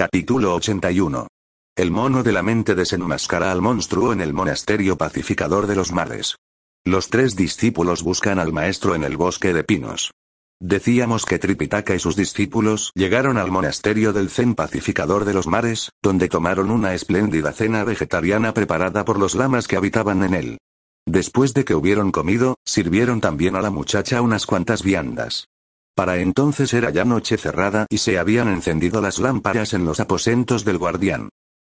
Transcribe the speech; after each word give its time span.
Capítulo 0.00 0.54
81. 0.54 1.26
El 1.76 1.90
mono 1.90 2.22
de 2.22 2.32
la 2.32 2.42
mente 2.42 2.74
desenmascara 2.74 3.52
al 3.52 3.60
monstruo 3.60 4.14
en 4.14 4.22
el 4.22 4.32
monasterio 4.32 4.96
pacificador 4.96 5.66
de 5.66 5.76
los 5.76 5.92
mares. 5.92 6.36
Los 6.86 7.10
tres 7.10 7.36
discípulos 7.36 8.02
buscan 8.02 8.38
al 8.38 8.50
maestro 8.50 8.94
en 8.94 9.04
el 9.04 9.18
bosque 9.18 9.52
de 9.52 9.62
pinos. 9.62 10.12
Decíamos 10.58 11.26
que 11.26 11.38
Tripitaka 11.38 11.94
y 11.94 11.98
sus 11.98 12.16
discípulos 12.16 12.92
llegaron 12.94 13.36
al 13.36 13.50
monasterio 13.50 14.14
del 14.14 14.30
Zen 14.30 14.54
pacificador 14.54 15.26
de 15.26 15.34
los 15.34 15.46
mares, 15.46 15.90
donde 16.02 16.30
tomaron 16.30 16.70
una 16.70 16.94
espléndida 16.94 17.52
cena 17.52 17.84
vegetariana 17.84 18.54
preparada 18.54 19.04
por 19.04 19.18
los 19.18 19.34
lamas 19.34 19.68
que 19.68 19.76
habitaban 19.76 20.22
en 20.22 20.32
él. 20.32 20.58
Después 21.06 21.52
de 21.52 21.66
que 21.66 21.74
hubieron 21.74 22.10
comido, 22.10 22.54
sirvieron 22.64 23.20
también 23.20 23.54
a 23.54 23.60
la 23.60 23.68
muchacha 23.68 24.22
unas 24.22 24.46
cuantas 24.46 24.82
viandas. 24.82 25.44
Para 25.94 26.18
entonces 26.18 26.72
era 26.72 26.90
ya 26.90 27.04
noche 27.04 27.36
cerrada 27.36 27.86
y 27.90 27.98
se 27.98 28.18
habían 28.18 28.48
encendido 28.48 29.00
las 29.00 29.18
lámparas 29.18 29.74
en 29.74 29.84
los 29.84 30.00
aposentos 30.00 30.64
del 30.64 30.78
guardián. 30.78 31.28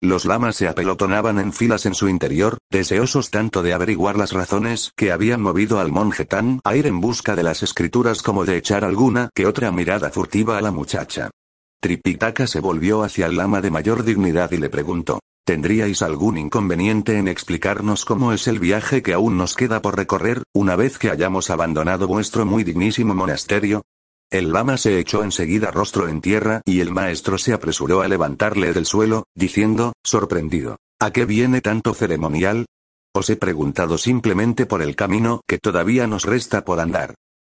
Los 0.04 0.26
lamas 0.26 0.58
se 0.58 0.68
apelotonaban 0.68 1.40
en 1.40 1.54
filas 1.54 1.86
en 1.86 1.96
su 1.96 2.10
interior, 2.10 2.58
deseosos 2.70 3.32
tanto 3.32 3.64
de 3.64 3.72
averiguar 3.72 4.18
las 4.18 4.34
razones 4.34 4.92
que 4.98 5.14
habían 5.14 5.42
movido 5.42 5.80
al 5.80 5.94
monje 5.94 6.26
Tan 6.26 6.60
a 6.66 6.76
ir 6.76 6.88
en 6.88 7.00
busca 7.00 7.38
de 7.38 7.44
las 7.44 7.64
escrituras 7.64 8.22
como 8.22 8.44
de 8.44 8.58
echar 8.58 8.84
alguna 8.84 9.30
que 9.34 9.46
otra 9.46 9.72
mirada 9.72 10.10
furtiva 10.10 10.58
a 10.58 10.62
la 10.62 10.72
muchacha. 10.72 11.32
Tripitaka 11.80 12.48
se 12.48 12.60
volvió 12.60 13.04
hacia 13.04 13.28
el 13.28 13.38
lama 13.38 13.62
de 13.62 13.72
mayor 13.72 14.04
dignidad 14.04 14.52
y 14.52 14.58
le 14.58 14.70
preguntó, 14.70 15.20
¿tendríais 15.46 16.02
algún 16.02 16.38
inconveniente 16.38 17.18
en 17.18 17.30
explicarnos 17.30 18.04
cómo 18.04 18.34
es 18.34 18.48
el 18.50 18.60
viaje 18.60 19.02
que 19.04 19.14
aún 19.14 19.38
nos 19.38 19.56
queda 19.56 19.82
por 19.82 19.96
recorrer, 19.96 20.44
una 20.54 20.76
vez 20.76 20.98
que 20.98 21.12
hayamos 21.12 21.50
abandonado 21.50 22.08
vuestro 22.08 22.46
muy 22.46 22.66
dignísimo 22.66 23.16
monasterio? 23.16 23.84
El 24.34 24.52
lama 24.52 24.78
se 24.78 24.98
echó 24.98 25.24
enseguida 25.24 25.70
rostro 25.70 26.10
en 26.10 26.20
tierra 26.20 26.64
y 26.66 26.80
el 26.80 26.90
maestro 26.90 27.38
se 27.38 27.54
apresuró 27.54 28.02
a 28.02 28.08
levantarle 28.08 28.74
del 28.74 28.88
suelo, 28.88 29.26
diciendo, 29.36 29.94
sorprendido, 30.04 30.78
¿a 31.00 31.12
qué 31.12 31.26
viene 31.26 31.62
tanto 31.62 31.94
ceremonial? 31.94 32.66
Os 33.14 33.30
he 33.30 33.36
preguntado 33.36 34.00
simplemente 34.00 34.66
por 34.66 34.82
el 34.82 34.96
camino 34.96 35.42
que 35.48 35.60
todavía 35.60 36.08
nos 36.08 36.26
resta 36.26 36.66
por 36.66 36.80
andar. 36.80 37.14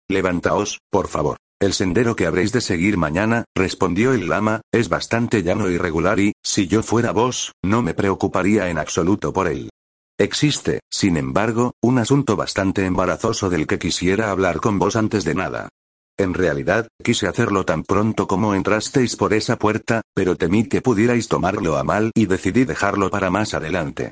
Levantaos, 0.09 0.79
por 0.89 1.09
favor. 1.09 1.39
El 1.61 1.73
sendero 1.73 2.15
que 2.15 2.27
habréis 2.27 2.53
de 2.53 2.61
seguir 2.61 2.97
mañana, 2.97 3.45
respondió 3.57 4.13
el 4.13 4.29
lama, 4.29 4.61
es 4.73 4.89
bastante 4.89 5.43
llano 5.43 5.69
y 5.71 5.79
regular 5.79 6.21
y, 6.21 6.33
si 6.45 6.69
yo 6.69 6.85
fuera 6.85 7.11
vos, 7.11 7.55
no 7.61 7.83
me 7.83 7.95
preocuparía 7.95 8.71
en 8.71 8.79
absoluto 8.79 9.33
por 9.33 9.49
él. 9.49 9.69
Existe, 10.17 10.79
sin 10.89 11.17
embargo, 11.17 11.73
un 11.83 11.99
asunto 11.99 12.37
bastante 12.37 12.87
embarazoso 12.87 13.51
del 13.51 13.67
que 13.67 13.81
quisiera 13.81 14.31
hablar 14.31 14.61
con 14.61 14.79
vos 14.79 14.95
antes 14.95 15.25
de 15.25 15.35
nada. 15.35 15.71
En 16.19 16.35
realidad, 16.35 16.89
quise 17.03 17.29
hacerlo 17.29 17.65
tan 17.65 17.85
pronto 17.85 18.27
como 18.27 18.55
entrasteis 18.55 19.15
por 19.15 19.33
esa 19.33 19.57
puerta, 19.57 20.03
pero 20.15 20.35
temí 20.35 20.69
que 20.69 20.83
pudierais 20.83 21.29
tomarlo 21.29 21.79
a 21.79 21.85
mal 21.85 22.11
y 22.13 22.27
decidí 22.27 22.65
dejarlo 22.65 23.09
para 23.09 23.31
más 23.31 23.55
adelante. 23.55 24.11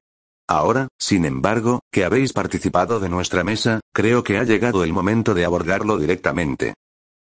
Ahora, 0.48 0.86
sin 1.00 1.24
embargo, 1.24 1.80
que 1.90 2.04
habéis 2.04 2.32
participado 2.32 3.00
de 3.00 3.08
nuestra 3.08 3.42
mesa, 3.42 3.80
creo 3.92 4.22
que 4.22 4.38
ha 4.38 4.44
llegado 4.44 4.84
el 4.84 4.92
momento 4.92 5.34
de 5.34 5.44
abordarlo 5.44 5.98
directamente. 5.98 6.74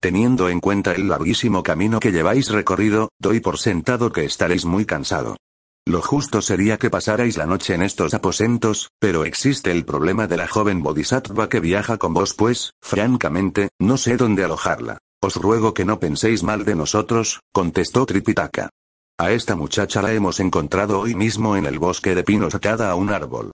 Teniendo 0.02 0.50
en 0.50 0.60
cuenta 0.60 0.92
el 0.92 1.08
larguísimo 1.08 1.64
camino 1.64 2.02
que 2.02 2.12
lleváis 2.12 2.50
recorrido, 2.50 3.08
doy 3.18 3.40
por 3.40 3.60
sentado 3.60 4.12
que 4.12 4.26
estaréis 4.26 4.66
muy 4.66 4.86
cansado. 4.86 5.38
Lo 5.86 6.02
justo 6.02 6.42
sería 6.42 6.78
que 6.78 6.90
pasarais 6.90 7.36
la 7.36 7.46
noche 7.46 7.74
en 7.74 7.82
estos 7.82 8.14
aposentos, 8.14 8.90
pero 9.00 9.26
existe 9.26 9.72
el 9.72 9.84
problema 9.84 10.28
de 10.28 10.38
la 10.38 10.48
joven 10.48 10.82
bodhisattva 10.82 11.50
que 11.50 11.60
viaja 11.60 11.98
con 11.98 12.14
vos 12.14 12.34
pues, 12.34 12.72
francamente, 12.82 13.70
no 13.80 13.98
sé 13.98 14.16
dónde 14.16 14.46
alojarla. 14.46 15.00
Os 15.22 15.36
ruego 15.36 15.74
que 15.74 15.84
no 15.84 16.00
penséis 16.00 16.42
mal 16.42 16.64
de 16.64 16.76
nosotros, 16.76 17.42
contestó 17.52 18.06
Tripitaka. 18.06 18.70
A 19.20 19.32
esta 19.32 19.56
muchacha 19.56 20.02
la 20.02 20.14
hemos 20.14 20.40
encontrado 20.40 21.00
hoy 21.00 21.16
mismo 21.16 21.58
en 21.58 21.66
el 21.66 21.80
bosque 21.80 22.16
de 22.16 22.24
pinos 22.24 22.56
atada 22.56 22.90
a 22.90 22.96
un 22.96 23.10
árbol. 23.10 23.52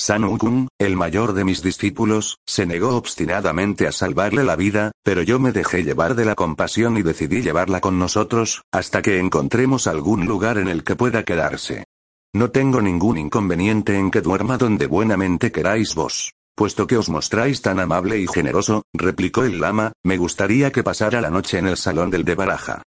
San 0.00 0.24
Ukun, 0.24 0.68
el 0.78 0.96
mayor 0.96 1.34
de 1.34 1.44
mis 1.44 1.62
discípulos, 1.62 2.38
se 2.46 2.64
negó 2.64 2.96
obstinadamente 2.96 3.86
a 3.86 3.92
salvarle 3.92 4.44
la 4.44 4.56
vida, 4.56 4.92
pero 5.04 5.20
yo 5.20 5.38
me 5.38 5.52
dejé 5.52 5.84
llevar 5.84 6.14
de 6.14 6.24
la 6.24 6.34
compasión 6.34 6.96
y 6.96 7.02
decidí 7.02 7.42
llevarla 7.42 7.82
con 7.82 7.98
nosotros, 7.98 8.62
hasta 8.72 9.02
que 9.02 9.18
encontremos 9.18 9.86
algún 9.86 10.24
lugar 10.24 10.56
en 10.56 10.68
el 10.68 10.84
que 10.84 10.96
pueda 10.96 11.22
quedarse. 11.24 11.84
No 12.32 12.50
tengo 12.50 12.80
ningún 12.80 13.18
inconveniente 13.18 13.98
en 13.98 14.10
que 14.10 14.22
duerma 14.22 14.56
donde 14.56 14.86
buenamente 14.86 15.52
queráis 15.52 15.94
vos. 15.94 16.32
Puesto 16.56 16.86
que 16.86 16.96
os 16.96 17.10
mostráis 17.10 17.60
tan 17.60 17.78
amable 17.78 18.18
y 18.18 18.26
generoso, 18.26 18.84
replicó 18.94 19.44
el 19.44 19.60
lama, 19.60 19.92
me 20.02 20.16
gustaría 20.16 20.72
que 20.72 20.82
pasara 20.82 21.20
la 21.20 21.28
noche 21.28 21.58
en 21.58 21.66
el 21.66 21.76
salón 21.76 22.08
del 22.08 22.24
de 22.24 22.36
Baraja. 22.36 22.82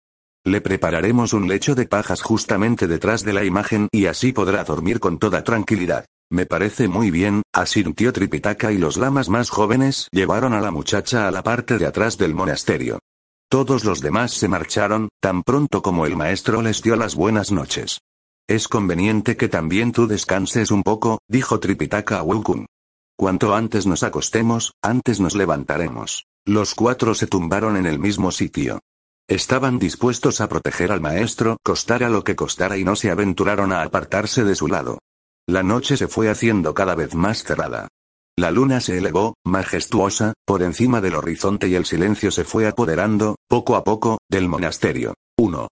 Le 0.45 0.61
prepararemos 0.61 1.33
un 1.33 1.47
lecho 1.47 1.75
de 1.75 1.85
pajas 1.85 2.23
justamente 2.23 2.87
detrás 2.87 3.23
de 3.23 3.33
la 3.33 3.43
imagen 3.43 3.87
y 3.91 4.07
así 4.07 4.33
podrá 4.33 4.63
dormir 4.63 4.99
con 4.99 5.19
toda 5.19 5.43
tranquilidad. 5.43 6.05
Me 6.33 6.47
parece 6.47 6.87
muy 6.87 7.11
bien, 7.11 7.43
asintió 7.53 8.11
Tripitaka 8.11 8.71
y 8.71 8.79
los 8.79 8.97
lamas 8.97 9.29
más 9.29 9.51
jóvenes 9.51 10.07
llevaron 10.11 10.53
a 10.53 10.61
la 10.61 10.71
muchacha 10.71 11.27
a 11.27 11.31
la 11.31 11.43
parte 11.43 11.77
de 11.77 11.85
atrás 11.85 12.17
del 12.17 12.33
monasterio. 12.33 12.97
Todos 13.51 13.83
los 13.83 14.01
demás 14.01 14.31
se 14.31 14.47
marcharon, 14.47 15.09
tan 15.21 15.43
pronto 15.43 15.83
como 15.83 16.07
el 16.07 16.15
maestro 16.15 16.63
les 16.63 16.81
dio 16.81 16.95
las 16.95 17.13
buenas 17.13 17.51
noches. 17.51 17.99
Es 18.47 18.67
conveniente 18.67 19.37
que 19.37 19.47
también 19.47 19.91
tú 19.91 20.07
descanses 20.07 20.71
un 20.71 20.81
poco, 20.81 21.19
dijo 21.27 21.59
Tripitaka 21.59 22.17
a 22.17 22.23
Wukun. 22.23 22.65
Cuanto 23.15 23.53
antes 23.53 23.85
nos 23.85 24.01
acostemos, 24.01 24.73
antes 24.81 25.19
nos 25.19 25.35
levantaremos. 25.35 26.25
Los 26.47 26.73
cuatro 26.73 27.13
se 27.13 27.27
tumbaron 27.27 27.77
en 27.77 27.85
el 27.85 27.99
mismo 27.99 28.31
sitio. 28.31 28.79
Estaban 29.27 29.77
dispuestos 29.77 30.41
a 30.41 30.49
proteger 30.49 30.91
al 30.91 30.99
maestro, 30.99 31.57
costara 31.63 32.09
lo 32.09 32.23
que 32.23 32.35
costara 32.35 32.79
y 32.79 32.83
no 32.83 32.95
se 32.95 33.11
aventuraron 33.11 33.71
a 33.71 33.83
apartarse 33.83 34.43
de 34.43 34.55
su 34.55 34.67
lado. 34.67 34.97
La 35.47 35.61
noche 35.61 35.97
se 35.97 36.07
fue 36.07 36.29
haciendo 36.29 36.73
cada 36.73 36.95
vez 36.95 37.15
más 37.15 37.43
cerrada. 37.43 37.89
La 38.37 38.49
luna 38.49 38.79
se 38.79 38.97
elevó, 38.97 39.35
majestuosa, 39.45 40.33
por 40.45 40.63
encima 40.63 41.01
del 41.01 41.15
horizonte 41.15 41.67
y 41.67 41.75
el 41.75 41.85
silencio 41.85 42.31
se 42.31 42.45
fue 42.45 42.65
apoderando, 42.65 43.35
poco 43.49 43.75
a 43.75 43.83
poco, 43.83 44.19
del 44.29 44.47
monasterio. 44.47 45.13
1. 45.37 45.67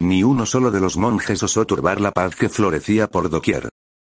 Ni 0.00 0.22
uno 0.22 0.46
solo 0.46 0.70
de 0.70 0.80
los 0.80 0.96
monjes 0.96 1.42
osó 1.42 1.66
turbar 1.66 2.00
la 2.00 2.12
paz 2.12 2.36
que 2.36 2.48
florecía 2.48 3.08
por 3.08 3.28
doquier. 3.28 3.68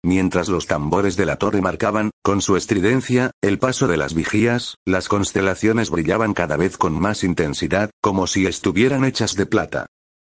Mientras 0.04 0.48
los 0.48 0.66
tambores 0.66 1.18
de 1.18 1.26
la 1.26 1.36
torre 1.36 1.62
marcaban, 1.62 2.10
con 2.24 2.42
su 2.42 2.56
estridencia, 2.56 3.32
el 3.42 3.60
paso 3.60 3.88
de 3.88 3.98
las 3.98 4.14
vigías, 4.14 4.76
las 4.86 5.10
constelaciones 5.10 5.90
brillaban 5.90 6.34
cada 6.34 6.56
vez 6.56 6.78
con 6.78 7.00
más 7.00 7.24
intensidad, 7.24 7.92
como 8.02 8.28
si 8.28 8.48
estuvieran 8.48 9.04
hechas 9.04 9.36
de 9.36 9.46
plata. 9.46 9.88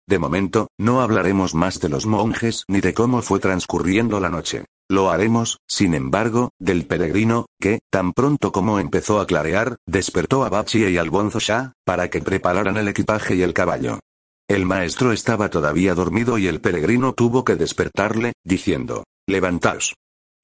De 0.09 0.19
momento, 0.19 0.69
no 0.79 1.01
hablaremos 1.01 1.55
más 1.55 1.81
de 1.81 1.89
los 1.89 2.07
monjes 2.07 2.65
ni 2.69 2.81
de 2.81 2.95
cómo 2.95 3.23
fue 3.23 3.41
transcurriendo 3.41 4.21
la 4.21 4.29
noche. 4.29 4.65
Lo 4.91 5.11
haremos, 5.11 5.59
sin 5.67 5.95
embargo, 5.95 6.51
del 6.59 6.87
peregrino, 6.87 7.47
que, 7.61 7.79
tan 7.91 8.13
pronto 8.13 8.53
como 8.53 8.79
empezó 8.79 9.21
a 9.21 9.27
clarear, 9.27 9.77
despertó 9.87 10.45
a 10.45 10.49
Bachi 10.49 10.85
y 10.85 10.99
al 10.99 11.11
Bonzo 11.11 11.39
Shah, 11.39 11.73
para 11.85 12.11
que 12.11 12.21
prepararan 12.21 12.77
el 12.77 12.89
equipaje 12.89 13.35
y 13.35 13.43
el 13.43 13.55
caballo. 13.55 14.01
El 14.49 14.67
maestro 14.67 15.13
estaba 15.13 15.49
todavía 15.49 15.95
dormido 15.95 16.37
y 16.37 16.47
el 16.47 16.61
peregrino 16.61 17.15
tuvo 17.15 17.45
que 17.45 17.57
despertarle, 17.57 18.35
diciendo, 18.45 19.05
Levantaos. 19.27 19.95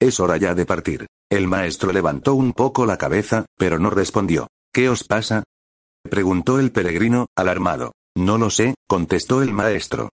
Es 0.01 0.19
hora 0.19 0.37
ya 0.37 0.55
de 0.55 0.65
partir. 0.65 1.05
El 1.29 1.47
maestro 1.47 1.91
levantó 1.91 2.33
un 2.33 2.53
poco 2.53 2.85
la 2.85 2.97
cabeza, 2.97 3.45
pero 3.57 3.77
no 3.77 3.89
respondió. 3.89 4.47
¿Qué 4.73 4.89
os 4.89 5.03
pasa? 5.03 5.43
preguntó 6.09 6.59
el 6.59 6.71
peregrino, 6.71 7.27
alarmado. 7.35 7.91
No 8.19 8.37
lo 8.37 8.49
sé, 8.49 8.75
contestó 8.85 9.41
el 9.41 9.53
maestro. 9.53 10.09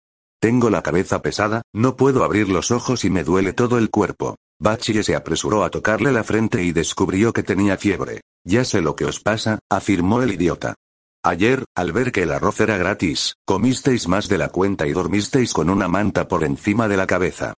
Tengo 0.41 0.71
la 0.71 0.83
cabeza 0.83 1.21
pesada, 1.21 1.61
no 1.75 1.97
puedo 1.97 2.25
abrir 2.25 2.49
los 2.49 2.71
ojos 2.71 3.05
y 3.05 3.11
me 3.11 3.25
duele 3.25 3.53
todo 3.53 3.77
el 3.77 3.91
cuerpo. 3.91 4.37
Bachie 4.59 5.03
se 5.03 5.15
apresuró 5.15 5.65
a 5.65 5.71
tocarle 5.71 6.11
la 6.11 6.25
frente 6.25 6.65
y 6.65 6.73
descubrió 6.73 7.35
que 7.35 7.43
tenía 7.43 7.77
fiebre. 7.77 8.23
Ya 8.43 8.65
sé 8.65 8.81
lo 8.81 8.97
que 8.97 9.05
os 9.05 9.21
pasa, 9.21 9.59
afirmó 9.71 10.23
el 10.23 10.33
idiota. 10.33 10.77
Ayer, 11.23 11.67
al 11.77 11.93
ver 11.93 12.11
que 12.11 12.23
el 12.23 12.33
arroz 12.33 12.59
era 12.61 12.79
gratis, 12.79 13.35
comisteis 13.45 14.09
más 14.09 14.29
de 14.29 14.39
la 14.39 14.49
cuenta 14.49 14.87
y 14.87 14.93
dormisteis 14.93 15.53
con 15.53 15.69
una 15.69 15.87
manta 15.87 16.27
por 16.27 16.43
encima 16.43 16.89
de 16.89 16.97
la 16.97 17.07
cabeza. 17.07 17.53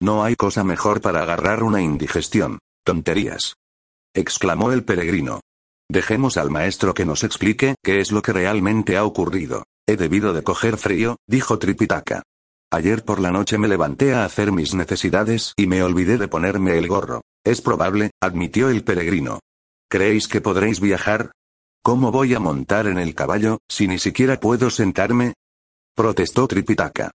No 0.00 0.22
hay 0.22 0.36
cosa 0.36 0.62
mejor 0.62 1.00
para 1.00 1.22
agarrar 1.22 1.64
una 1.64 1.82
indigestión. 1.82 2.60
Tonterías. 2.84 3.56
exclamó 4.14 4.70
el 4.70 4.84
peregrino. 4.84 5.40
Dejemos 5.90 6.36
al 6.36 6.50
maestro 6.50 6.94
que 6.94 7.04
nos 7.04 7.24
explique 7.24 7.74
qué 7.82 7.98
es 7.98 8.12
lo 8.12 8.22
que 8.22 8.32
realmente 8.32 8.96
ha 8.96 9.04
ocurrido. 9.04 9.64
He 9.88 9.96
debido 9.96 10.34
de 10.34 10.42
coger 10.42 10.76
frío, 10.76 11.16
dijo 11.26 11.58
Tripitaka. 11.58 12.22
Ayer 12.70 13.06
por 13.06 13.20
la 13.20 13.30
noche 13.30 13.56
me 13.56 13.68
levanté 13.68 14.12
a 14.12 14.26
hacer 14.26 14.52
mis 14.52 14.74
necesidades 14.74 15.54
y 15.56 15.66
me 15.66 15.82
olvidé 15.82 16.18
de 16.18 16.28
ponerme 16.28 16.76
el 16.76 16.88
gorro. 16.88 17.22
Es 17.42 17.62
probable, 17.62 18.10
admitió 18.20 18.68
el 18.68 18.84
peregrino. 18.84 19.40
¿Creéis 19.88 20.28
que 20.28 20.42
podréis 20.42 20.80
viajar? 20.80 21.32
¿Cómo 21.82 22.12
voy 22.12 22.34
a 22.34 22.38
montar 22.38 22.86
en 22.86 22.98
el 22.98 23.14
caballo, 23.14 23.60
si 23.66 23.88
ni 23.88 23.98
siquiera 23.98 24.38
puedo 24.38 24.68
sentarme? 24.68 25.32
protestó 25.96 26.46
Tripitaka. 26.46 27.10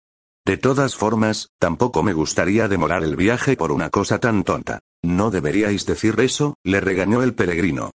De 0.47 0.57
todas 0.57 0.97
formas, 0.97 1.49
tampoco 1.61 2.03
me 2.03 2.15
gustaría 2.15 2.69
demorar 2.69 3.05
el 3.05 3.17
viaje 3.17 3.55
por 3.55 3.71
una 3.71 3.91
cosa 3.91 4.19
tan 4.19 4.45
tonta. 4.45 4.79
No 5.03 5.31
deberíais 5.31 5.85
decir 5.85 6.19
eso, 6.21 6.55
le 6.65 6.81
regañó 6.81 7.23
el 7.23 7.35
peregrino. 7.35 7.91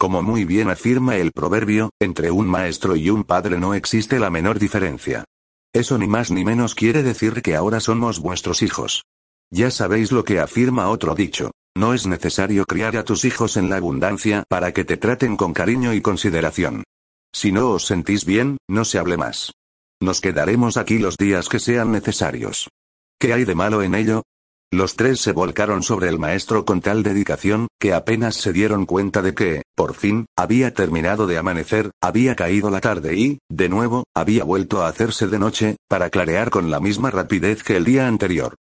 Como 0.00 0.22
muy 0.22 0.46
bien 0.46 0.70
afirma 0.70 1.16
el 1.16 1.30
proverbio, 1.30 1.90
entre 2.00 2.30
un 2.30 2.46
maestro 2.46 2.96
y 2.96 3.10
un 3.10 3.22
padre 3.22 3.58
no 3.58 3.74
existe 3.74 4.18
la 4.18 4.30
menor 4.30 4.58
diferencia. 4.58 5.26
Eso 5.74 5.98
ni 5.98 6.06
más 6.06 6.30
ni 6.30 6.42
menos 6.42 6.74
quiere 6.74 7.02
decir 7.02 7.42
que 7.42 7.54
ahora 7.54 7.80
somos 7.80 8.18
vuestros 8.18 8.62
hijos. 8.62 9.04
Ya 9.50 9.70
sabéis 9.70 10.10
lo 10.10 10.24
que 10.24 10.40
afirma 10.40 10.88
otro 10.88 11.14
dicho. 11.14 11.50
No 11.76 11.92
es 11.92 12.06
necesario 12.06 12.64
criar 12.64 12.96
a 12.96 13.04
tus 13.04 13.26
hijos 13.26 13.58
en 13.58 13.68
la 13.68 13.76
abundancia 13.76 14.42
para 14.48 14.72
que 14.72 14.86
te 14.86 14.96
traten 14.96 15.36
con 15.36 15.52
cariño 15.52 15.92
y 15.92 16.00
consideración. 16.00 16.82
Si 17.30 17.52
no 17.52 17.68
os 17.68 17.84
sentís 17.84 18.24
bien, 18.24 18.56
no 18.70 18.86
se 18.86 18.98
hable 18.98 19.18
más. 19.18 19.52
Nos 20.00 20.22
quedaremos 20.22 20.78
aquí 20.78 20.98
los 20.98 21.18
días 21.18 21.50
que 21.50 21.58
sean 21.58 21.92
necesarios. 21.92 22.70
¿Qué 23.18 23.34
hay 23.34 23.44
de 23.44 23.54
malo 23.54 23.82
en 23.82 23.94
ello? 23.94 24.22
Los 24.72 24.94
tres 24.94 25.20
se 25.20 25.32
volcaron 25.32 25.82
sobre 25.82 26.08
el 26.08 26.20
maestro 26.20 26.64
con 26.64 26.80
tal 26.80 27.02
dedicación, 27.02 27.66
que 27.80 27.92
apenas 27.92 28.36
se 28.36 28.52
dieron 28.52 28.86
cuenta 28.86 29.20
de 29.20 29.34
que, 29.34 29.62
por 29.74 29.94
fin, 29.94 30.26
había 30.36 30.72
terminado 30.74 31.26
de 31.26 31.38
amanecer, 31.38 31.90
había 32.00 32.36
caído 32.36 32.70
la 32.70 32.80
tarde 32.80 33.16
y, 33.16 33.38
de 33.50 33.68
nuevo, 33.68 34.04
había 34.14 34.44
vuelto 34.44 34.82
a 34.82 34.88
hacerse 34.88 35.26
de 35.26 35.40
noche, 35.40 35.76
para 35.88 36.08
clarear 36.08 36.50
con 36.50 36.70
la 36.70 36.78
misma 36.78 37.10
rapidez 37.10 37.64
que 37.64 37.76
el 37.76 37.84
día 37.84 38.06
anterior. 38.06 38.54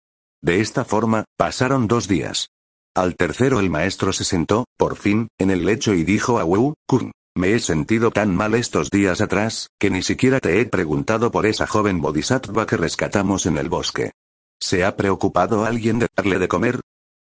De 0.43 0.63
esta 0.63 0.87
forma, 0.87 1.25
pasaron 1.37 1.87
dos 1.89 2.09
días. 2.09 2.49
Al 2.97 3.15
tercero 3.15 3.61
el 3.61 3.69
maestro 3.69 4.15
se 4.15 4.25
sentó, 4.25 4.65
por 4.79 4.97
fin, 4.97 5.29
en 5.39 5.51
el 5.51 5.67
lecho 5.67 5.93
y 5.93 6.05
dijo 6.05 6.39
a 6.39 6.45
Wu, 6.45 6.73
Kun, 6.87 7.13
me 7.37 7.53
he 7.53 7.59
sentido 7.59 8.11
tan 8.13 8.35
mal 8.35 8.55
estos 8.55 8.89
días 8.89 9.21
atrás, 9.21 9.69
que 9.79 9.91
ni 9.91 10.03
siquiera 10.03 10.41
te 10.41 10.59
he 10.59 10.65
preguntado 10.65 11.31
por 11.31 11.45
esa 11.45 11.67
joven 11.67 12.01
bodhisattva 12.01 12.67
que 12.67 12.79
rescatamos 12.79 13.45
en 13.45 13.59
el 13.59 13.69
bosque. 13.69 14.13
¿Se 14.61 14.85
ha 14.85 14.97
preocupado 14.97 15.65
alguien 15.65 15.99
de 15.99 16.09
darle 16.15 16.39
de 16.39 16.49
comer? 16.49 16.81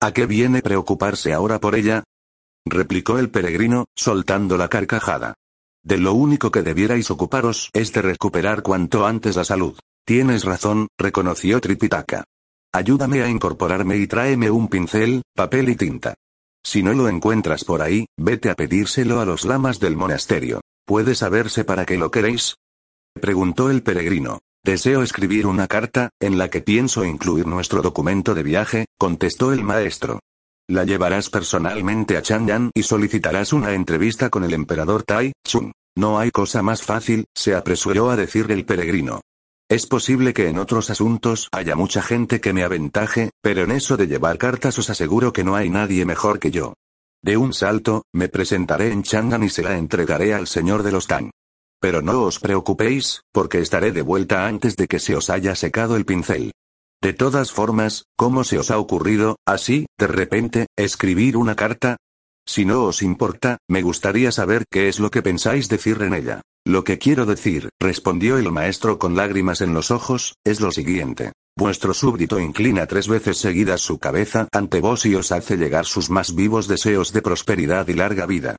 ¿A 0.01 0.11
qué 0.13 0.25
viene 0.25 0.61
preocuparse 0.61 1.33
ahora 1.33 1.59
por 1.59 1.75
ella? 1.75 2.03
replicó 2.65 3.17
el 3.17 3.29
peregrino, 3.29 3.85
soltando 3.95 4.57
la 4.57 4.67
carcajada. 4.67 5.35
De 5.83 5.97
lo 5.97 6.13
único 6.13 6.51
que 6.51 6.61
debierais 6.61 7.09
ocuparos 7.09 7.69
es 7.73 7.93
de 7.93 8.01
recuperar 8.01 8.61
cuanto 8.61 9.05
antes 9.05 9.35
la 9.35 9.45
salud. 9.45 9.77
Tienes 10.05 10.43
razón, 10.43 10.87
reconoció 10.97 11.61
Tripitaka. 11.61 12.25
Ayúdame 12.73 13.23
a 13.23 13.29
incorporarme 13.29 13.97
y 13.97 14.07
tráeme 14.07 14.51
un 14.51 14.67
pincel, 14.67 15.23
papel 15.35 15.69
y 15.69 15.75
tinta. 15.75 16.15
Si 16.63 16.83
no 16.83 16.93
lo 16.93 17.07
encuentras 17.07 17.63
por 17.63 17.81
ahí, 17.81 18.05
vete 18.17 18.49
a 18.49 18.55
pedírselo 18.55 19.19
a 19.19 19.25
los 19.25 19.45
lamas 19.45 19.79
del 19.79 19.95
monasterio. 19.95 20.61
¿Puede 20.85 21.15
saberse 21.15 21.63
para 21.63 21.85
qué 21.85 21.97
lo 21.97 22.11
queréis? 22.11 22.55
Preguntó 23.13 23.69
el 23.71 23.81
peregrino. 23.81 24.39
Deseo 24.69 25.01
escribir 25.01 25.47
una 25.47 25.65
carta, 25.65 26.11
en 26.21 26.37
la 26.37 26.51
que 26.51 26.61
pienso 26.61 27.03
incluir 27.03 27.47
nuestro 27.47 27.81
documento 27.81 28.35
de 28.35 28.43
viaje, 28.43 28.85
contestó 28.99 29.51
el 29.51 29.63
maestro. 29.63 30.19
La 30.67 30.83
llevarás 30.83 31.31
personalmente 31.31 32.15
a 32.17 32.21
Chang'an 32.21 32.69
y 32.75 32.83
solicitarás 32.83 33.51
una 33.51 33.73
entrevista 33.73 34.29
con 34.29 34.43
el 34.43 34.53
emperador 34.53 35.01
Tai 35.01 35.31
Chung. 35.43 35.71
No 35.97 36.19
hay 36.19 36.29
cosa 36.29 36.61
más 36.61 36.83
fácil, 36.83 37.25
se 37.35 37.55
apresuró 37.55 38.11
a 38.11 38.15
decir 38.15 38.45
el 38.51 38.63
peregrino. 38.63 39.21
Es 39.67 39.87
posible 39.87 40.35
que 40.35 40.49
en 40.49 40.59
otros 40.59 40.91
asuntos 40.91 41.47
haya 41.51 41.75
mucha 41.75 42.03
gente 42.03 42.39
que 42.39 42.53
me 42.53 42.63
aventaje, 42.63 43.31
pero 43.41 43.63
en 43.63 43.71
eso 43.71 43.97
de 43.97 44.05
llevar 44.05 44.37
cartas 44.37 44.77
os 44.77 44.91
aseguro 44.91 45.33
que 45.33 45.43
no 45.43 45.55
hay 45.55 45.71
nadie 45.71 46.05
mejor 46.05 46.37
que 46.37 46.51
yo. 46.51 46.75
De 47.23 47.37
un 47.37 47.53
salto, 47.53 48.03
me 48.13 48.29
presentaré 48.29 48.91
en 48.91 49.01
Chang'an 49.01 49.43
y 49.43 49.49
se 49.49 49.63
la 49.63 49.79
entregaré 49.79 50.35
al 50.35 50.45
señor 50.45 50.83
de 50.83 50.91
los 50.91 51.07
Tang. 51.07 51.31
Pero 51.79 52.01
no 52.01 52.23
os 52.23 52.39
preocupéis, 52.39 53.21
porque 53.31 53.59
estaré 53.59 53.91
de 53.91 54.01
vuelta 54.01 54.47
antes 54.47 54.75
de 54.75 54.87
que 54.87 54.99
se 54.99 55.15
os 55.15 55.29
haya 55.29 55.55
secado 55.55 55.95
el 55.95 56.05
pincel. 56.05 56.51
De 57.01 57.13
todas 57.13 57.51
formas, 57.53 58.05
¿cómo 58.17 58.43
se 58.43 58.59
os 58.59 58.71
ha 58.71 58.77
ocurrido, 58.77 59.37
así, 59.45 59.85
de 59.97 60.07
repente, 60.07 60.67
escribir 60.75 61.37
una 61.37 61.55
carta? 61.55 61.97
Si 62.45 62.65
no 62.65 62.83
os 62.83 63.01
importa, 63.01 63.59
me 63.69 63.81
gustaría 63.81 64.31
saber 64.31 64.65
qué 64.69 64.89
es 64.89 64.99
lo 64.99 65.09
que 65.09 65.21
pensáis 65.21 65.69
decir 65.69 66.01
en 66.01 66.13
ella. 66.13 66.41
Lo 66.65 66.83
que 66.83 66.97
quiero 66.97 67.25
decir, 67.25 67.69
respondió 67.79 68.37
el 68.37 68.51
maestro 68.51 68.99
con 68.99 69.15
lágrimas 69.15 69.61
en 69.61 69.73
los 69.73 69.91
ojos, 69.91 70.35
es 70.43 70.59
lo 70.59 70.71
siguiente. 70.71 71.31
Vuestro 71.57 71.93
súbdito 71.93 72.39
inclina 72.39 72.87
tres 72.87 73.07
veces 73.07 73.37
seguidas 73.37 73.81
su 73.81 73.99
cabeza 73.99 74.47
ante 74.51 74.81
vos 74.81 75.05
y 75.05 75.15
os 75.15 75.31
hace 75.31 75.57
llegar 75.57 75.85
sus 75.85 76.09
más 76.09 76.35
vivos 76.35 76.67
deseos 76.67 77.13
de 77.13 77.21
prosperidad 77.21 77.87
y 77.87 77.93
larga 77.93 78.25
vida. 78.25 78.55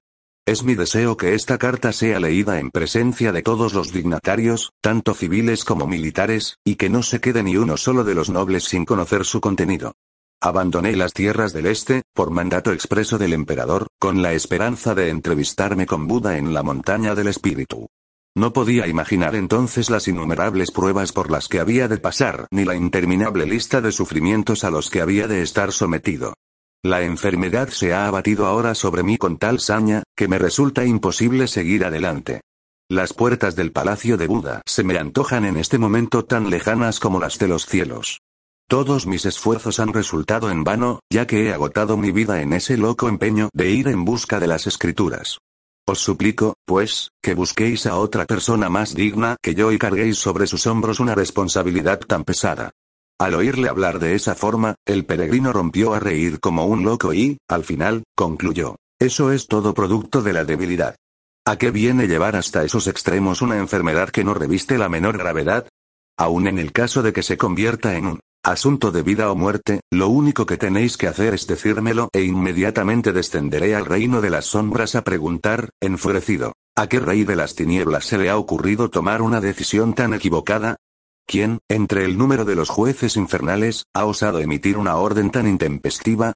Es 0.50 0.64
mi 0.64 0.74
deseo 0.74 1.16
que 1.16 1.34
esta 1.34 1.58
carta 1.58 1.92
sea 1.92 2.18
leída 2.18 2.58
en 2.58 2.72
presencia 2.72 3.30
de 3.30 3.40
todos 3.40 3.72
los 3.72 3.92
dignatarios, 3.92 4.72
tanto 4.80 5.14
civiles 5.14 5.64
como 5.64 5.86
militares, 5.86 6.56
y 6.64 6.74
que 6.74 6.90
no 6.90 7.04
se 7.04 7.20
quede 7.20 7.44
ni 7.44 7.56
uno 7.56 7.76
solo 7.76 8.02
de 8.02 8.16
los 8.16 8.30
nobles 8.30 8.64
sin 8.64 8.84
conocer 8.84 9.24
su 9.24 9.40
contenido. 9.40 9.94
Abandoné 10.40 10.96
las 10.96 11.12
tierras 11.12 11.52
del 11.52 11.66
este, 11.66 12.02
por 12.12 12.32
mandato 12.32 12.72
expreso 12.72 13.16
del 13.16 13.32
emperador, 13.32 13.86
con 14.00 14.22
la 14.22 14.32
esperanza 14.32 14.92
de 14.96 15.10
entrevistarme 15.10 15.86
con 15.86 16.08
Buda 16.08 16.36
en 16.36 16.52
la 16.52 16.64
montaña 16.64 17.14
del 17.14 17.28
espíritu. 17.28 17.86
No 18.34 18.52
podía 18.52 18.88
imaginar 18.88 19.36
entonces 19.36 19.88
las 19.88 20.08
innumerables 20.08 20.72
pruebas 20.72 21.12
por 21.12 21.30
las 21.30 21.46
que 21.46 21.60
había 21.60 21.86
de 21.86 21.98
pasar, 21.98 22.48
ni 22.50 22.64
la 22.64 22.74
interminable 22.74 23.46
lista 23.46 23.80
de 23.80 23.92
sufrimientos 23.92 24.64
a 24.64 24.72
los 24.72 24.90
que 24.90 25.00
había 25.00 25.28
de 25.28 25.42
estar 25.42 25.70
sometido. 25.70 26.34
La 26.82 27.02
enfermedad 27.02 27.68
se 27.68 27.92
ha 27.92 28.06
abatido 28.06 28.46
ahora 28.46 28.74
sobre 28.74 29.02
mí 29.02 29.18
con 29.18 29.36
tal 29.36 29.60
saña, 29.60 30.02
que 30.16 30.28
me 30.28 30.38
resulta 30.38 30.86
imposible 30.86 31.46
seguir 31.46 31.84
adelante. 31.84 32.40
Las 32.88 33.12
puertas 33.12 33.54
del 33.54 33.70
palacio 33.70 34.16
de 34.16 34.26
Buda 34.26 34.62
se 34.64 34.82
me 34.82 34.96
antojan 34.96 35.44
en 35.44 35.58
este 35.58 35.76
momento 35.76 36.24
tan 36.24 36.48
lejanas 36.48 36.98
como 36.98 37.20
las 37.20 37.38
de 37.38 37.48
los 37.48 37.66
cielos. 37.66 38.20
Todos 38.66 39.06
mis 39.06 39.26
esfuerzos 39.26 39.78
han 39.78 39.92
resultado 39.92 40.50
en 40.50 40.64
vano, 40.64 41.00
ya 41.12 41.26
que 41.26 41.44
he 41.44 41.52
agotado 41.52 41.98
mi 41.98 42.12
vida 42.12 42.40
en 42.40 42.54
ese 42.54 42.78
loco 42.78 43.10
empeño 43.10 43.50
de 43.52 43.70
ir 43.70 43.88
en 43.88 44.06
busca 44.06 44.40
de 44.40 44.46
las 44.46 44.66
escrituras. 44.66 45.38
Os 45.86 45.98
suplico, 45.98 46.54
pues, 46.64 47.10
que 47.22 47.34
busquéis 47.34 47.84
a 47.84 47.96
otra 47.96 48.24
persona 48.24 48.70
más 48.70 48.94
digna 48.94 49.36
que 49.42 49.54
yo 49.54 49.70
y 49.70 49.78
carguéis 49.78 50.16
sobre 50.16 50.46
sus 50.46 50.66
hombros 50.66 50.98
una 50.98 51.14
responsabilidad 51.14 52.00
tan 52.00 52.24
pesada. 52.24 52.70
Al 53.20 53.34
oírle 53.34 53.68
hablar 53.68 53.98
de 53.98 54.14
esa 54.14 54.34
forma, 54.34 54.76
el 54.86 55.04
peregrino 55.04 55.52
rompió 55.52 55.92
a 55.92 56.00
reír 56.00 56.40
como 56.40 56.64
un 56.64 56.84
loco 56.84 57.12
y, 57.12 57.36
al 57.48 57.64
final, 57.64 58.04
concluyó. 58.16 58.76
Eso 58.98 59.30
es 59.30 59.46
todo 59.46 59.74
producto 59.74 60.22
de 60.22 60.32
la 60.32 60.46
debilidad. 60.46 60.96
¿A 61.46 61.56
qué 61.56 61.70
viene 61.70 62.08
llevar 62.08 62.34
hasta 62.34 62.64
esos 62.64 62.86
extremos 62.86 63.42
una 63.42 63.58
enfermedad 63.58 64.08
que 64.08 64.24
no 64.24 64.32
reviste 64.32 64.78
la 64.78 64.88
menor 64.88 65.18
gravedad? 65.18 65.68
Aun 66.16 66.46
en 66.46 66.58
el 66.58 66.72
caso 66.72 67.02
de 67.02 67.12
que 67.12 67.22
se 67.22 67.36
convierta 67.36 67.94
en 67.94 68.06
un 68.06 68.20
Asunto 68.42 68.90
de 68.90 69.02
vida 69.02 69.30
o 69.30 69.34
muerte, 69.34 69.80
lo 69.92 70.08
único 70.08 70.46
que 70.46 70.56
tenéis 70.56 70.96
que 70.96 71.06
hacer 71.06 71.34
es 71.34 71.46
decírmelo 71.46 72.08
e 72.14 72.22
inmediatamente 72.22 73.12
descenderé 73.12 73.74
al 73.74 73.84
reino 73.84 74.22
de 74.22 74.30
las 74.30 74.46
sombras 74.46 74.94
a 74.94 75.04
preguntar, 75.04 75.68
enfurecido, 75.78 76.54
¿a 76.74 76.86
qué 76.86 77.00
rey 77.00 77.24
de 77.24 77.36
las 77.36 77.54
tinieblas 77.54 78.06
se 78.06 78.16
le 78.16 78.30
ha 78.30 78.38
ocurrido 78.38 78.88
tomar 78.88 79.20
una 79.20 79.42
decisión 79.42 79.92
tan 79.92 80.14
equivocada? 80.14 80.76
¿Quién, 81.30 81.60
entre 81.68 82.04
el 82.04 82.18
número 82.18 82.44
de 82.44 82.56
los 82.56 82.70
jueces 82.70 83.16
infernales, 83.16 83.84
ha 83.94 84.04
osado 84.04 84.40
emitir 84.40 84.76
una 84.76 84.96
orden 84.96 85.30
tan 85.30 85.46
intempestiva? 85.46 86.32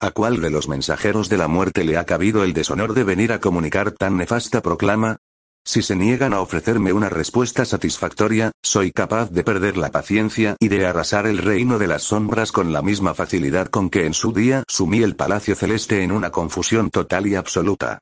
¿A 0.00 0.10
cuál 0.10 0.40
de 0.40 0.48
los 0.48 0.68
mensajeros 0.68 1.28
de 1.28 1.36
la 1.36 1.48
muerte 1.48 1.84
le 1.84 1.98
ha 1.98 2.06
cabido 2.06 2.42
el 2.44 2.54
deshonor 2.54 2.94
de 2.94 3.04
venir 3.04 3.30
a 3.32 3.40
comunicar 3.40 3.90
tan 3.90 4.16
nefasta 4.16 4.62
proclama? 4.62 5.18
Si 5.66 5.82
se 5.82 5.96
niegan 5.96 6.32
a 6.32 6.40
ofrecerme 6.40 6.94
una 6.94 7.10
respuesta 7.10 7.66
satisfactoria, 7.66 8.50
soy 8.62 8.90
capaz 8.90 9.30
de 9.30 9.44
perder 9.44 9.76
la 9.76 9.90
paciencia 9.90 10.56
y 10.60 10.68
de 10.68 10.86
arrasar 10.86 11.26
el 11.26 11.36
reino 11.36 11.78
de 11.78 11.88
las 11.88 12.04
sombras 12.04 12.50
con 12.50 12.72
la 12.72 12.80
misma 12.80 13.12
facilidad 13.12 13.68
con 13.68 13.90
que 13.90 14.06
en 14.06 14.14
su 14.14 14.32
día 14.32 14.64
sumí 14.66 15.02
el 15.02 15.14
palacio 15.14 15.56
celeste 15.56 16.02
en 16.02 16.10
una 16.10 16.30
confusión 16.30 16.88
total 16.88 17.26
y 17.26 17.34
absoluta. 17.34 17.98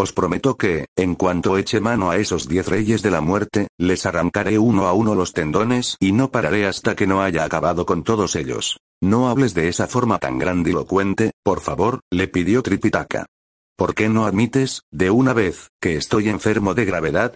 Os 0.00 0.12
prometo 0.12 0.56
que, 0.56 0.86
en 0.96 1.16
cuanto 1.16 1.58
eche 1.58 1.80
mano 1.80 2.10
a 2.10 2.18
esos 2.18 2.46
diez 2.46 2.68
reyes 2.68 3.02
de 3.02 3.10
la 3.10 3.20
muerte, 3.20 3.66
les 3.78 4.06
arrancaré 4.06 4.56
uno 4.56 4.86
a 4.86 4.92
uno 4.92 5.16
los 5.16 5.32
tendones 5.32 5.96
y 5.98 6.12
no 6.12 6.30
pararé 6.30 6.66
hasta 6.66 6.94
que 6.94 7.08
no 7.08 7.20
haya 7.20 7.42
acabado 7.42 7.84
con 7.84 8.04
todos 8.04 8.36
ellos. 8.36 8.78
No 9.02 9.28
hables 9.28 9.54
de 9.54 9.66
esa 9.66 9.88
forma 9.88 10.20
tan 10.20 10.38
grandilocuente, 10.38 11.32
por 11.42 11.60
favor, 11.60 12.00
le 12.12 12.28
pidió 12.28 12.62
Tripitaka. 12.62 13.26
¿Por 13.76 13.96
qué 13.96 14.08
no 14.08 14.24
admites, 14.24 14.82
de 14.92 15.10
una 15.10 15.32
vez, 15.32 15.70
que 15.80 15.96
estoy 15.96 16.28
enfermo 16.28 16.74
de 16.74 16.84
gravedad? 16.84 17.34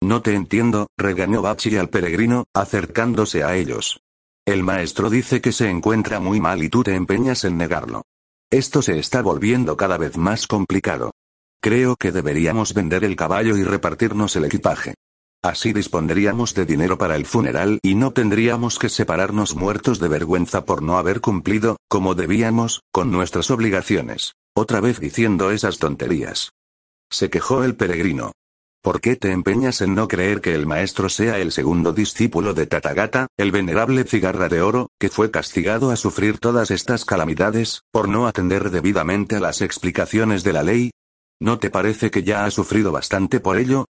No 0.00 0.22
te 0.22 0.34
entiendo, 0.34 0.86
regañó 0.96 1.42
Bachi 1.42 1.76
al 1.76 1.88
peregrino, 1.88 2.44
acercándose 2.54 3.42
a 3.42 3.56
ellos. 3.56 4.00
El 4.46 4.62
maestro 4.62 5.10
dice 5.10 5.40
que 5.40 5.50
se 5.50 5.68
encuentra 5.68 6.20
muy 6.20 6.40
mal 6.40 6.62
y 6.62 6.68
tú 6.68 6.84
te 6.84 6.94
empeñas 6.94 7.44
en 7.44 7.56
negarlo. 7.56 8.02
Esto 8.50 8.82
se 8.82 9.00
está 9.00 9.20
volviendo 9.20 9.76
cada 9.76 9.98
vez 9.98 10.16
más 10.16 10.46
complicado. 10.46 11.10
Creo 11.64 11.96
que 11.96 12.12
deberíamos 12.12 12.74
vender 12.74 13.04
el 13.04 13.16
caballo 13.16 13.56
y 13.56 13.64
repartirnos 13.64 14.36
el 14.36 14.44
equipaje. 14.44 14.92
Así 15.42 15.72
dispondríamos 15.72 16.52
de 16.52 16.66
dinero 16.66 16.98
para 16.98 17.16
el 17.16 17.24
funeral 17.24 17.78
y 17.82 17.94
no 17.94 18.12
tendríamos 18.12 18.78
que 18.78 18.90
separarnos 18.90 19.56
muertos 19.56 19.98
de 19.98 20.08
vergüenza 20.08 20.66
por 20.66 20.82
no 20.82 20.98
haber 20.98 21.22
cumplido, 21.22 21.78
como 21.88 22.14
debíamos, 22.14 22.82
con 22.92 23.10
nuestras 23.10 23.50
obligaciones. 23.50 24.34
Otra 24.54 24.82
vez 24.82 25.00
diciendo 25.00 25.50
esas 25.52 25.78
tonterías. 25.78 26.50
Se 27.10 27.30
quejó 27.30 27.64
el 27.64 27.76
peregrino. 27.76 28.32
¿Por 28.82 29.00
qué 29.00 29.16
te 29.16 29.32
empeñas 29.32 29.80
en 29.80 29.94
no 29.94 30.06
creer 30.06 30.42
que 30.42 30.54
el 30.54 30.66
maestro 30.66 31.08
sea 31.08 31.38
el 31.38 31.50
segundo 31.50 31.94
discípulo 31.94 32.52
de 32.52 32.66
Tatagata, 32.66 33.28
el 33.38 33.52
venerable 33.52 34.04
cigarra 34.04 34.50
de 34.50 34.60
oro, 34.60 34.90
que 35.00 35.08
fue 35.08 35.30
castigado 35.30 35.90
a 35.90 35.96
sufrir 35.96 36.38
todas 36.38 36.70
estas 36.70 37.06
calamidades, 37.06 37.80
por 37.90 38.06
no 38.06 38.26
atender 38.26 38.68
debidamente 38.68 39.36
a 39.36 39.40
las 39.40 39.62
explicaciones 39.62 40.44
de 40.44 40.52
la 40.52 40.62
ley? 40.62 40.90
¿No 41.40 41.58
te 41.58 41.70
parece 41.70 42.10
que 42.10 42.22
ya 42.22 42.44
ha 42.44 42.50
sufrido 42.50 42.92
bastante 42.92 43.40
por 43.40 43.58
ello? 43.58 43.86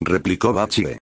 replicó 0.00 0.52
Bachie. 0.52 0.98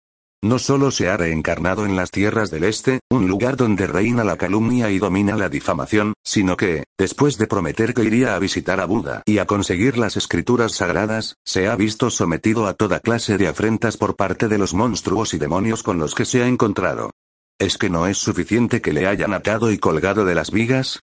no 0.44 0.60
solo 0.60 0.92
se 0.92 1.10
ha 1.10 1.18
reencarnado 1.18 1.86
en 1.86 1.96
las 1.96 2.12
tierras 2.12 2.52
del 2.52 2.66
este, 2.66 3.00
un 3.10 3.28
lugar 3.28 3.56
donde 3.56 3.88
reina 3.88 4.24
la 4.24 4.38
calumnia 4.38 4.92
y 4.92 5.00
domina 5.00 5.38
la 5.38 5.50
difamación, 5.50 6.13
sino 6.24 6.58
que, 6.58 6.84
después 6.98 7.38
de 7.38 7.48
prometer 7.48 7.94
que 7.94 8.04
iría 8.04 8.36
a 8.36 8.40
visitar 8.40 8.80
a 8.80 8.86
Buda 8.86 9.24
y 9.25 9.38
a 9.38 9.46
conseguir 9.46 9.98
las 9.98 10.18
escrituras 10.18 10.74
sagradas, 10.74 11.36
se 11.46 11.68
ha 11.68 11.75
visto 11.75 12.10
sometido 12.10 12.68
a 12.68 12.74
toda 12.74 13.00
clase 13.00 13.38
de 13.38 13.48
afrentas 13.48 13.98
por 13.98 14.16
parte 14.16 14.48
de 14.48 14.58
los 14.58 14.74
monstruos 14.74 15.34
y 15.34 15.38
demonios 15.38 15.82
con 15.82 15.98
los 15.98 16.13
que 16.13 16.25
se 16.25 16.44
ha 16.44 16.48
encontrado. 16.48 17.12
¿Es 17.60 17.78
que 17.78 17.90
no 17.90 18.08
es 18.08 18.18
suficiente 18.18 18.82
que 18.82 18.94
le 18.94 19.08
hayan 19.08 19.34
atado 19.34 19.72
y 19.72 19.78
colgado 19.78 20.25
de 20.25 20.36
las 20.36 20.52
vigas? 20.52 21.00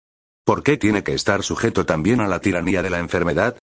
¿Por 0.44 0.62
qué 0.62 0.78
tiene 0.78 1.04
que 1.04 1.12
estar 1.12 1.42
sujeto 1.42 1.84
también 1.84 2.20
a 2.20 2.26
la 2.26 2.40
tiranía 2.40 2.82
de 2.82 2.90
la 2.90 2.98
enfermedad? 2.98 3.57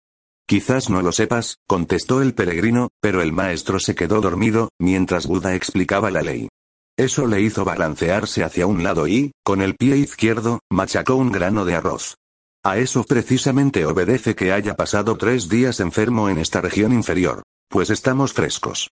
Quizás 0.48 0.92
no 0.92 1.02
lo 1.02 1.12
sepas, 1.12 1.58
contestó 1.68 2.22
el 2.22 2.36
peregrino, 2.36 2.90
pero 3.02 3.22
el 3.24 3.34
maestro 3.34 3.80
se 3.80 3.96
quedó 3.96 4.22
dormido, 4.22 4.70
mientras 4.80 5.26
Buda 5.26 5.56
explicaba 5.56 6.12
la 6.12 6.22
ley. 6.22 6.50
Eso 6.98 7.26
le 7.26 7.42
hizo 7.42 7.66
balancearse 7.66 8.44
hacia 8.44 8.68
un 8.68 8.84
lado 8.84 9.08
y, 9.08 9.32
con 9.44 9.62
el 9.62 9.76
pie 9.76 9.98
izquierdo, 9.98 10.60
machacó 10.72 11.16
un 11.16 11.32
grano 11.32 11.66
de 11.66 11.76
arroz. 11.76 12.16
A 12.64 12.78
eso 12.78 13.04
precisamente 13.04 13.86
obedece 13.86 14.36
que 14.36 14.52
haya 14.52 14.76
pasado 14.76 15.18
tres 15.18 15.50
días 15.50 15.80
enfermo 15.80 16.30
en 16.30 16.38
esta 16.38 16.62
región 16.62 16.94
inferior. 16.94 17.44
Pues 17.68 17.90
estamos 17.90 18.34
frescos. 18.34 18.90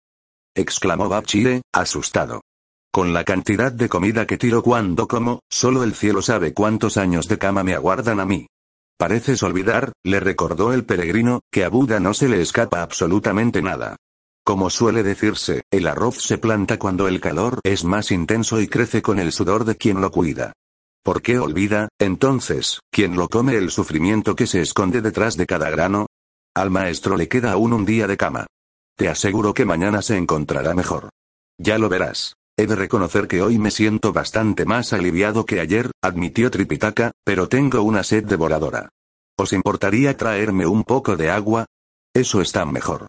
Exclamó 0.56 1.10
Bapchire, 1.10 1.62
asustado. 1.74 2.42
Con 2.92 3.14
la 3.14 3.24
cantidad 3.24 3.72
de 3.72 3.88
comida 3.88 4.26
que 4.26 4.38
tiro 4.38 4.64
cuando 4.64 5.08
como, 5.08 5.42
solo 5.50 5.84
el 5.84 5.94
cielo 5.96 6.22
sabe 6.22 6.54
cuántos 6.54 6.98
años 6.98 7.28
de 7.28 7.38
cama 7.38 7.64
me 7.64 7.74
aguardan 7.74 8.20
a 8.20 8.26
mí. 8.26 8.48
Pareces 9.02 9.42
olvidar, 9.42 9.94
le 10.04 10.20
recordó 10.20 10.74
el 10.74 10.86
peregrino, 10.86 11.42
que 11.52 11.66
a 11.66 11.70
Buda 11.70 12.00
no 12.00 12.14
se 12.14 12.30
le 12.30 12.40
escapa 12.40 12.84
absolutamente 12.84 13.64
nada. 13.64 13.96
Como 14.46 14.70
suele 14.70 15.02
decirse, 15.02 15.64
el 15.72 15.88
arroz 15.88 16.22
se 16.22 16.38
planta 16.38 16.78
cuando 16.78 17.08
el 17.08 17.20
calor 17.20 17.62
es 17.64 17.84
más 17.84 18.12
intenso 18.12 18.62
y 18.62 18.68
crece 18.68 19.02
con 19.02 19.18
el 19.18 19.32
sudor 19.32 19.66
de 19.66 19.76
quien 19.76 20.02
lo 20.02 20.12
cuida. 20.12 20.54
¿Por 21.04 21.24
qué 21.24 21.40
olvida, 21.40 21.90
entonces, 22.00 22.80
quien 22.92 23.16
lo 23.16 23.28
come 23.28 23.56
el 23.56 23.72
sufrimiento 23.72 24.36
que 24.36 24.46
se 24.46 24.62
esconde 24.62 25.02
detrás 25.02 25.36
de 25.36 25.48
cada 25.48 25.72
grano? 25.72 26.06
Al 26.54 26.70
maestro 26.70 27.18
le 27.18 27.28
queda 27.28 27.54
aún 27.54 27.74
un 27.74 27.86
día 27.86 28.06
de 28.06 28.18
cama. 28.18 28.46
Te 28.96 29.10
aseguro 29.10 29.56
que 29.56 29.66
mañana 29.66 30.04
se 30.04 30.16
encontrará 30.16 30.76
mejor. 30.76 31.10
Ya 31.58 31.80
lo 31.80 31.90
verás. 31.90 32.36
He 32.62 32.68
de 32.68 32.76
reconocer 32.76 33.28
que 33.28 33.42
hoy 33.42 33.58
me 33.58 33.72
siento 33.72 34.14
bastante 34.14 34.66
más 34.66 34.94
aliviado 34.94 35.48
que 35.48 35.60
ayer, 35.60 35.90
admitió 36.00 36.52
Tripitaka, 36.52 37.12
pero 37.24 37.50
tengo 37.50 37.82
una 37.82 38.04
sed 38.04 38.24
devoradora. 38.24 38.90
¿Os 39.36 39.52
importaría 39.52 40.16
traerme 40.16 40.68
un 40.68 40.84
poco 40.84 41.18
de 41.18 41.32
agua? 41.32 41.66
Eso 42.14 42.40
está 42.40 42.64
mejor. 42.68 43.08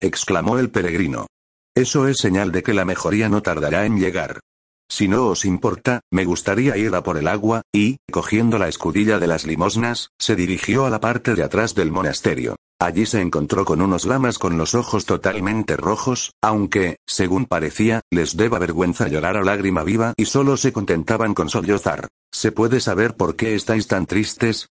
exclamó 0.00 0.60
el 0.60 0.70
peregrino. 0.70 1.26
Eso 1.74 2.06
es 2.06 2.18
señal 2.18 2.52
de 2.52 2.62
que 2.62 2.72
la 2.72 2.84
mejoría 2.84 3.28
no 3.28 3.42
tardará 3.42 3.84
en 3.84 3.98
llegar. 3.98 4.38
Si 4.88 5.08
no 5.08 5.26
os 5.26 5.44
importa, 5.44 6.00
me 6.10 6.24
gustaría 6.24 6.76
ir 6.76 6.94
a 6.94 7.02
por 7.02 7.16
el 7.16 7.28
agua, 7.28 7.62
y, 7.72 7.96
cogiendo 8.10 8.58
la 8.58 8.68
escudilla 8.68 9.18
de 9.18 9.26
las 9.26 9.44
limosnas, 9.44 10.10
se 10.18 10.36
dirigió 10.36 10.86
a 10.86 10.90
la 10.90 11.00
parte 11.00 11.34
de 11.34 11.42
atrás 11.42 11.74
del 11.74 11.90
monasterio. 11.90 12.56
Allí 12.80 13.06
se 13.06 13.20
encontró 13.20 13.64
con 13.64 13.80
unos 13.80 14.04
lamas 14.04 14.38
con 14.38 14.58
los 14.58 14.74
ojos 14.74 15.06
totalmente 15.06 15.76
rojos, 15.76 16.32
aunque, 16.42 16.96
según 17.06 17.46
parecía, 17.46 18.02
les 18.10 18.36
deba 18.36 18.58
vergüenza 18.58 19.08
llorar 19.08 19.36
a 19.36 19.42
lágrima 19.42 19.84
viva 19.84 20.12
y 20.16 20.26
solo 20.26 20.56
se 20.56 20.72
contentaban 20.72 21.34
con 21.34 21.48
sollozar. 21.48 22.08
¿Se 22.32 22.52
puede 22.52 22.80
saber 22.80 23.16
por 23.16 23.36
qué 23.36 23.54
estáis 23.54 23.86
tan 23.86 24.06
tristes? 24.06 24.68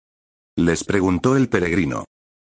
Les 0.55 0.83
preguntó 0.83 1.35
el 1.37 1.49
peregrino. 1.49 2.05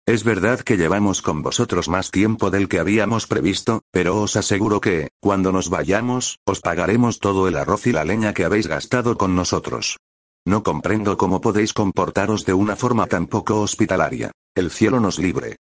Es 0.08 0.22
verdad 0.22 0.60
que 0.60 0.76
llevamos 0.76 1.20
con 1.20 1.42
vosotros 1.42 1.88
más 1.88 2.12
tiempo 2.12 2.50
del 2.52 2.68
que 2.68 2.78
habíamos 2.78 3.26
previsto, 3.26 3.82
pero 3.90 4.22
os 4.22 4.36
aseguro 4.36 4.80
que, 4.80 5.08
cuando 5.20 5.50
nos 5.50 5.68
vayamos, 5.68 6.38
os 6.46 6.60
pagaremos 6.60 7.18
todo 7.18 7.48
el 7.48 7.56
arroz 7.56 7.88
y 7.88 7.92
la 7.92 8.04
leña 8.04 8.32
que 8.32 8.44
habéis 8.44 8.68
gastado 8.68 9.18
con 9.18 9.34
nosotros. 9.34 9.98
No 10.46 10.62
comprendo 10.62 11.16
cómo 11.16 11.40
podéis 11.40 11.72
comportaros 11.72 12.44
de 12.44 12.52
una 12.52 12.76
forma 12.76 13.08
tan 13.08 13.26
poco 13.26 13.60
hospitalaria. 13.60 14.30
El 14.54 14.70
cielo 14.70 15.00
nos 15.00 15.18
libre. 15.18 15.56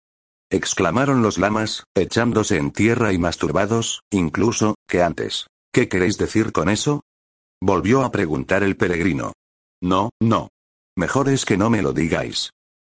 Exclamaron 0.51 1.21
los 1.21 1.37
lamas, 1.37 1.85
echándose 1.95 2.57
en 2.57 2.71
tierra 2.71 3.13
y 3.13 3.19
masturbados, 3.19 4.01
incluso, 4.11 4.75
que 4.89 5.03
antes. 5.03 5.49
¿Qué 5.71 5.87
queréis 5.87 6.17
decir 6.17 6.51
con 6.53 6.71
eso? 6.71 7.03
Volvió 7.61 8.05
a 8.05 8.11
preguntar 8.11 8.63
el 8.63 8.79
peregrino. 8.79 9.35
No, 9.83 10.09
no. 10.19 10.49
Mejor 10.97 11.29
es 11.29 11.45
que 11.45 11.59
no 11.59 11.69
me 11.69 11.83
lo 11.83 11.93
digáis. 11.93 12.53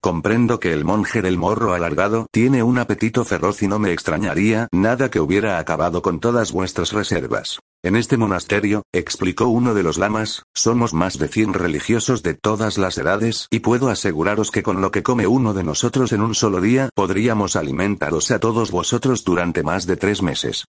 Comprendo 0.03 0.61
que 0.61 0.73
el 0.73 0.87
monje 0.87 1.21
del 1.21 1.37
morro 1.37 1.75
alargado 1.75 2.27
tiene 2.33 2.63
un 2.63 2.79
apetito 2.79 3.23
feroz 3.27 3.63
y 3.63 3.69
no 3.69 3.79
me 3.79 3.93
extrañaría 3.93 4.67
nada 4.73 5.11
que 5.11 5.21
hubiera 5.21 5.59
acabado 5.59 6.01
con 6.01 6.21
todas 6.21 6.53
vuestras 6.53 6.93
reservas. 6.93 7.59
En 7.83 7.97
este 7.97 8.17
monasterio, 8.17 8.83
explicó 8.93 9.49
uno 9.49 9.75
de 9.75 9.83
los 9.83 9.99
lamas, 9.99 10.45
somos 10.55 10.95
más 10.95 11.19
de 11.19 11.29
cien 11.29 11.53
religiosos 11.53 12.23
de 12.23 12.33
todas 12.33 12.79
las 12.79 12.97
edades 12.97 13.47
y 13.51 13.61
puedo 13.61 13.91
aseguraros 13.91 14.51
que 14.51 14.63
con 14.63 14.81
lo 14.81 14.91
que 14.91 15.03
come 15.03 15.27
uno 15.27 15.53
de 15.53 15.65
nosotros 15.65 16.13
en 16.13 16.23
un 16.23 16.35
solo 16.35 16.63
día 16.63 16.89
podríamos 16.95 17.55
alimentaros 17.55 18.31
a 18.31 18.39
todos 18.39 18.71
vosotros 18.71 19.23
durante 19.23 19.63
más 19.63 19.87
de 19.87 19.99
tres 19.99 20.23
meses. 20.23 20.65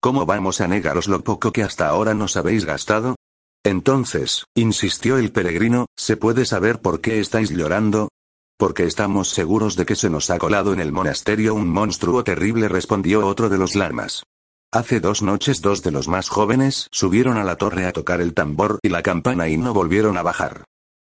¿Cómo 0.00 0.26
vamos 0.26 0.60
a 0.60 0.68
negaros 0.68 1.08
lo 1.08 1.22
poco 1.22 1.50
que 1.50 1.64
hasta 1.64 1.88
ahora 1.88 2.14
nos 2.14 2.36
habéis 2.36 2.64
gastado? 2.64 3.16
Entonces, 3.64 4.44
insistió 4.54 5.18
el 5.18 5.32
peregrino, 5.32 5.86
¿se 5.96 6.16
puede 6.16 6.44
saber 6.44 6.80
por 6.80 7.00
qué 7.00 7.18
estáis 7.18 7.50
llorando? 7.50 8.10
Porque 8.58 8.84
estamos 8.84 9.28
seguros 9.28 9.76
de 9.76 9.84
que 9.84 9.96
se 9.96 10.08
nos 10.08 10.30
ha 10.30 10.38
colado 10.38 10.72
en 10.72 10.80
el 10.80 10.90
monasterio 10.90 11.54
un 11.54 11.68
monstruo 11.68 12.24
terrible, 12.24 12.68
respondió 12.68 13.26
otro 13.26 13.50
de 13.50 13.58
los 13.58 13.74
lamas. 13.74 14.24
Hace 14.72 14.98
dos 14.98 15.22
noches 15.22 15.60
dos 15.60 15.82
de 15.82 15.90
los 15.90 16.08
más 16.08 16.28
jóvenes 16.28 16.88
subieron 16.90 17.36
a 17.36 17.44
la 17.44 17.56
torre 17.56 17.84
a 17.84 17.92
tocar 17.92 18.20
el 18.20 18.32
tambor 18.34 18.78
y 18.82 18.88
la 18.88 19.02
campana 19.02 19.48
y 19.48 19.58
no 19.58 19.74
volvieron 19.74 20.16
a 20.16 20.22
bajar. 20.22 20.64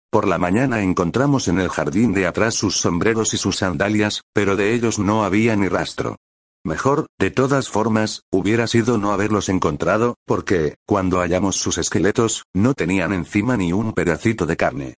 Por 0.09 0.27
la 0.27 0.37
mañana 0.37 0.81
encontramos 0.81 1.47
en 1.47 1.59
el 1.59 1.69
jardín 1.69 2.13
de 2.13 2.25
atrás 2.25 2.55
sus 2.55 2.77
sombreros 2.77 3.33
y 3.33 3.37
sus 3.37 3.57
sandalias, 3.57 4.21
pero 4.33 4.55
de 4.55 4.73
ellos 4.73 4.97
no 4.97 5.23
había 5.23 5.55
ni 5.55 5.67
rastro. 5.67 6.17
Mejor, 6.63 7.07
de 7.19 7.31
todas 7.31 7.69
formas, 7.69 8.21
hubiera 8.31 8.67
sido 8.67 8.97
no 8.97 9.11
haberlos 9.11 9.49
encontrado, 9.49 10.15
porque, 10.25 10.75
cuando 10.85 11.19
hallamos 11.19 11.55
sus 11.55 11.77
esqueletos, 11.77 12.43
no 12.53 12.73
tenían 12.73 13.13
encima 13.13 13.57
ni 13.57 13.73
un 13.73 13.93
pedacito 13.93 14.45
de 14.45 14.57
carne. 14.57 14.93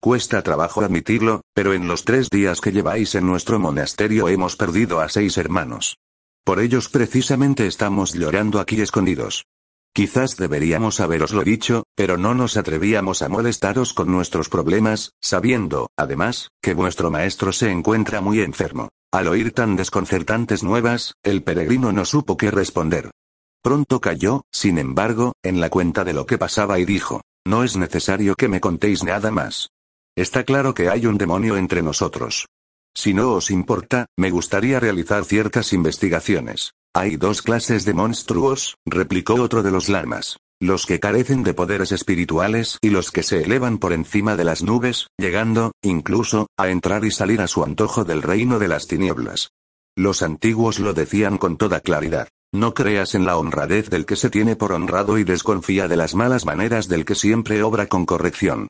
Cuesta 0.00 0.42
trabajo 0.42 0.82
admitirlo, 0.82 1.42
pero 1.54 1.72
en 1.72 1.88
los 1.88 2.04
tres 2.04 2.30
días 2.30 2.60
que 2.60 2.70
lleváis 2.70 3.16
en 3.16 3.26
nuestro 3.26 3.58
monasterio 3.58 4.28
hemos 4.28 4.54
perdido 4.54 5.00
a 5.00 5.08
seis 5.08 5.36
hermanos. 5.38 5.96
Por 6.44 6.60
ellos 6.60 6.88
precisamente 6.88 7.66
estamos 7.66 8.14
llorando 8.14 8.60
aquí 8.60 8.80
escondidos. 8.80 9.44
Quizás 9.92 10.36
deberíamos 10.36 11.00
haberoslo 11.00 11.42
dicho, 11.42 11.82
pero 11.96 12.16
no 12.16 12.32
nos 12.32 12.56
atrevíamos 12.56 13.22
a 13.22 13.28
molestaros 13.28 13.92
con 13.92 14.12
nuestros 14.12 14.48
problemas, 14.48 15.14
sabiendo, 15.20 15.88
además, 15.96 16.50
que 16.62 16.74
vuestro 16.74 17.10
maestro 17.10 17.52
se 17.52 17.72
encuentra 17.72 18.20
muy 18.20 18.40
enfermo. 18.40 18.90
Al 19.12 19.26
oír 19.26 19.52
tan 19.52 19.74
desconcertantes 19.74 20.62
nuevas, 20.62 21.14
el 21.24 21.42
peregrino 21.42 21.90
no 21.90 22.04
supo 22.04 22.36
qué 22.36 22.52
responder. 22.52 23.10
Pronto 23.64 24.00
cayó, 24.00 24.42
sin 24.52 24.78
embargo, 24.78 25.32
en 25.42 25.60
la 25.60 25.70
cuenta 25.70 26.04
de 26.04 26.12
lo 26.12 26.24
que 26.24 26.38
pasaba 26.38 26.78
y 26.78 26.84
dijo, 26.84 27.22
no 27.44 27.64
es 27.64 27.76
necesario 27.76 28.36
que 28.36 28.46
me 28.46 28.60
contéis 28.60 29.02
nada 29.02 29.32
más. 29.32 29.70
Está 30.18 30.42
claro 30.42 30.74
que 30.74 30.88
hay 30.88 31.06
un 31.06 31.16
demonio 31.16 31.56
entre 31.56 31.80
nosotros. 31.80 32.48
Si 32.92 33.14
no 33.14 33.34
os 33.34 33.52
importa, 33.52 34.06
me 34.16 34.32
gustaría 34.32 34.80
realizar 34.80 35.24
ciertas 35.24 35.72
investigaciones. 35.72 36.72
Hay 36.92 37.16
dos 37.16 37.40
clases 37.40 37.84
de 37.84 37.94
monstruos, 37.94 38.74
replicó 38.84 39.34
otro 39.34 39.62
de 39.62 39.70
los 39.70 39.88
lamas. 39.88 40.38
Los 40.60 40.86
que 40.86 40.98
carecen 40.98 41.44
de 41.44 41.54
poderes 41.54 41.92
espirituales 41.92 42.78
y 42.80 42.90
los 42.90 43.12
que 43.12 43.22
se 43.22 43.44
elevan 43.44 43.78
por 43.78 43.92
encima 43.92 44.34
de 44.34 44.42
las 44.42 44.64
nubes, 44.64 45.06
llegando, 45.18 45.70
incluso, 45.82 46.48
a 46.56 46.68
entrar 46.68 47.04
y 47.04 47.12
salir 47.12 47.40
a 47.40 47.46
su 47.46 47.62
antojo 47.62 48.04
del 48.04 48.22
reino 48.22 48.58
de 48.58 48.66
las 48.66 48.88
tinieblas. 48.88 49.50
Los 49.96 50.22
antiguos 50.22 50.80
lo 50.80 50.94
decían 50.94 51.38
con 51.38 51.56
toda 51.56 51.78
claridad. 51.78 52.26
No 52.52 52.74
creas 52.74 53.14
en 53.14 53.24
la 53.24 53.36
honradez 53.36 53.88
del 53.88 54.04
que 54.04 54.16
se 54.16 54.30
tiene 54.30 54.56
por 54.56 54.72
honrado 54.72 55.16
y 55.16 55.22
desconfía 55.22 55.86
de 55.86 55.96
las 55.96 56.16
malas 56.16 56.44
maneras 56.44 56.88
del 56.88 57.04
que 57.04 57.14
siempre 57.14 57.62
obra 57.62 57.86
con 57.86 58.04
corrección. 58.04 58.66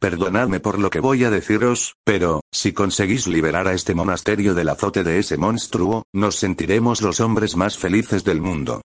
Perdonadme 0.00 0.60
por 0.60 0.78
lo 0.78 0.88
que 0.88 1.00
voy 1.00 1.24
a 1.24 1.30
deciros, 1.30 1.96
pero, 2.04 2.40
si 2.50 2.72
conseguís 2.72 3.26
liberar 3.26 3.68
a 3.68 3.74
este 3.74 3.94
monasterio 3.94 4.54
del 4.54 4.70
azote 4.70 5.04
de 5.04 5.18
ese 5.18 5.36
monstruo, 5.36 6.04
nos 6.14 6.36
sentiremos 6.36 7.02
los 7.02 7.20
hombres 7.20 7.54
más 7.54 7.76
felices 7.76 8.24
del 8.24 8.40
mundo. 8.40 8.80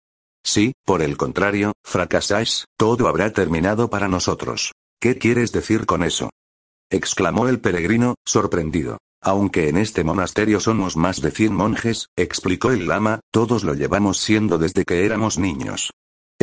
Si, 0.43 0.73
por 0.83 1.03
el 1.03 1.15
contrario, 1.15 1.73
fracasáis, 1.83 2.65
todo 2.79 3.07
habrá 3.07 3.31
terminado 3.31 3.91
para 3.91 4.07
nosotros. 4.07 4.71
¿Qué 4.99 5.19
quieres 5.19 5.51
decir 5.51 5.85
con 5.85 6.01
eso? 6.03 6.31
exclamó 6.89 7.47
el 7.47 7.59
peregrino, 7.59 8.15
sorprendido. 8.25 8.97
Aunque 9.21 9.69
en 9.69 9.77
este 9.77 10.03
monasterio 10.03 10.59
somos 10.59 10.97
más 10.97 11.21
de 11.21 11.29
cien 11.29 11.53
monjes, 11.53 12.07
explicó 12.17 12.71
el 12.71 12.87
lama, 12.87 13.19
todos 13.31 13.63
lo 13.63 13.75
llevamos 13.75 14.17
siendo 14.17 14.57
desde 14.57 14.83
que 14.83 15.05
éramos 15.05 15.37
niños. 15.37 15.91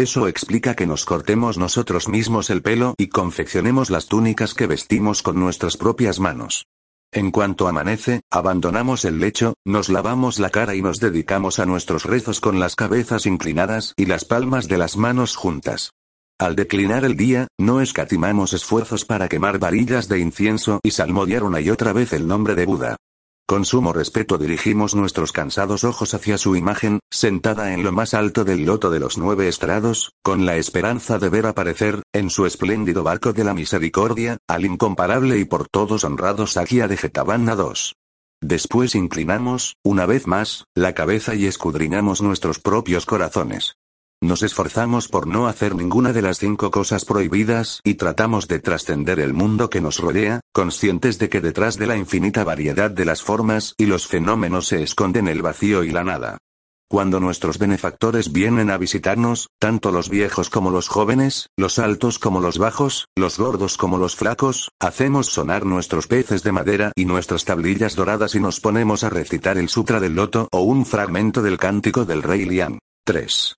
Eso 0.01 0.29
explica 0.29 0.75
que 0.75 0.87
nos 0.87 1.05
cortemos 1.05 1.59
nosotros 1.59 2.09
mismos 2.09 2.49
el 2.49 2.63
pelo 2.63 2.95
y 2.97 3.09
confeccionemos 3.09 3.91
las 3.91 4.07
túnicas 4.07 4.55
que 4.55 4.67
vestimos 4.67 5.23
con 5.23 5.39
nuestras 5.39 5.77
propias 5.77 6.21
manos. 6.21 6.65
En 7.13 7.31
cuanto 7.31 7.69
amanece, 7.69 8.23
abandonamos 8.31 9.05
el 9.05 9.21
lecho, 9.21 9.53
nos 9.63 9.91
lavamos 9.91 10.39
la 10.39 10.49
cara 10.49 10.75
y 10.75 10.81
nos 10.81 11.01
dedicamos 11.01 11.59
a 11.59 11.67
nuestros 11.67 12.07
rezos 12.07 12.41
con 12.41 12.59
las 12.59 12.77
cabezas 12.77 13.27
inclinadas 13.27 13.93
y 13.95 14.07
las 14.07 14.25
palmas 14.25 14.69
de 14.69 14.79
las 14.79 14.97
manos 14.97 15.37
juntas. 15.37 15.91
Al 16.39 16.57
declinar 16.57 17.05
el 17.05 17.19
día, 17.19 17.49
no 17.59 17.83
escatimamos 17.83 18.55
esfuerzos 18.55 19.05
para 19.05 19.29
quemar 19.29 19.59
varillas 19.59 20.09
de 20.09 20.19
incienso 20.19 20.81
y 20.83 20.93
salmodiar 20.93 21.43
una 21.43 21.61
y 21.61 21.69
otra 21.69 21.93
vez 21.93 22.15
el 22.15 22.27
nombre 22.27 22.55
de 22.55 22.65
Buda. 22.65 22.97
Con 23.51 23.65
sumo 23.65 23.93
respeto 23.93 24.39
dirigimos 24.39 24.95
nuestros 24.95 25.33
cansados 25.33 25.83
ojos 25.83 26.15
hacia 26.15 26.39
su 26.39 26.55
imagen, 26.55 27.01
sentada 27.11 27.75
en 27.75 27.83
lo 27.83 27.91
más 27.91 28.15
alto 28.15 28.45
del 28.45 28.65
loto 28.65 28.91
de 28.91 29.01
los 29.01 29.19
nueve 29.19 29.49
estrados, 29.49 30.13
con 30.23 30.47
la 30.47 30.57
esperanza 30.57 31.19
de 31.19 31.31
ver 31.31 31.47
aparecer, 31.47 32.05
en 32.13 32.31
su 32.31 32.47
espléndido 32.47 33.03
barco 33.03 33.33
de 33.33 33.43
la 33.43 33.53
misericordia, 33.53 34.39
al 34.47 34.65
incomparable 34.65 35.37
y 35.37 35.47
por 35.47 35.67
todos 35.67 36.05
honrado 36.05 36.47
Sakya 36.47 36.87
de 36.87 36.97
Jetavana 36.97 37.55
II. 37.55 37.95
Después 38.41 38.95
inclinamos, 38.95 39.75
una 39.83 40.07
vez 40.07 40.29
más, 40.29 40.67
la 40.77 40.95
cabeza 40.95 41.35
y 41.35 41.47
escudriñamos 41.47 42.23
nuestros 42.23 42.61
propios 42.61 43.05
corazones. 43.05 43.75
Nos 44.23 44.43
esforzamos 44.43 45.09
por 45.09 45.27
no 45.27 45.47
hacer 45.47 45.75
ninguna 45.75 46.13
de 46.13 46.21
las 46.21 46.39
cinco 46.39 46.71
cosas 46.71 47.07
prohibidas 47.07 47.81
y 47.85 47.95
tratamos 47.95 48.49
de 48.49 48.59
trascender 48.59 49.19
el 49.19 49.33
mundo 49.33 49.71
que 49.71 49.81
nos 49.81 49.99
rodea, 49.99 50.41
conscientes 50.53 51.19
de 51.19 51.31
que 51.31 51.41
detrás 51.41 51.79
de 51.79 51.87
la 51.87 51.97
infinita 51.97 52.45
variedad 52.45 52.91
de 52.91 53.07
las 53.07 53.23
formas 53.23 53.75
y 53.79 53.87
los 53.87 54.07
fenómenos 54.07 54.67
se 54.67 54.83
esconden 54.83 55.27
el 55.27 55.41
vacío 55.41 55.85
y 55.85 55.91
la 55.91 56.05
nada. 56.05 56.37
Cuando 56.87 57.19
nuestros 57.19 57.57
benefactores 57.57 58.31
vienen 58.31 58.71
a 58.71 58.77
visitarnos, 58.77 59.49
tanto 59.59 59.91
los 59.91 60.11
viejos 60.11 60.51
como 60.51 60.71
los 60.71 60.89
jóvenes, 60.89 61.47
los 61.57 61.79
altos 61.79 62.19
como 62.19 62.41
los 62.41 62.59
bajos, 62.59 63.07
los 63.17 63.39
gordos 63.39 63.79
como 63.79 63.97
los 63.97 64.17
flacos, 64.17 64.71
hacemos 64.81 65.29
sonar 65.29 65.65
nuestros 65.65 66.09
peces 66.09 66.43
de 66.43 66.53
madera 66.53 66.93
y 66.95 67.07
nuestras 67.07 67.47
tablillas 67.47 67.97
doradas 67.97 68.35
y 68.35 68.41
nos 68.41 68.61
ponemos 68.61 69.03
a 69.03 69.09
recitar 69.09 69.57
el 69.57 69.71
Sutra 69.71 69.99
del 69.99 70.15
Loto 70.15 70.49
o 70.53 70.61
un 70.61 70.85
fragmento 70.85 71.41
del 71.41 71.57
cántico 71.57 72.05
del 72.05 72.23
Rey 72.23 72.45
Liang. 72.45 72.79
3. 73.07 73.55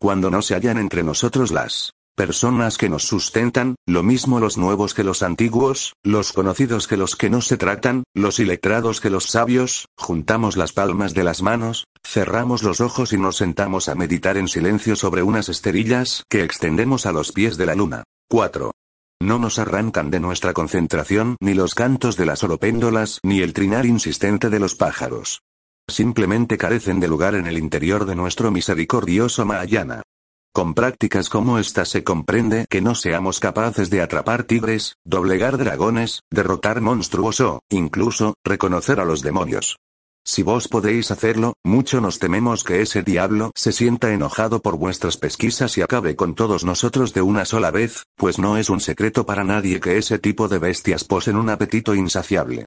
Cuando 0.00 0.30
no 0.30 0.42
se 0.42 0.54
hallan 0.54 0.78
entre 0.78 1.02
nosotros 1.02 1.52
las 1.52 1.92
personas 2.14 2.78
que 2.78 2.88
nos 2.88 3.04
sustentan, 3.04 3.74
lo 3.86 4.02
mismo 4.02 4.38
los 4.38 4.56
nuevos 4.56 4.94
que 4.94 5.04
los 5.04 5.22
antiguos, 5.22 5.94
los 6.02 6.32
conocidos 6.32 6.86
que 6.86 6.96
los 6.96 7.16
que 7.16 7.30
no 7.30 7.40
se 7.40 7.56
tratan, 7.56 8.04
los 8.14 8.38
iletrados 8.38 9.00
que 9.00 9.10
los 9.10 9.24
sabios, 9.24 9.86
juntamos 9.96 10.56
las 10.56 10.72
palmas 10.72 11.14
de 11.14 11.24
las 11.24 11.42
manos, 11.42 11.86
cerramos 12.06 12.62
los 12.62 12.80
ojos 12.80 13.12
y 13.12 13.18
nos 13.18 13.36
sentamos 13.36 13.88
a 13.88 13.94
meditar 13.94 14.36
en 14.36 14.48
silencio 14.48 14.96
sobre 14.96 15.22
unas 15.22 15.48
esterillas 15.48 16.22
que 16.28 16.44
extendemos 16.44 17.06
a 17.06 17.12
los 17.12 17.32
pies 17.32 17.56
de 17.56 17.66
la 17.66 17.74
luna. 17.74 18.04
4. 18.28 18.70
No 19.20 19.38
nos 19.38 19.58
arrancan 19.58 20.10
de 20.10 20.20
nuestra 20.20 20.52
concentración 20.52 21.36
ni 21.40 21.54
los 21.54 21.74
cantos 21.74 22.16
de 22.16 22.26
las 22.26 22.44
oropéndolas 22.44 23.20
ni 23.22 23.40
el 23.40 23.52
trinar 23.52 23.86
insistente 23.86 24.50
de 24.50 24.60
los 24.60 24.74
pájaros. 24.74 25.40
Simplemente 25.88 26.56
carecen 26.56 26.98
de 26.98 27.08
lugar 27.08 27.34
en 27.34 27.46
el 27.46 27.58
interior 27.58 28.06
de 28.06 28.16
nuestro 28.16 28.50
misericordioso 28.50 29.44
Mahayana. 29.44 30.02
Con 30.52 30.74
prácticas 30.74 31.28
como 31.28 31.58
esta 31.58 31.84
se 31.84 32.04
comprende 32.04 32.66
que 32.70 32.80
no 32.80 32.94
seamos 32.94 33.40
capaces 33.40 33.90
de 33.90 34.00
atrapar 34.00 34.44
tigres, 34.44 34.96
doblegar 35.04 35.58
dragones, 35.58 36.20
derrotar 36.30 36.80
monstruos 36.80 37.40
o, 37.40 37.60
incluso, 37.70 38.34
reconocer 38.44 39.00
a 39.00 39.04
los 39.04 39.20
demonios. 39.20 39.76
Si 40.26 40.42
vos 40.42 40.68
podéis 40.68 41.10
hacerlo, 41.10 41.52
mucho 41.64 42.00
nos 42.00 42.18
tememos 42.18 42.64
que 42.64 42.80
ese 42.80 43.02
diablo 43.02 43.50
se 43.54 43.72
sienta 43.72 44.12
enojado 44.12 44.62
por 44.62 44.78
vuestras 44.78 45.18
pesquisas 45.18 45.76
y 45.76 45.82
acabe 45.82 46.16
con 46.16 46.34
todos 46.34 46.64
nosotros 46.64 47.12
de 47.12 47.20
una 47.20 47.44
sola 47.44 47.70
vez, 47.70 48.04
pues 48.16 48.38
no 48.38 48.56
es 48.56 48.70
un 48.70 48.80
secreto 48.80 49.26
para 49.26 49.44
nadie 49.44 49.80
que 49.80 49.98
ese 49.98 50.18
tipo 50.18 50.48
de 50.48 50.58
bestias 50.58 51.04
posen 51.04 51.36
un 51.36 51.50
apetito 51.50 51.94
insaciable. 51.94 52.64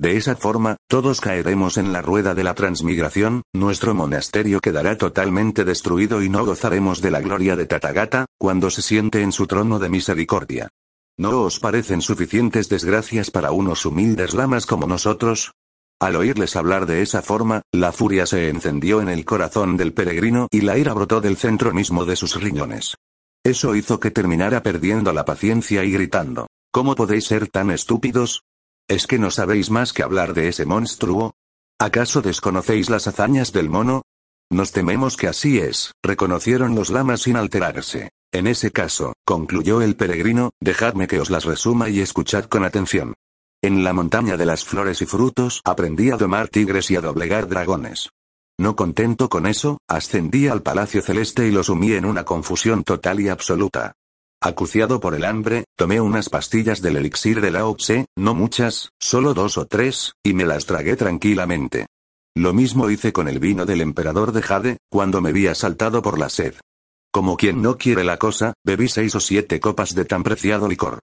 De 0.00 0.16
esa 0.16 0.36
forma, 0.36 0.76
todos 0.88 1.20
caeremos 1.20 1.76
en 1.76 1.92
la 1.92 2.02
rueda 2.02 2.36
de 2.36 2.44
la 2.44 2.54
transmigración, 2.54 3.42
nuestro 3.52 3.94
monasterio 3.94 4.60
quedará 4.60 4.96
totalmente 4.96 5.64
destruido 5.64 6.22
y 6.22 6.28
no 6.28 6.46
gozaremos 6.46 7.00
de 7.00 7.10
la 7.10 7.20
gloria 7.20 7.56
de 7.56 7.66
Tathagata, 7.66 8.26
cuando 8.38 8.70
se 8.70 8.80
siente 8.80 9.22
en 9.22 9.32
su 9.32 9.48
trono 9.48 9.80
de 9.80 9.88
misericordia. 9.88 10.68
¿No 11.18 11.42
os 11.42 11.58
parecen 11.58 12.00
suficientes 12.00 12.68
desgracias 12.68 13.32
para 13.32 13.50
unos 13.50 13.84
humildes 13.86 14.34
lamas 14.34 14.66
como 14.66 14.86
nosotros? 14.86 15.50
Al 16.00 16.14
oírles 16.14 16.54
hablar 16.54 16.86
de 16.86 17.02
esa 17.02 17.20
forma, 17.20 17.62
la 17.72 17.90
furia 17.90 18.24
se 18.24 18.50
encendió 18.50 19.00
en 19.00 19.08
el 19.08 19.24
corazón 19.24 19.76
del 19.76 19.92
peregrino 19.94 20.46
y 20.52 20.60
la 20.60 20.78
ira 20.78 20.94
brotó 20.94 21.20
del 21.20 21.36
centro 21.36 21.74
mismo 21.74 22.04
de 22.04 22.14
sus 22.14 22.40
riñones. 22.40 22.94
Eso 23.44 23.74
hizo 23.74 23.98
que 23.98 24.12
terminara 24.12 24.62
perdiendo 24.62 25.12
la 25.12 25.24
paciencia 25.24 25.82
y 25.82 25.90
gritando. 25.90 26.46
¿Cómo 26.70 26.94
podéis 26.94 27.24
ser 27.24 27.48
tan 27.48 27.72
estúpidos? 27.72 28.42
¿Es 28.88 29.06
que 29.06 29.18
no 29.18 29.30
sabéis 29.30 29.70
más 29.70 29.92
que 29.92 30.02
hablar 30.02 30.32
de 30.32 30.48
ese 30.48 30.64
monstruo? 30.64 31.34
¿Acaso 31.78 32.22
desconocéis 32.22 32.88
las 32.88 33.06
hazañas 33.06 33.52
del 33.52 33.68
mono? 33.68 34.00
Nos 34.50 34.72
tememos 34.72 35.18
que 35.18 35.28
así 35.28 35.58
es, 35.58 35.92
reconocieron 36.02 36.74
los 36.74 36.88
lamas 36.88 37.20
sin 37.20 37.36
alterarse. 37.36 38.08
En 38.32 38.46
ese 38.46 38.70
caso, 38.70 39.12
concluyó 39.26 39.82
el 39.82 39.94
peregrino, 39.94 40.52
dejadme 40.58 41.06
que 41.06 41.20
os 41.20 41.28
las 41.28 41.44
resuma 41.44 41.90
y 41.90 42.00
escuchad 42.00 42.46
con 42.46 42.64
atención. 42.64 43.12
En 43.62 43.84
la 43.84 43.92
montaña 43.92 44.38
de 44.38 44.46
las 44.46 44.64
flores 44.64 45.02
y 45.02 45.06
frutos 45.06 45.60
aprendí 45.64 46.10
a 46.10 46.16
domar 46.16 46.48
tigres 46.48 46.90
y 46.90 46.96
a 46.96 47.02
doblegar 47.02 47.46
dragones. 47.46 48.08
No 48.58 48.74
contento 48.74 49.28
con 49.28 49.46
eso, 49.46 49.78
ascendí 49.86 50.48
al 50.48 50.62
palacio 50.62 51.02
celeste 51.02 51.46
y 51.46 51.50
lo 51.50 51.62
sumí 51.62 51.92
en 51.92 52.06
una 52.06 52.24
confusión 52.24 52.84
total 52.84 53.20
y 53.20 53.28
absoluta. 53.28 53.92
Acuciado 54.40 55.00
por 55.00 55.14
el 55.14 55.24
hambre, 55.24 55.64
tomé 55.76 56.00
unas 56.00 56.28
pastillas 56.28 56.80
del 56.80 56.96
elixir 56.96 57.40
de 57.40 57.50
Lao 57.50 57.74
Tse, 57.74 58.06
no 58.16 58.34
muchas, 58.34 58.90
solo 59.00 59.34
dos 59.34 59.58
o 59.58 59.66
tres, 59.66 60.12
y 60.22 60.32
me 60.32 60.44
las 60.44 60.64
tragué 60.64 60.94
tranquilamente. 60.94 61.86
Lo 62.36 62.52
mismo 62.52 62.88
hice 62.88 63.12
con 63.12 63.26
el 63.26 63.40
vino 63.40 63.66
del 63.66 63.80
emperador 63.80 64.30
de 64.30 64.42
Jade, 64.42 64.78
cuando 64.88 65.20
me 65.20 65.32
vi 65.32 65.48
asaltado 65.48 66.02
por 66.02 66.20
la 66.20 66.28
sed. 66.28 66.54
Como 67.10 67.36
quien 67.36 67.62
no 67.62 67.78
quiere 67.78 68.04
la 68.04 68.16
cosa, 68.16 68.52
bebí 68.64 68.86
seis 68.86 69.16
o 69.16 69.20
siete 69.20 69.58
copas 69.58 69.96
de 69.96 70.04
tan 70.04 70.22
preciado 70.22 70.68
licor. 70.68 71.00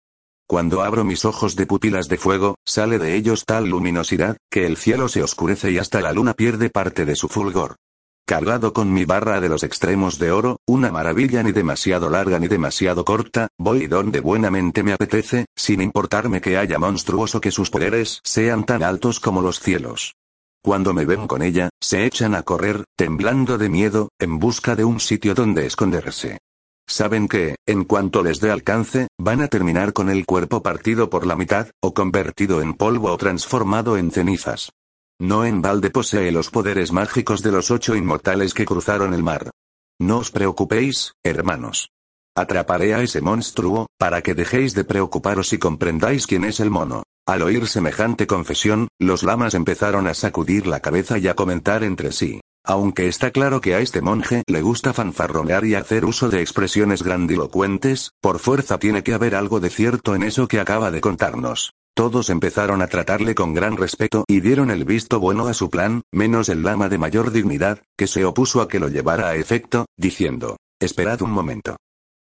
Cuando 0.47 0.81
abro 0.81 1.03
mis 1.03 1.25
ojos 1.25 1.57
de 1.57 1.65
pupilas 1.65 2.07
de 2.07 2.17
fuego, 2.17 2.55
sale 2.65 2.99
de 2.99 3.15
ellos 3.15 3.43
tal 3.45 3.67
luminosidad, 3.67 4.37
que 4.49 4.65
el 4.65 4.77
cielo 4.77 5.09
se 5.09 5.23
oscurece 5.23 5.71
y 5.71 5.77
hasta 5.77 5.99
la 5.99 6.13
luna 6.13 6.35
pierde 6.35 6.69
parte 6.69 7.03
de 7.03 7.17
su 7.17 7.27
fulgor. 7.27 7.75
Cargado 8.27 8.73
con 8.73 8.91
mi 8.91 9.05
barra 9.05 9.39
de 9.39 9.49
los 9.49 9.61
extremos 9.61 10.17
de 10.17 10.31
oro, 10.31 10.59
una 10.65 10.91
maravilla 10.91 11.43
ni 11.43 11.51
demasiado 11.51 12.09
larga 12.09 12.39
ni 12.39 12.47
demasiado 12.47 13.05
corta, 13.05 13.49
voy 13.59 13.85
donde 13.85 14.19
buenamente 14.19 14.81
me 14.81 14.93
apetece, 14.93 15.45
sin 15.55 15.79
importarme 15.79 16.41
que 16.41 16.57
haya 16.57 16.79
monstruoso 16.79 17.39
que 17.39 17.51
sus 17.51 17.69
poderes 17.69 18.21
sean 18.23 18.65
tan 18.65 18.81
altos 18.81 19.19
como 19.19 19.43
los 19.43 19.59
cielos. 19.59 20.15
Cuando 20.63 20.91
me 20.91 21.05
ven 21.05 21.27
con 21.27 21.43
ella, 21.43 21.69
se 21.79 22.07
echan 22.07 22.33
a 22.33 22.41
correr, 22.41 22.85
temblando 22.97 23.59
de 23.59 23.69
miedo, 23.69 24.09
en 24.17 24.39
busca 24.39 24.75
de 24.75 24.85
un 24.85 24.99
sitio 24.99 25.35
donde 25.35 25.67
esconderse. 25.67 26.39
Saben 26.87 27.27
que, 27.27 27.57
en 27.67 27.83
cuanto 27.83 28.23
les 28.23 28.39
dé 28.39 28.49
alcance, 28.49 29.07
van 29.19 29.43
a 29.43 29.49
terminar 29.49 29.93
con 29.93 30.09
el 30.09 30.25
cuerpo 30.25 30.63
partido 30.63 31.11
por 31.11 31.27
la 31.27 31.35
mitad, 31.35 31.69
o 31.79 31.93
convertido 31.93 32.63
en 32.63 32.73
polvo 32.73 33.11
o 33.11 33.17
transformado 33.17 33.97
en 33.97 34.09
cenizas. 34.09 34.71
No 35.19 35.45
en 35.45 35.61
balde 35.61 35.91
posee 35.91 36.31
los 36.31 36.49
poderes 36.49 36.91
mágicos 36.91 37.41
de 37.41 37.51
los 37.51 37.71
ocho 37.71 37.95
inmortales 37.95 38.53
que 38.53 38.65
cruzaron 38.65 39.13
el 39.13 39.23
mar. 39.23 39.49
No 39.97 40.17
os 40.17 40.29
preocupéis, 40.29 41.13
hermanos. 41.23 41.89
Atraparé 42.35 42.93
a 42.93 43.01
ese 43.01 43.21
monstruo, 43.21 43.87
para 43.97 44.21
que 44.21 44.33
dejéis 44.33 44.73
de 44.73 44.83
preocuparos 44.83 45.53
y 45.53 45.57
comprendáis 45.57 46.27
quién 46.27 46.43
es 46.43 46.59
el 46.59 46.69
mono. 46.69 47.03
Al 47.25 47.43
oír 47.43 47.65
semejante 47.67 48.27
confesión, 48.27 48.89
los 48.99 49.23
lamas 49.23 49.53
empezaron 49.53 50.07
a 50.07 50.13
sacudir 50.13 50.67
la 50.67 50.81
cabeza 50.81 51.17
y 51.17 51.29
a 51.29 51.33
comentar 51.33 51.85
entre 51.85 52.11
sí. 52.11 52.41
Aunque 52.65 53.07
está 53.07 53.31
claro 53.31 53.61
que 53.61 53.73
a 53.73 53.79
este 53.79 54.01
monje 54.01 54.43
le 54.47 54.61
gusta 54.61 54.91
fanfarronear 54.91 55.65
y 55.65 55.75
hacer 55.75 56.03
uso 56.03 56.29
de 56.29 56.41
expresiones 56.41 57.03
grandilocuentes, 57.03 58.11
por 58.21 58.39
fuerza 58.39 58.79
tiene 58.79 59.01
que 59.01 59.13
haber 59.13 59.35
algo 59.35 59.61
de 59.61 59.69
cierto 59.69 60.13
en 60.13 60.23
eso 60.23 60.49
que 60.49 60.59
acaba 60.59 60.91
de 60.91 60.99
contarnos. 60.99 61.71
Todos 61.95 62.29
empezaron 62.29 62.81
a 62.81 62.87
tratarle 62.87 63.35
con 63.35 63.53
gran 63.53 63.77
respeto 63.77 64.25
y 64.27 64.41
dieron 64.41 64.69
el 64.69 64.83
visto 64.83 65.21
bueno 65.21 65.47
a 65.47 65.53
su 65.53 65.69
plan, 65.69 66.01
menos 66.11 66.49
el 66.49 66.61
lama 66.61 66.89
de 66.89 66.97
mayor 66.97 67.31
dignidad, 67.31 67.79
que 67.97 68.05
se 68.05 68.25
opuso 68.25 68.59
a 68.59 68.67
que 68.67 68.81
lo 68.81 68.89
llevara 68.89 69.29
a 69.29 69.35
efecto, 69.35 69.85
diciendo, 69.95 70.57
Esperad 70.77 71.21
un 71.21 71.31
momento. 71.31 71.77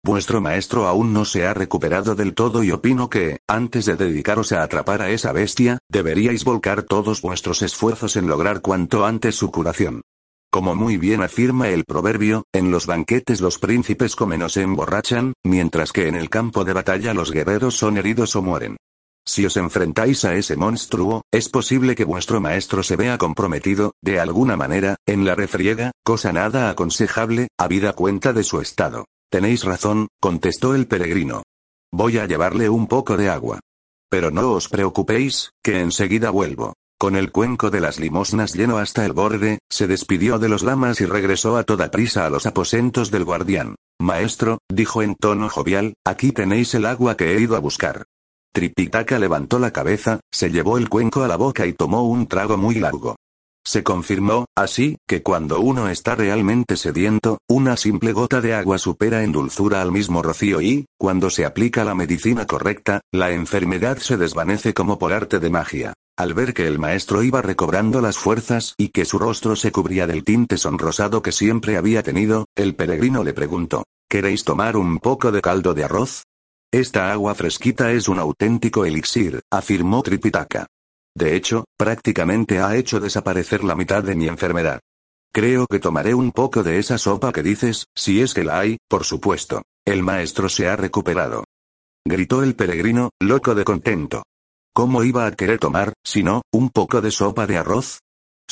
Vuestro 0.06 0.42
maestro 0.42 0.86
aún 0.86 1.12
no 1.12 1.26
se 1.26 1.48
ha 1.48 1.56
recuperado 1.56 2.14
del 2.14 2.36
todo 2.36 2.62
y 2.62 2.70
opino 2.70 3.10
que, 3.10 3.40
antes 3.48 3.86
de 3.86 3.96
dedicaros 3.96 4.52
a 4.52 4.62
atrapar 4.62 5.02
a 5.02 5.10
esa 5.10 5.32
bestia, 5.32 5.80
deberíais 5.90 6.44
volcar 6.44 6.84
todos 6.84 7.24
vuestros 7.24 7.64
esfuerzos 7.64 8.16
en 8.16 8.28
lograr 8.28 8.62
cuanto 8.62 9.06
antes 9.08 9.34
su 9.34 9.50
curación. 9.50 10.02
Como 10.52 10.76
muy 10.76 10.98
bien 10.98 11.24
afirma 11.24 11.70
el 11.70 11.84
proverbio, 11.84 12.44
en 12.54 12.70
los 12.70 12.86
banquetes 12.86 13.42
los 13.42 13.58
príncipes 13.58 14.16
comen 14.16 14.44
o 14.44 14.50
se 14.50 14.62
emborrachan, 14.62 15.34
mientras 15.44 15.92
que 15.92 16.08
en 16.08 16.14
el 16.14 16.30
campo 16.30 16.64
de 16.64 16.74
batalla 16.74 17.16
los 17.16 17.32
guerreros 17.32 17.76
son 17.76 17.98
heridos 17.98 18.36
o 18.36 18.44
mueren. 18.44 18.78
Si 19.26 19.46
os 19.46 19.56
enfrentáis 19.56 20.26
a 20.26 20.36
ese 20.36 20.58
monstruo, 20.58 21.24
es 21.32 21.48
posible 21.48 21.96
que 21.96 22.04
vuestro 22.04 22.42
maestro 22.42 22.84
se 22.84 22.98
vea 22.98 23.18
comprometido, 23.18 23.94
de 24.02 24.20
alguna 24.20 24.58
manera, 24.58 24.98
en 25.06 25.26
la 25.26 25.34
refriega, 25.34 25.92
cosa 26.04 26.34
nada 26.34 26.70
aconsejable, 26.70 27.48
habida 27.58 27.94
cuenta 27.94 28.34
de 28.34 28.44
su 28.44 28.60
estado. 28.60 29.06
Tenéis 29.32 29.64
razón, 29.64 30.10
contestó 30.20 30.76
el 30.76 30.88
peregrino. 30.88 31.44
Voy 31.92 32.18
a 32.18 32.28
llevarle 32.28 32.70
un 32.70 32.88
poco 32.88 33.18
de 33.18 33.30
agua. 33.30 33.60
Pero 34.10 34.30
no 34.30 34.52
os 34.52 34.68
preocupéis, 34.68 35.52
que 35.64 35.80
enseguida 35.80 36.30
vuelvo. 36.30 36.74
Con 37.00 37.16
el 37.16 37.32
cuenco 37.32 37.70
de 37.70 37.82
las 37.82 38.00
limosnas 38.00 38.54
lleno 38.54 38.78
hasta 38.78 39.06
el 39.06 39.14
borde, 39.14 39.60
se 39.70 39.88
despidió 39.88 40.38
de 40.38 40.50
los 40.50 40.64
lamas 40.64 41.02
y 41.02 41.06
regresó 41.06 41.58
a 41.58 41.64
toda 41.64 41.92
prisa 41.92 42.26
a 42.26 42.30
los 42.30 42.46
aposentos 42.46 43.10
del 43.10 43.26
guardián. 43.26 43.76
Maestro, 44.00 44.60
dijo 44.70 45.02
en 45.02 45.16
tono 45.16 45.50
jovial, 45.50 45.94
aquí 46.06 46.32
tenéis 46.32 46.74
el 46.76 46.86
agua 46.86 47.16
que 47.18 47.34
he 47.34 47.42
ido 47.42 47.56
a 47.56 47.60
buscar. 47.60 48.06
Tripitaka 48.54 49.18
levantó 49.18 49.58
la 49.58 49.72
cabeza, 49.72 50.20
se 50.32 50.52
llevó 50.52 50.78
el 50.78 50.88
cuenco 50.88 51.24
a 51.24 51.28
la 51.28 51.38
boca 51.38 51.66
y 51.66 51.74
tomó 51.74 52.04
un 52.04 52.28
trago 52.28 52.56
muy 52.56 52.76
largo. 52.76 53.16
Se 53.66 53.82
confirmó, 53.82 54.46
así, 54.56 54.98
que 55.08 55.24
cuando 55.24 55.60
uno 55.60 55.90
está 55.90 56.14
realmente 56.16 56.76
sediento, 56.76 57.40
una 57.50 57.78
simple 57.78 58.12
gota 58.12 58.42
de 58.42 58.54
agua 58.54 58.78
supera 58.78 59.24
en 59.24 59.32
dulzura 59.32 59.82
al 59.82 59.92
mismo 59.92 60.22
rocío 60.22 60.62
y, 60.62 60.86
cuando 61.00 61.32
se 61.32 61.46
aplica 61.46 61.84
la 61.84 61.96
medicina 61.96 62.46
correcta, 62.46 63.02
la 63.12 63.32
enfermedad 63.32 63.98
se 63.98 64.18
desvanece 64.18 64.76
como 64.76 65.00
por 65.00 65.14
arte 65.14 65.40
de 65.40 65.50
magia. 65.50 65.94
Al 66.16 66.36
ver 66.36 66.54
que 66.54 66.68
el 66.68 66.78
maestro 66.78 67.24
iba 67.24 67.42
recobrando 67.42 68.02
las 68.02 68.18
fuerzas 68.18 68.76
y 68.78 68.90
que 68.90 69.06
su 69.06 69.18
rostro 69.18 69.56
se 69.56 69.72
cubría 69.72 70.06
del 70.06 70.24
tinte 70.24 70.58
sonrosado 70.58 71.24
que 71.24 71.32
siempre 71.32 71.78
había 71.78 72.04
tenido, 72.04 72.46
el 72.56 72.76
peregrino 72.76 73.24
le 73.24 73.34
preguntó, 73.34 73.84
¿Queréis 74.08 74.44
tomar 74.44 74.78
un 74.78 75.00
poco 75.00 75.32
de 75.32 75.42
caldo 75.42 75.74
de 75.74 75.86
arroz? 75.86 76.26
Esta 76.74 77.12
agua 77.12 77.36
fresquita 77.36 77.92
es 77.92 78.08
un 78.08 78.18
auténtico 78.18 78.84
elixir, 78.84 79.44
afirmó 79.52 80.02
Tripitaka. 80.02 80.66
De 81.16 81.36
hecho, 81.36 81.66
prácticamente 81.78 82.62
ha 82.62 82.76
hecho 82.76 83.00
desaparecer 83.00 83.64
la 83.64 83.76
mitad 83.76 84.04
de 84.04 84.16
mi 84.16 84.28
enfermedad. 84.28 84.80
Creo 85.32 85.68
que 85.68 85.80
tomaré 85.80 86.16
un 86.16 86.32
poco 86.32 86.64
de 86.64 86.80
esa 86.80 86.98
sopa 86.98 87.32
que 87.32 87.44
dices, 87.44 87.86
si 87.96 88.22
es 88.22 88.34
que 88.34 88.44
la 88.44 88.58
hay, 88.58 88.78
por 88.90 89.04
supuesto. 89.04 89.62
El 89.86 90.02
maestro 90.02 90.50
se 90.50 90.68
ha 90.68 90.76
recuperado. 90.76 91.44
Gritó 92.04 92.42
el 92.42 92.56
peregrino, 92.56 93.12
loco 93.22 93.54
de 93.54 93.66
contento. 93.66 94.24
¿Cómo 94.74 95.04
iba 95.04 95.28
a 95.28 95.32
querer 95.34 95.60
tomar, 95.60 95.94
si 96.04 96.24
no, 96.24 96.42
un 96.52 96.72
poco 96.72 97.02
de 97.02 97.12
sopa 97.12 97.46
de 97.46 97.60
arroz? 97.60 98.00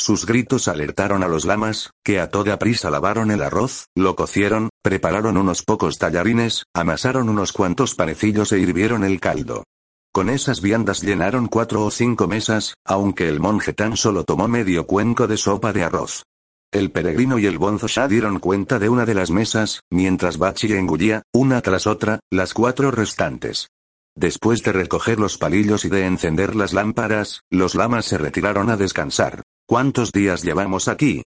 Sus 0.02 0.26
gritos 0.26 0.68
alertaron 0.68 1.22
a 1.22 1.28
los 1.28 1.46
lamas, 1.46 1.92
que 2.04 2.20
a 2.20 2.32
toda 2.32 2.58
prisa 2.58 2.90
lavaron 2.90 3.30
el 3.30 3.44
arroz, 3.44 3.86
lo 3.96 4.16
cocieron, 4.16 4.72
prepararon 4.82 5.38
unos 5.38 5.62
pocos 5.62 6.00
tallarines, 6.00 6.64
amasaron 6.74 7.30
unos 7.30 7.54
cuantos 7.54 7.94
panecillos 7.94 8.52
e 8.52 8.58
hirvieron 8.58 9.04
el 9.04 9.20
caldo. 9.20 9.64
Con 10.12 10.32
esas 10.32 10.60
viandas 10.60 11.04
llenaron 11.04 11.46
cuatro 11.46 11.86
o 11.86 11.92
cinco 11.92 12.28
mesas, 12.28 12.74
aunque 12.84 13.30
el 13.30 13.40
monje 13.40 13.74
tan 13.74 13.96
solo 13.96 14.24
tomó 14.24 14.48
medio 14.48 14.88
cuenco 14.88 15.28
de 15.28 15.38
sopa 15.38 15.72
de 15.72 15.84
arroz. 15.84 16.24
El 16.72 16.90
peregrino 16.90 17.38
y 17.38 17.46
el 17.46 17.60
bonzo 17.60 17.86
ya 17.86 18.08
dieron 18.08 18.40
cuenta 18.40 18.80
de 18.80 18.90
una 18.90 19.06
de 19.06 19.14
las 19.14 19.30
mesas, 19.30 19.82
mientras 19.92 20.40
Bachi 20.40 20.74
engullía, 20.74 21.22
una 21.32 21.62
tras 21.62 21.86
otra, 21.86 22.22
las 22.32 22.56
cuatro 22.56 22.90
restantes. 22.90 23.68
Después 24.16 24.64
de 24.64 24.72
recoger 24.72 25.20
los 25.20 25.38
palillos 25.38 25.86
y 25.86 25.90
de 25.90 26.08
encender 26.08 26.56
las 26.56 26.74
lámparas, 26.74 27.42
los 27.52 27.76
lamas 27.76 28.06
se 28.06 28.18
retiraron 28.18 28.72
a 28.72 28.78
descansar. 28.78 29.44
¿Cuántos 29.72 30.12
días 30.12 30.44
llevamos 30.44 30.90
aquí? 30.90 31.24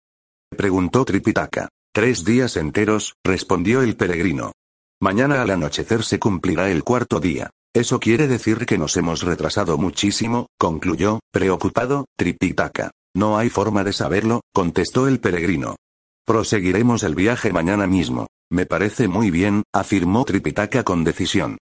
preguntó 0.50 1.04
Tripitaka. 1.04 1.68
Tres 1.94 2.24
días 2.24 2.56
enteros, 2.56 3.16
respondió 3.22 3.82
el 3.82 3.98
peregrino. 3.98 4.54
Mañana 5.02 5.42
al 5.42 5.50
anochecer 5.50 6.04
se 6.04 6.20
cumplirá 6.20 6.72
el 6.72 6.86
cuarto 6.86 7.20
día. 7.20 7.50
Eso 7.74 8.00
quiere 8.00 8.30
decir 8.30 8.66
que 8.66 8.78
nos 8.78 8.96
hemos 8.96 9.24
retrasado 9.24 9.78
muchísimo, 9.78 10.48
concluyó, 10.58 11.20
preocupado, 11.34 12.06
Tripitaka. 12.16 12.92
No 13.14 13.38
hay 13.38 13.50
forma 13.50 13.84
de 13.84 13.92
saberlo, 13.92 14.40
contestó 14.54 15.10
el 15.10 15.20
peregrino. 15.20 15.76
Proseguiremos 16.26 17.04
el 17.04 17.16
viaje 17.16 17.52
mañana 17.52 17.88
mismo. 17.88 18.28
Me 18.50 18.66
parece 18.66 19.10
muy 19.10 19.32
bien, 19.32 19.64
afirmó 19.74 20.24
Tripitaka 20.24 20.86
con 20.86 21.04
decisión. 21.04 21.58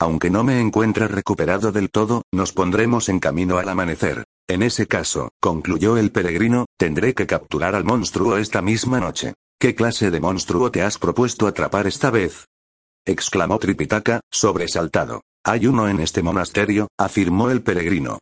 Aunque 0.00 0.30
no 0.30 0.44
me 0.44 0.62
encuentre 0.62 1.08
recuperado 1.08 1.72
del 1.72 1.90
todo, 1.90 2.22
nos 2.32 2.54
pondremos 2.54 3.10
en 3.10 3.18
camino 3.18 3.58
al 3.58 3.68
amanecer. 3.68 4.24
En 4.48 4.62
ese 4.62 4.86
caso, 4.86 5.30
concluyó 5.40 5.96
el 5.96 6.10
peregrino, 6.10 6.66
tendré 6.76 7.14
que 7.14 7.26
capturar 7.26 7.74
al 7.74 7.84
monstruo 7.84 8.36
esta 8.36 8.60
misma 8.60 9.00
noche. 9.00 9.34
¿Qué 9.58 9.74
clase 9.74 10.10
de 10.10 10.20
monstruo 10.20 10.70
te 10.70 10.82
has 10.82 10.98
propuesto 10.98 11.46
atrapar 11.46 11.86
esta 11.86 12.10
vez? 12.10 12.46
exclamó 13.06 13.58
Tripitaka, 13.58 14.20
sobresaltado. 14.30 15.22
Hay 15.44 15.66
uno 15.66 15.88
en 15.88 16.00
este 16.00 16.22
monasterio, 16.22 16.88
afirmó 16.98 17.50
el 17.50 17.62
peregrino. 17.62 18.18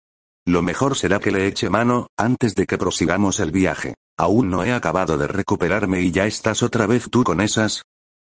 Lo 0.46 0.62
mejor 0.62 0.96
será 0.96 1.20
que 1.20 1.30
le 1.30 1.46
eche 1.46 1.68
mano, 1.68 2.09
antes 2.16 2.54
de 2.54 2.66
que 2.66 2.78
prosigamos 2.78 3.40
el 3.40 3.50
viaje. 3.50 3.94
Aún 4.16 4.50
no 4.50 4.64
he 4.64 4.72
acabado 4.72 5.16
de 5.16 5.26
recuperarme 5.26 6.02
y 6.02 6.11
ya 6.11 6.26
estás 6.26 6.62
otra 6.62 6.87
vez 6.87 7.09
tú 7.11 7.24
con 7.24 7.40
esas. 7.40 7.83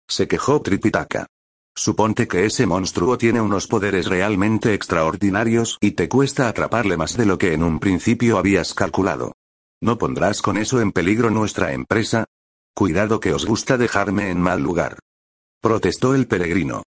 Se 0.07 0.27
quejó 0.27 0.61
Tripitaka. 0.61 1.27
Suponte 1.77 2.25
que 2.27 2.45
ese 2.45 2.65
monstruo 2.65 3.17
tiene 3.17 3.41
unos 3.41 3.67
poderes 3.67 4.07
realmente 4.07 4.73
extraordinarios 4.73 5.77
y 5.81 5.91
te 5.91 6.07
cuesta 6.07 6.47
atraparle 6.47 6.95
más 6.95 7.17
de 7.17 7.25
lo 7.25 7.37
que 7.37 7.53
en 7.53 7.63
un 7.63 7.79
principio 7.79 8.37
habías 8.37 8.73
calculado. 8.73 9.33
¿No 9.81 9.97
pondrás 9.97 10.41
con 10.41 10.55
eso 10.55 10.79
en 10.79 10.93
peligro 10.93 11.29
nuestra 11.29 11.73
empresa? 11.73 12.25
Cuidado 12.73 13.19
que 13.19 13.33
os 13.33 13.45
gusta 13.45 13.77
dejarme 13.77 14.29
en 14.31 14.39
mal 14.39 14.61
lugar. 14.61 14.99
Protestó 15.61 16.15
el 16.15 16.27
peregrino. 16.27 16.83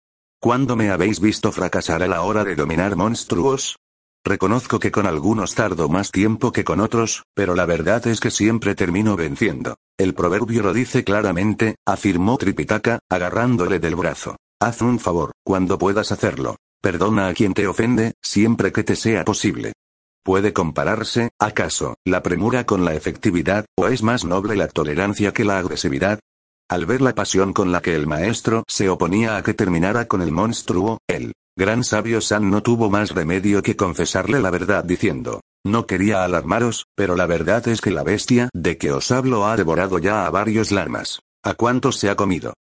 ¿Cuándo 0.41 0.76
me 0.76 0.91
habéis 0.91 1.22
visto 1.22 1.54
fracasar 1.54 2.04
a 2.04 2.08
la 2.08 2.22
hora 2.24 2.43
de 2.43 2.56
dominar 2.56 2.98
monstruos? 2.98 3.78
Reconozco 4.26 4.80
que 4.80 4.91
con 4.91 5.06
algunos 5.06 5.56
tardo 5.56 5.88
más 5.88 6.12
tiempo 6.12 6.52
que 6.52 6.65
con 6.65 6.82
otros, 6.82 7.24
pero 7.34 7.56
la 7.56 7.65
verdad 7.65 8.06
es 8.08 8.19
que 8.19 8.32
siempre 8.32 8.76
termino 8.76 9.15
venciendo. 9.15 9.76
El 9.98 10.13
proverbio 10.13 10.62
lo 10.62 10.74
dice 10.74 11.06
claramente, 11.06 11.76
afirmó 11.86 12.38
Tripitaka, 12.38 13.00
agarrándole 13.10 13.80
del 13.80 13.96
brazo. 13.96 14.36
Haz 14.63 14.82
un 14.82 14.97
favor, 14.97 15.34
cuando 15.43 15.78
puedas 15.78 16.13
hacerlo. 16.13 16.56
Perdona 16.82 17.28
a 17.28 17.34
quien 17.34 17.54
te 17.54 17.67
ofende, 17.67 18.13
siempre 18.21 18.71
que 18.71 18.86
te 18.86 18.95
sea 18.95 19.26
posible. 19.26 19.73
¿Puede 20.23 20.54
compararse, 20.54 21.32
acaso, 21.38 21.95
la 22.06 22.23
premura 22.23 22.65
con 22.65 22.86
la 22.86 22.93
efectividad, 22.95 23.65
o 23.78 23.89
es 23.89 24.04
más 24.04 24.23
noble 24.23 24.56
la 24.56 24.69
tolerancia 24.69 25.34
que 25.34 25.43
la 25.43 25.58
agresividad? 25.60 26.21
Al 26.69 26.86
ver 26.86 27.02
la 27.02 27.13
pasión 27.13 27.52
con 27.52 27.73
la 27.73 27.82
que 27.82 27.93
el 27.93 28.08
maestro 28.08 28.63
se 28.65 28.88
oponía 28.88 29.36
a 29.36 29.43
que 29.43 29.54
terminara 29.54 30.08
con 30.08 30.21
el 30.21 30.32
monstruo, 30.32 30.99
el 31.10 31.34
gran 31.58 31.84
sabio 31.84 32.21
San 32.21 32.49
no 32.49 32.63
tuvo 32.63 32.89
más 32.89 33.12
remedio 33.12 33.62
que 33.63 33.76
confesarle 33.76 34.39
la 34.39 34.49
verdad 34.49 34.86
diciendo, 34.86 35.41
no 35.65 35.88
quería 35.88 36.23
alarmaros, 36.23 36.86
pero 36.95 37.17
la 37.17 37.26
verdad 37.26 37.67
es 37.67 37.82
que 37.82 37.91
la 37.91 38.04
bestia 38.04 38.47
de 38.54 38.78
que 38.78 38.93
os 38.93 39.12
hablo 39.12 39.45
ha 39.45 39.58
devorado 39.58 39.99
ya 39.99 40.26
a 40.26 40.30
varios 40.30 40.71
lamas. 40.71 41.19
¿A 41.43 41.54
cuántos 41.54 41.97
se 41.97 42.10
ha 42.10 42.15
comido? 42.15 42.54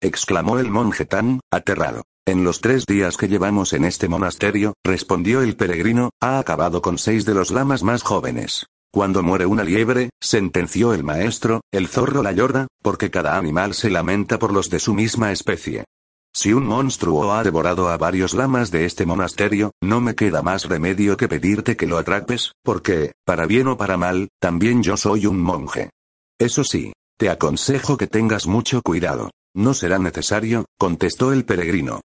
Exclamó 0.00 0.58
el 0.58 0.70
monje 0.70 1.04
tan, 1.04 1.40
aterrado. 1.50 2.02
En 2.26 2.44
los 2.44 2.60
tres 2.60 2.86
días 2.86 3.16
que 3.16 3.28
llevamos 3.28 3.72
en 3.72 3.84
este 3.84 4.08
monasterio, 4.08 4.74
respondió 4.84 5.42
el 5.42 5.56
peregrino, 5.56 6.10
ha 6.20 6.38
acabado 6.38 6.82
con 6.82 6.98
seis 6.98 7.24
de 7.24 7.34
los 7.34 7.50
lamas 7.50 7.82
más 7.82 8.02
jóvenes. 8.02 8.66
Cuando 8.92 9.22
muere 9.22 9.46
una 9.46 9.64
liebre, 9.64 10.10
sentenció 10.20 10.94
el 10.94 11.04
maestro, 11.04 11.60
el 11.72 11.88
zorro 11.88 12.22
la 12.22 12.32
llora, 12.32 12.66
porque 12.82 13.10
cada 13.10 13.36
animal 13.36 13.74
se 13.74 13.88
lamenta 13.88 14.38
por 14.38 14.52
los 14.52 14.68
de 14.68 14.80
su 14.80 14.94
misma 14.94 15.32
especie. 15.32 15.84
Si 16.32 16.52
un 16.52 16.66
monstruo 16.66 17.32
ha 17.32 17.42
devorado 17.42 17.88
a 17.88 17.96
varios 17.96 18.34
lamas 18.34 18.70
de 18.70 18.84
este 18.84 19.06
monasterio, 19.06 19.72
no 19.80 20.00
me 20.00 20.14
queda 20.14 20.42
más 20.42 20.68
remedio 20.68 21.16
que 21.16 21.28
pedirte 21.28 21.76
que 21.76 21.86
lo 21.86 21.98
atrapes, 21.98 22.52
porque, 22.62 23.12
para 23.24 23.46
bien 23.46 23.66
o 23.66 23.76
para 23.76 23.96
mal, 23.96 24.28
también 24.40 24.82
yo 24.82 24.96
soy 24.96 25.26
un 25.26 25.40
monje. 25.40 25.90
Eso 26.38 26.62
sí, 26.62 26.92
te 27.18 27.30
aconsejo 27.30 27.96
que 27.96 28.06
tengas 28.06 28.46
mucho 28.46 28.82
cuidado. 28.82 29.30
No 29.54 29.74
será 29.74 29.98
necesario, 29.98 30.66
contestó 30.78 31.32
el 31.32 31.44
peregrino. 31.44 32.00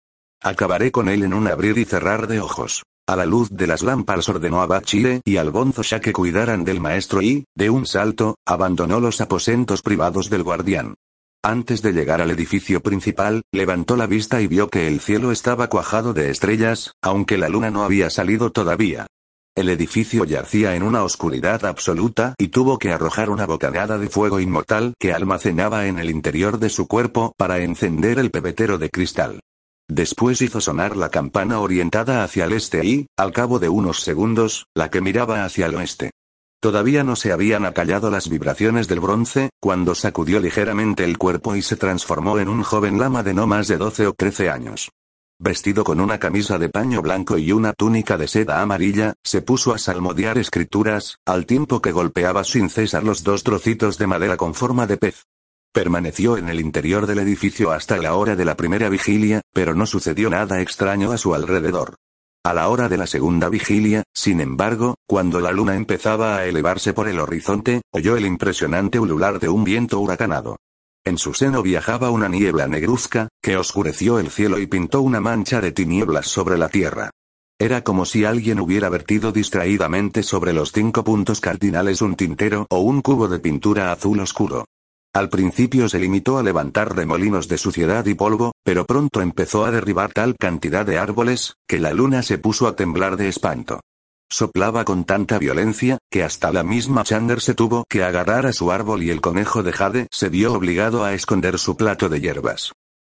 Acabaré 0.42 0.92
con 0.92 1.10
él 1.10 1.24
en 1.24 1.34
un 1.34 1.48
abrir 1.48 1.78
y 1.78 1.86
cerrar 1.86 2.28
de 2.28 2.40
ojos. 2.40 2.84
A 3.08 3.16
la 3.16 3.26
luz 3.26 3.50
de 3.52 3.68
las 3.68 3.82
lámparas 3.82 4.30
ordenó 4.30 4.62
a 4.62 4.68
Bachile 4.68 5.22
y 5.26 5.38
al 5.38 5.50
bonzo 5.50 5.82
ya 5.82 6.00
que 6.00 6.14
cuidaran 6.14 6.64
del 6.64 6.80
maestro 6.80 7.22
y, 7.22 7.46
de 7.56 7.70
un 7.70 7.86
salto, 7.86 8.36
abandonó 8.46 9.00
los 9.00 9.22
aposentos 9.22 9.82
privados 9.82 10.30
del 10.30 10.44
guardián. 10.44 10.96
Antes 11.44 11.82
de 11.82 11.92
llegar 11.92 12.22
al 12.22 12.30
edificio 12.30 12.82
principal, 12.82 13.42
levantó 13.52 13.98
la 13.98 14.06
vista 14.06 14.42
y 14.42 14.48
vio 14.48 14.70
que 14.70 14.88
el 14.88 15.00
cielo 15.00 15.32
estaba 15.32 15.68
cuajado 15.68 16.14
de 16.14 16.30
estrellas, 16.30 16.94
aunque 17.02 17.40
la 17.40 17.50
luna 17.50 17.72
no 17.72 17.84
había 17.84 18.12
salido 18.12 18.52
todavía. 18.52 19.08
El 19.54 19.68
edificio 19.68 20.24
yacía 20.24 20.76
en 20.76 20.84
una 20.84 21.04
oscuridad 21.04 21.66
absoluta 21.66 22.36
y 22.38 22.48
tuvo 22.48 22.80
que 22.80 22.94
arrojar 22.94 23.30
una 23.30 23.46
bocanada 23.46 23.98
de 23.98 24.08
fuego 24.08 24.40
inmortal 24.40 24.94
que 24.98 25.12
almacenaba 25.12 25.88
en 25.88 26.00
el 26.00 26.10
interior 26.10 26.58
de 26.58 26.70
su 26.70 26.88
cuerpo 26.88 27.34
para 27.36 27.60
encender 27.60 28.18
el 28.18 28.32
pebetero 28.32 28.78
de 28.78 28.90
cristal. 28.90 29.42
Después 29.90 30.42
hizo 30.42 30.62
sonar 30.62 30.96
la 30.96 31.10
campana 31.10 31.60
orientada 31.60 32.24
hacia 32.24 32.46
el 32.46 32.54
este 32.54 32.86
y, 32.86 33.08
al 33.18 33.34
cabo 33.34 33.60
de 33.60 33.68
unos 33.68 34.00
segundos, 34.04 34.68
la 34.74 34.90
que 34.90 35.02
miraba 35.02 35.44
hacia 35.44 35.66
el 35.66 35.76
oeste. 35.76 36.12
Todavía 36.62 37.04
no 37.04 37.18
se 37.18 37.34
habían 37.34 37.66
acallado 37.66 38.10
las 38.10 38.30
vibraciones 38.30 38.88
del 38.88 39.02
bronce, 39.02 39.50
cuando 39.60 39.96
sacudió 39.96 40.40
ligeramente 40.40 41.04
el 41.04 41.18
cuerpo 41.18 41.58
y 41.58 41.62
se 41.62 41.76
transformó 41.76 42.40
en 42.40 42.48
un 42.48 42.64
joven 42.64 43.00
lama 43.00 43.22
de 43.22 43.34
no 43.34 43.48
más 43.48 43.68
de 43.68 43.76
12 43.76 44.08
o 44.08 44.14
13 44.14 44.50
años. 44.50 44.92
Vestido 45.44 45.84
con 45.84 46.00
una 46.00 46.20
camisa 46.20 46.60
de 46.60 46.70
paño 46.70 47.02
blanco 47.02 47.36
y 47.36 47.52
una 47.52 47.74
túnica 47.74 48.16
de 48.16 48.28
seda 48.28 48.62
amarilla, 48.62 49.16
se 49.24 49.42
puso 49.42 49.74
a 49.74 49.80
salmodiar 49.80 50.38
escrituras, 50.38 51.18
al 51.26 51.48
tiempo 51.48 51.82
que 51.82 51.92
golpeaba 51.92 52.44
sin 52.44 52.70
cesar 52.70 53.04
los 53.04 53.24
dos 53.24 53.44
trocitos 53.44 53.98
de 53.98 54.06
madera 54.06 54.38
con 54.38 54.54
forma 54.54 54.86
de 54.86 54.98
pez. 54.98 55.26
Permaneció 55.74 56.38
en 56.38 56.48
el 56.50 56.60
interior 56.60 57.08
del 57.08 57.18
edificio 57.18 57.72
hasta 57.72 57.98
la 57.98 58.14
hora 58.14 58.36
de 58.36 58.46
la 58.46 58.56
primera 58.56 58.88
vigilia, 58.88 59.42
pero 59.52 59.74
no 59.74 59.88
sucedió 59.88 60.30
nada 60.30 60.62
extraño 60.62 61.12
a 61.12 61.18
su 61.18 61.34
alrededor. 61.34 61.96
A 62.44 62.54
la 62.54 62.70
hora 62.70 62.88
de 62.88 62.98
la 62.98 63.08
segunda 63.08 63.50
vigilia, 63.50 64.04
sin 64.14 64.42
embargo, 64.42 64.94
cuando 65.08 65.40
la 65.40 65.52
luna 65.52 65.74
empezaba 65.74 66.38
a 66.38 66.46
elevarse 66.46 66.94
por 66.94 67.08
el 67.08 67.20
horizonte, 67.20 67.82
oyó 67.92 68.16
el 68.16 68.28
impresionante 68.28 69.00
ulular 69.00 69.40
de 69.40 69.50
un 69.50 69.64
viento 69.64 70.00
huracanado. 70.02 70.58
En 71.04 71.18
su 71.18 71.34
seno 71.34 71.64
viajaba 71.64 72.12
una 72.12 72.30
niebla 72.30 72.68
negruzca, 72.68 73.28
que 73.42 73.58
oscureció 73.58 74.20
el 74.20 74.30
cielo 74.30 74.60
y 74.60 74.68
pintó 74.68 75.02
una 75.02 75.20
mancha 75.20 75.60
de 75.60 75.72
tinieblas 75.72 76.28
sobre 76.28 76.60
la 76.60 76.70
tierra. 76.70 77.10
Era 77.60 77.84
como 77.84 78.06
si 78.06 78.24
alguien 78.24 78.60
hubiera 78.60 78.90
vertido 78.90 79.32
distraídamente 79.32 80.22
sobre 80.22 80.54
los 80.54 80.72
cinco 80.72 81.04
puntos 81.04 81.40
cardinales 81.42 82.02
un 82.02 82.16
tintero 82.16 82.68
o 82.70 82.80
un 82.80 83.02
cubo 83.02 83.28
de 83.28 83.40
pintura 83.40 83.92
azul 83.92 84.20
oscuro. 84.20 84.66
Al 85.14 85.30
principio 85.30 85.90
se 85.90 86.00
limitó 86.00 86.38
a 86.38 86.44
levantar 86.44 86.96
remolinos 86.96 87.48
de 87.48 87.58
suciedad 87.58 88.06
y 88.06 88.14
polvo, 88.14 88.54
pero 88.64 88.86
pronto 88.86 89.22
empezó 89.22 89.66
a 89.66 89.72
derribar 89.72 90.12
tal 90.14 90.36
cantidad 90.38 90.86
de 90.86 91.00
árboles, 91.00 91.56
que 91.68 91.80
la 91.80 91.94
luna 91.94 92.22
se 92.22 92.38
puso 92.38 92.68
a 92.68 92.76
temblar 92.76 93.18
de 93.18 93.28
espanto. 93.28 93.82
Soplaba 94.32 94.86
con 94.86 95.04
tanta 95.04 95.38
violencia, 95.40 95.98
que 96.10 96.24
hasta 96.24 96.54
la 96.54 96.64
misma 96.64 97.04
Chander 97.04 97.42
se 97.42 97.54
tuvo 97.54 97.84
que 97.90 98.02
agarrar 98.02 98.46
a 98.46 98.54
su 98.54 98.72
árbol 98.72 99.04
y 99.04 99.10
el 99.10 99.20
conejo 99.20 99.62
de 99.62 99.74
Jade 99.74 100.08
se 100.10 100.30
vio 100.30 100.54
obligado 100.54 101.04
a 101.04 101.14
esconder 101.14 101.60
su 101.60 101.76
plato 101.76 102.08
de 102.08 102.22
hierbas. 102.22 102.72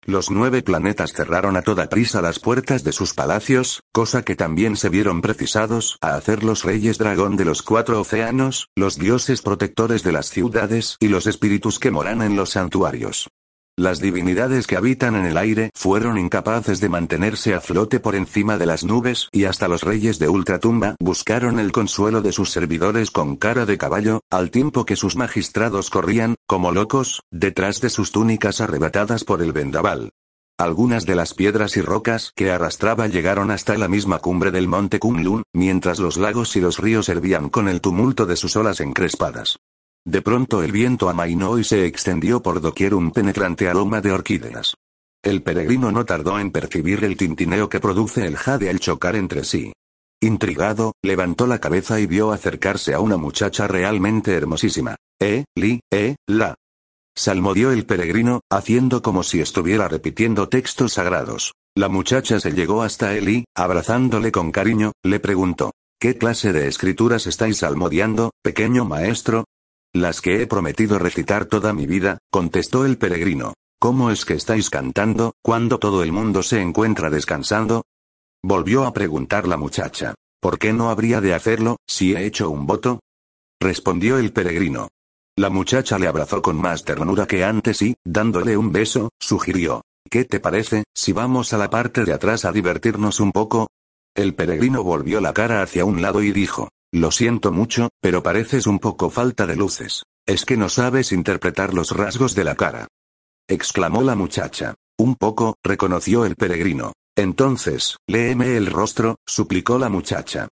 Los 0.07 0.31
nueve 0.31 0.63
planetas 0.63 1.13
cerraron 1.13 1.59
a 1.59 1.63
toda 1.63 1.91
prisa 1.91 2.23
las 2.23 2.39
puertas 2.39 2.83
de 2.83 2.93
sus 2.93 3.13
palacios, 3.13 3.83
cosa 3.93 4.23
que 4.23 4.37
también 4.37 4.75
se 4.75 4.89
vieron 4.89 5.21
precisados 5.21 5.99
a 6.01 6.15
hacer 6.15 6.43
los 6.43 6.65
reyes 6.65 6.97
dragón 6.97 7.37
de 7.37 7.45
los 7.45 7.61
cuatro 7.61 8.01
océanos, 8.01 8.69
los 8.75 8.99
dioses 8.99 9.43
protectores 9.43 10.03
de 10.03 10.13
las 10.13 10.31
ciudades 10.31 10.97
y 10.99 11.09
los 11.09 11.27
espíritus 11.27 11.79
que 11.79 11.91
moran 11.91 12.23
en 12.23 12.37
los 12.37 12.53
santuarios. 12.53 13.29
Las 13.79 14.01
divinidades 14.01 14.67
que 14.67 14.77
habitan 14.77 15.17
en 15.17 15.25
el 15.25 15.39
aire 15.39 15.71
fueron 15.75 16.19
incapaces 16.19 16.79
de 16.79 16.91
mantenerse 16.91 17.55
a 17.55 17.61
flote 17.61 18.01
por 18.01 18.15
encima 18.15 18.59
de 18.59 18.67
las 18.67 18.85
nubes 18.85 19.31
y 19.33 19.45
hasta 19.45 19.67
los 19.67 19.83
reyes 19.83 20.19
de 20.19 20.29
ultratumba 20.29 20.95
buscaron 21.01 21.59
el 21.59 21.73
consuelo 21.73 22.21
de 22.21 22.33
sus 22.33 22.51
servidores 22.51 23.11
con 23.11 23.37
cara 23.37 23.65
de 23.65 23.79
caballo, 23.79 24.21
al 24.31 24.51
tiempo 24.51 24.85
que 24.85 24.95
sus 24.95 25.17
magistrados 25.17 25.89
corrían, 25.89 26.35
como 26.47 26.71
locos, 26.71 27.23
detrás 27.31 27.81
de 27.81 27.89
sus 27.89 28.13
túnicas 28.13 28.61
arrebatadas 28.61 29.25
por 29.25 29.41
el 29.41 29.53
vendaval. 29.53 30.11
Algunas 30.59 31.07
de 31.07 31.17
las 31.17 31.33
piedras 31.33 31.79
y 31.79 31.81
rocas 31.81 32.33
que 32.37 32.51
arrastraba 32.51 33.07
llegaron 33.07 33.51
hasta 33.51 33.79
la 33.79 33.89
misma 33.89 34.19
cumbre 34.19 34.51
del 34.51 34.69
monte 34.69 34.99
Kunlun, 34.99 35.45
mientras 35.55 35.99
los 35.99 36.19
lagos 36.19 36.57
y 36.57 36.61
los 36.61 36.77
ríos 36.77 37.09
hervían 37.09 37.49
con 37.49 37.69
el 37.69 37.81
tumulto 37.81 38.27
de 38.27 38.37
sus 38.37 38.55
olas 38.55 38.81
encrespadas. 38.81 39.57
De 40.05 40.21
pronto 40.21 40.63
el 40.63 40.73
viento 40.73 41.09
amainó 41.09 41.59
y 41.59 41.65
se 41.65 41.87
extendió 41.87 42.43
por 42.43 42.61
doquier 42.61 42.95
un 42.95 43.13
penetrante 43.13 43.69
aroma 43.69 44.01
de 44.01 44.13
orquídeas. 44.13 44.75
El 45.23 45.43
peregrino 45.43 45.93
no 45.93 46.05
tardó 46.05 46.41
en 46.41 46.51
percibir 46.51 47.05
el 47.05 47.17
tintineo 47.17 47.69
que 47.69 47.79
produce 47.79 48.27
el 48.27 48.37
jade 48.37 48.69
al 48.69 48.81
chocar 48.81 49.15
entre 49.15 49.45
sí. 49.45 49.73
Intrigado, 50.21 50.95
levantó 51.03 51.47
la 51.47 51.61
cabeza 51.61 52.01
y 52.01 52.07
vio 52.07 52.33
acercarse 52.33 52.95
a 52.95 53.01
una 53.01 53.17
muchacha 53.17 53.69
realmente 53.69 54.33
hermosísima. 54.33 54.97
Eh, 55.21 55.45
li, 55.55 55.81
eh, 55.93 56.17
la. 56.27 56.57
Salmodió 57.15 57.71
el 57.71 57.87
peregrino, 57.87 58.41
haciendo 58.51 59.03
como 59.03 59.23
si 59.23 59.41
estuviera 59.41 59.87
repitiendo 59.87 60.49
textos 60.49 60.95
sagrados. 60.95 61.53
La 61.77 61.89
muchacha 61.89 62.41
se 62.41 62.53
llegó 62.53 62.83
hasta 62.83 63.17
él 63.17 63.29
y, 63.29 63.45
abrazándole 63.55 64.33
con 64.33 64.51
cariño, 64.51 64.93
le 65.05 65.21
preguntó, 65.21 65.73
¿Qué 66.01 66.19
clase 66.19 66.53
de 66.53 66.67
escrituras 66.67 67.29
estáis 67.29 67.59
salmodiando, 67.59 68.33
pequeño 68.43 68.85
maestro? 68.85 69.45
Las 69.95 70.23
que 70.23 70.41
he 70.41 70.47
prometido 70.47 70.99
recitar 70.99 71.45
toda 71.45 71.75
mi 71.75 71.87
vida, 71.87 72.19
contestó 72.31 72.87
el 72.87 72.97
peregrino. 72.97 73.53
¿Cómo 73.79 74.11
es 74.11 74.25
que 74.25 74.35
estáis 74.35 74.71
cantando, 74.71 75.35
cuando 75.43 75.79
todo 75.79 76.03
el 76.03 76.13
mundo 76.13 76.43
se 76.43 76.63
encuentra 76.63 77.11
descansando? 77.11 77.83
Volvió 78.43 78.87
a 78.87 78.95
preguntar 78.95 79.47
la 79.47 79.59
muchacha. 79.59 80.15
¿Por 80.41 80.59
qué 80.59 80.73
no 80.73 80.89
habría 80.89 81.21
de 81.21 81.35
hacerlo, 81.35 81.77
si 81.87 82.15
he 82.15 82.25
hecho 82.25 82.49
un 82.49 82.67
voto? 82.67 83.01
Respondió 83.61 84.17
el 84.17 84.33
peregrino. 84.33 84.89
La 85.37 85.51
muchacha 85.51 85.99
le 85.99 86.09
abrazó 86.09 86.41
con 86.41 86.57
más 86.57 86.85
ternura 86.85 87.27
que 87.27 87.45
antes 87.45 87.83
y, 87.83 87.95
dándole 88.03 88.57
un 88.57 88.73
beso, 88.73 89.11
sugirió. 89.21 89.83
¿Qué 90.09 90.25
te 90.25 90.41
parece, 90.41 90.85
si 90.95 91.13
vamos 91.13 91.53
a 91.53 91.59
la 91.59 91.69
parte 91.69 92.05
de 92.05 92.15
atrás 92.15 92.45
a 92.47 92.53
divertirnos 92.53 93.21
un 93.21 93.31
poco? 93.31 93.69
El 94.15 94.35
peregrino 94.35 94.83
volvió 94.83 95.21
la 95.21 95.35
cara 95.35 95.63
hacia 95.63 95.85
un 95.85 96.01
lado 96.01 96.23
y 96.23 96.33
dijo, 96.33 96.71
lo 96.93 97.11
siento 97.11 97.53
mucho, 97.53 97.89
pero 98.01 98.23
pareces 98.23 98.67
un 98.67 98.79
poco 98.79 99.09
falta 99.09 99.47
de 99.47 99.57
luces. 99.57 100.03
Es 100.27 100.45
que 100.45 100.57
no 100.57 100.69
sabes 100.69 101.11
interpretar 101.11 101.75
los 101.75 101.91
rasgos 101.91 102.35
de 102.35 102.45
la 102.45 102.55
cara. 102.55 102.89
exclamó 103.49 104.03
la 104.03 104.15
muchacha. 104.15 104.75
Un 104.99 105.17
poco, 105.17 105.57
reconoció 105.65 106.25
el 106.27 106.37
peregrino. 106.37 106.93
Entonces, 107.17 107.97
léeme 108.07 108.57
el 108.57 108.67
rostro, 108.67 109.17
suplicó 109.27 109.79
la 109.79 109.89
muchacha. 109.89 110.49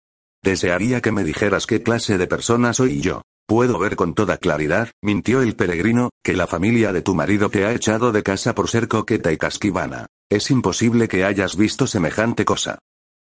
Desearía 0.42 1.00
que 1.00 1.10
me 1.10 1.24
dijeras 1.24 1.66
qué 1.66 1.82
clase 1.82 2.18
de 2.18 2.26
persona 2.26 2.72
soy 2.72 3.00
yo. 3.00 3.22
Puedo 3.48 3.78
ver 3.78 3.96
con 3.96 4.14
toda 4.14 4.38
claridad, 4.38 4.90
mintió 5.02 5.40
el 5.40 5.56
peregrino, 5.56 6.10
que 6.22 6.34
la 6.34 6.46
familia 6.46 6.92
de 6.92 7.02
tu 7.02 7.14
marido 7.14 7.48
te 7.48 7.64
ha 7.64 7.72
echado 7.72 8.12
de 8.12 8.22
casa 8.22 8.54
por 8.54 8.68
ser 8.68 8.88
coqueta 8.88 9.32
y 9.32 9.36
casquivana. 9.36 10.06
Es 10.30 10.50
imposible 10.50 11.08
que 11.08 11.24
hayas 11.24 11.56
visto 11.56 11.86
semejante 11.86 12.44
cosa. 12.44 12.78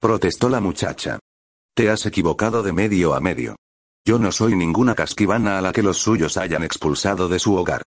Protestó 0.00 0.48
la 0.48 0.60
muchacha. 0.60 1.18
Te 1.76 1.90
has 1.90 2.06
equivocado 2.06 2.62
de 2.62 2.72
medio 2.72 3.12
a 3.12 3.20
medio. 3.20 3.56
Yo 4.06 4.18
no 4.18 4.32
soy 4.32 4.56
ninguna 4.56 4.94
casquivana 4.94 5.58
a 5.58 5.60
la 5.60 5.72
que 5.72 5.82
los 5.82 5.98
suyos 5.98 6.38
hayan 6.38 6.64
expulsado 6.64 7.28
de 7.28 7.38
su 7.38 7.54
hogar. 7.54 7.82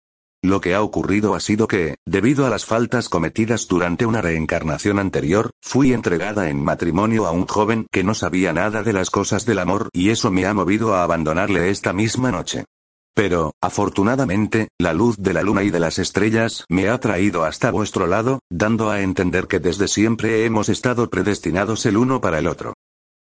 Lo 0.43 0.59
que 0.59 0.75
ha 0.75 0.81
ocurrido 0.81 1.35
ha 1.35 1.39
sido 1.39 1.69
que, 1.69 1.95
debido 2.05 2.45
a 2.45 2.49
las 2.49 2.65
faltas 2.65 3.07
cometidas 3.07 3.65
durante 3.65 4.05
una 4.05 4.21
reencarnación 4.21 4.99
anterior, 4.99 5.51
fui 5.61 5.93
entregada 5.93 6.49
en 6.49 6.61
matrimonio 6.61 7.27
a 7.27 7.31
un 7.31 7.47
joven 7.47 7.87
que 7.89 8.03
no 8.03 8.13
sabía 8.13 8.51
nada 8.51 8.83
de 8.83 8.91
las 8.91 9.09
cosas 9.09 9.45
del 9.45 9.59
amor 9.59 9.87
y 9.93 10.09
eso 10.09 10.31
me 10.31 10.45
ha 10.45 10.53
movido 10.53 10.93
a 10.93 11.03
abandonarle 11.03 11.69
esta 11.69 11.93
misma 11.93 12.29
noche. 12.29 12.65
Pero, 13.13 13.53
afortunadamente, 13.61 14.67
la 14.77 14.93
luz 14.93 15.15
de 15.17 15.33
la 15.33 15.43
luna 15.43 15.63
y 15.63 15.69
de 15.69 15.79
las 15.79 15.97
estrellas 15.97 16.65
me 16.67 16.89
ha 16.89 16.99
traído 16.99 17.45
hasta 17.45 17.71
vuestro 17.71 18.05
lado, 18.05 18.39
dando 18.49 18.89
a 18.89 18.99
entender 18.99 19.47
que 19.47 19.61
desde 19.61 19.87
siempre 19.87 20.43
hemos 20.43 20.67
estado 20.67 21.09
predestinados 21.09 21.85
el 21.85 21.95
uno 21.95 22.19
para 22.19 22.39
el 22.39 22.47
otro. 22.47 22.73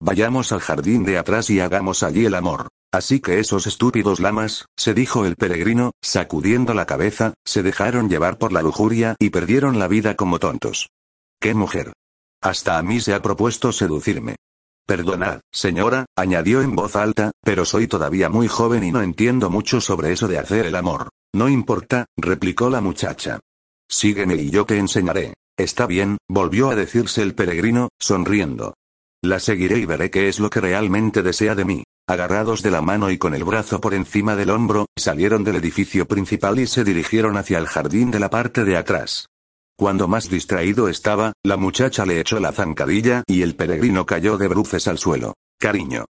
Vayamos 0.05 0.51
al 0.51 0.59
jardín 0.59 1.03
de 1.03 1.17
atrás 1.17 1.49
y 1.49 1.59
hagamos 1.59 2.03
allí 2.03 2.27
el 2.27 2.35
amor. 2.35 2.67
Así 2.93 3.21
que 3.21 3.39
esos 3.39 3.65
estúpidos 3.65 4.19
lamas, 4.19 4.67
se 4.77 4.93
dijo 4.93 5.25
el 5.25 5.35
peregrino, 5.35 5.93
sacudiendo 5.99 6.75
la 6.75 6.85
cabeza, 6.85 7.33
se 7.43 7.63
dejaron 7.63 8.07
llevar 8.07 8.37
por 8.37 8.53
la 8.53 8.61
lujuria 8.61 9.15
y 9.17 9.31
perdieron 9.31 9.79
la 9.79 9.87
vida 9.87 10.15
como 10.15 10.37
tontos. 10.37 10.89
¡Qué 11.41 11.55
mujer! 11.55 11.91
Hasta 12.39 12.77
a 12.77 12.83
mí 12.83 12.99
se 12.99 13.15
ha 13.15 13.23
propuesto 13.23 13.71
seducirme. 13.71 14.35
Perdonad, 14.85 15.39
señora, 15.51 16.05
añadió 16.15 16.61
en 16.61 16.75
voz 16.75 16.95
alta, 16.95 17.31
pero 17.43 17.65
soy 17.65 17.87
todavía 17.87 18.29
muy 18.29 18.47
joven 18.47 18.83
y 18.83 18.91
no 18.91 19.01
entiendo 19.01 19.49
mucho 19.49 19.81
sobre 19.81 20.11
eso 20.11 20.27
de 20.27 20.37
hacer 20.37 20.67
el 20.67 20.75
amor. 20.75 21.09
No 21.33 21.49
importa, 21.49 22.05
replicó 22.15 22.69
la 22.69 22.79
muchacha. 22.79 23.39
Sígueme 23.89 24.35
y 24.35 24.51
yo 24.51 24.67
te 24.67 24.77
enseñaré. 24.77 25.33
Está 25.57 25.87
bien, 25.87 26.19
volvió 26.29 26.69
a 26.69 26.75
decirse 26.75 27.23
el 27.23 27.33
peregrino, 27.33 27.89
sonriendo. 27.99 28.75
La 29.25 29.39
seguiré 29.39 29.79
y 29.79 29.85
veré 29.85 30.11
qué 30.11 30.27
es 30.27 30.39
lo 30.39 30.51
que 30.51 30.61
realmente 30.61 31.23
desea 31.23 31.55
de 31.55 31.65
mí. 31.65 31.83
Agarrados 32.07 32.61
de 32.61 32.69
la 32.69 32.83
mano 32.83 33.09
y 33.09 33.17
con 33.17 33.33
el 33.33 33.43
brazo 33.43 33.81
por 33.81 33.95
encima 33.95 34.35
del 34.35 34.51
hombro, 34.51 34.85
salieron 34.95 35.43
del 35.43 35.55
edificio 35.55 36.07
principal 36.07 36.59
y 36.59 36.67
se 36.67 36.83
dirigieron 36.83 37.35
hacia 37.35 37.57
el 37.57 37.65
jardín 37.65 38.11
de 38.11 38.19
la 38.19 38.29
parte 38.29 38.63
de 38.63 38.77
atrás. 38.77 39.25
Cuando 39.75 40.07
más 40.07 40.29
distraído 40.29 40.89
estaba, 40.89 41.33
la 41.43 41.57
muchacha 41.57 42.05
le 42.05 42.19
echó 42.19 42.39
la 42.39 42.51
zancadilla 42.51 43.23
y 43.25 43.41
el 43.41 43.55
peregrino 43.55 44.05
cayó 44.05 44.37
de 44.37 44.47
bruces 44.47 44.87
al 44.87 44.99
suelo. 44.99 45.33
Cariño. 45.59 46.05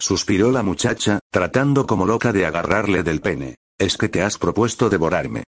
Suspiró 0.00 0.50
la 0.50 0.64
muchacha, 0.64 1.20
tratando 1.30 1.86
como 1.86 2.06
loca 2.06 2.32
de 2.32 2.44
agarrarle 2.44 3.04
del 3.04 3.20
pene. 3.20 3.54
Es 3.78 3.96
que 3.96 4.08
te 4.08 4.22
has 4.22 4.36
propuesto 4.36 4.90
devorarme. 4.90 5.44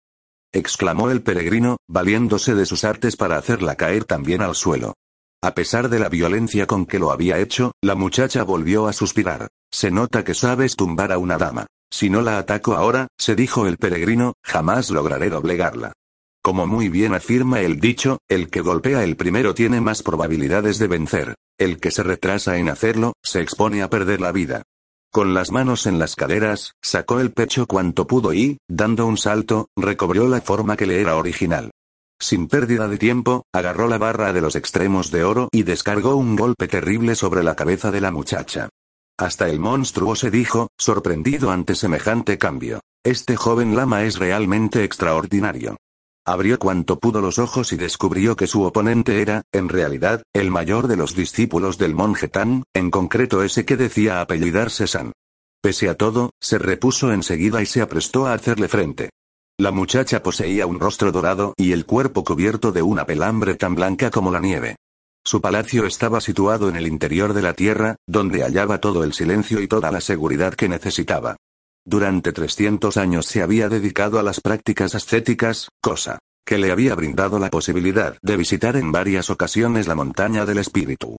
exclamó 0.52 1.12
el 1.12 1.22
peregrino, 1.22 1.76
valiéndose 1.86 2.56
de 2.56 2.66
sus 2.66 2.82
artes 2.82 3.14
para 3.14 3.36
hacerla 3.36 3.76
caer 3.76 4.04
también 4.04 4.42
al 4.42 4.56
suelo. 4.56 4.94
A 5.46 5.54
pesar 5.54 5.88
de 5.88 6.00
la 6.00 6.08
violencia 6.08 6.66
con 6.66 6.86
que 6.86 6.98
lo 6.98 7.12
había 7.12 7.38
hecho, 7.38 7.70
la 7.80 7.94
muchacha 7.94 8.42
volvió 8.42 8.88
a 8.88 8.92
suspirar. 8.92 9.46
Se 9.70 9.92
nota 9.92 10.24
que 10.24 10.34
sabes 10.34 10.74
tumbar 10.74 11.12
a 11.12 11.18
una 11.18 11.38
dama. 11.38 11.68
Si 11.88 12.10
no 12.10 12.20
la 12.20 12.38
ataco 12.38 12.74
ahora, 12.74 13.06
se 13.16 13.36
dijo 13.36 13.68
el 13.68 13.76
peregrino, 13.76 14.32
jamás 14.42 14.90
lograré 14.90 15.30
doblegarla. 15.30 15.92
Como 16.42 16.66
muy 16.66 16.88
bien 16.88 17.14
afirma 17.14 17.60
el 17.60 17.78
dicho, 17.78 18.18
el 18.28 18.50
que 18.50 18.60
golpea 18.60 19.04
el 19.04 19.16
primero 19.16 19.54
tiene 19.54 19.80
más 19.80 20.02
probabilidades 20.02 20.80
de 20.80 20.88
vencer. 20.88 21.36
El 21.58 21.78
que 21.78 21.92
se 21.92 22.02
retrasa 22.02 22.58
en 22.58 22.68
hacerlo, 22.68 23.12
se 23.22 23.40
expone 23.40 23.84
a 23.84 23.88
perder 23.88 24.20
la 24.20 24.32
vida. 24.32 24.64
Con 25.12 25.32
las 25.32 25.52
manos 25.52 25.86
en 25.86 26.00
las 26.00 26.16
caderas, 26.16 26.72
sacó 26.82 27.20
el 27.20 27.30
pecho 27.30 27.68
cuanto 27.68 28.08
pudo 28.08 28.34
y, 28.34 28.58
dando 28.66 29.06
un 29.06 29.16
salto, 29.16 29.68
recobró 29.76 30.26
la 30.26 30.40
forma 30.40 30.76
que 30.76 30.86
le 30.86 31.00
era 31.00 31.14
original. 31.14 31.70
Sin 32.18 32.48
pérdida 32.48 32.88
de 32.88 32.98
tiempo, 32.98 33.44
agarró 33.52 33.88
la 33.88 33.98
barra 33.98 34.32
de 34.32 34.40
los 34.40 34.56
extremos 34.56 35.10
de 35.10 35.24
oro 35.24 35.48
y 35.52 35.62
descargó 35.62 36.16
un 36.16 36.34
golpe 36.36 36.66
terrible 36.66 37.14
sobre 37.14 37.42
la 37.42 37.54
cabeza 37.54 37.90
de 37.90 38.00
la 38.00 38.10
muchacha. 38.10 38.68
Hasta 39.18 39.48
el 39.48 39.60
monstruo 39.60 40.16
se 40.16 40.30
dijo, 40.30 40.68
sorprendido 40.78 41.50
ante 41.50 41.74
semejante 41.74 42.38
cambio. 42.38 42.80
Este 43.04 43.36
joven 43.36 43.76
lama 43.76 44.04
es 44.04 44.18
realmente 44.18 44.84
extraordinario. 44.84 45.76
Abrió 46.26 46.58
cuanto 46.58 46.98
pudo 46.98 47.20
los 47.20 47.38
ojos 47.38 47.72
y 47.72 47.76
descubrió 47.76 48.34
que 48.34 48.48
su 48.48 48.64
oponente 48.64 49.22
era, 49.22 49.42
en 49.52 49.68
realidad, 49.68 50.22
el 50.32 50.50
mayor 50.50 50.88
de 50.88 50.96
los 50.96 51.14
discípulos 51.14 51.78
del 51.78 51.94
monje 51.94 52.26
Tan, 52.28 52.64
en 52.74 52.90
concreto 52.90 53.44
ese 53.44 53.64
que 53.64 53.76
decía 53.76 54.20
apellidarse 54.20 54.88
San. 54.88 55.12
Pese 55.62 55.88
a 55.88 55.94
todo, 55.94 56.30
se 56.40 56.58
repuso 56.58 57.12
enseguida 57.12 57.62
y 57.62 57.66
se 57.66 57.80
aprestó 57.80 58.26
a 58.26 58.34
hacerle 58.34 58.68
frente. 58.68 59.10
La 59.58 59.70
muchacha 59.70 60.22
poseía 60.22 60.66
un 60.66 60.78
rostro 60.78 61.12
dorado 61.12 61.54
y 61.56 61.72
el 61.72 61.86
cuerpo 61.86 62.24
cubierto 62.24 62.72
de 62.72 62.82
una 62.82 63.06
pelambre 63.06 63.54
tan 63.54 63.74
blanca 63.74 64.10
como 64.10 64.30
la 64.30 64.38
nieve. 64.38 64.76
Su 65.24 65.40
palacio 65.40 65.86
estaba 65.86 66.20
situado 66.20 66.68
en 66.68 66.76
el 66.76 66.86
interior 66.86 67.32
de 67.32 67.40
la 67.40 67.54
tierra, 67.54 67.96
donde 68.06 68.42
hallaba 68.42 68.82
todo 68.82 69.02
el 69.02 69.14
silencio 69.14 69.62
y 69.62 69.66
toda 69.66 69.90
la 69.90 70.02
seguridad 70.02 70.52
que 70.52 70.68
necesitaba. 70.68 71.36
Durante 71.86 72.32
300 72.32 72.98
años 72.98 73.24
se 73.24 73.40
había 73.40 73.70
dedicado 73.70 74.18
a 74.18 74.22
las 74.22 74.42
prácticas 74.42 74.94
ascéticas, 74.94 75.70
cosa 75.80 76.18
que 76.44 76.58
le 76.58 76.70
había 76.70 76.94
brindado 76.94 77.38
la 77.38 77.50
posibilidad 77.50 78.18
de 78.22 78.36
visitar 78.36 78.76
en 78.76 78.92
varias 78.92 79.30
ocasiones 79.30 79.88
la 79.88 79.94
montaña 79.94 80.44
del 80.44 80.58
espíritu. 80.58 81.16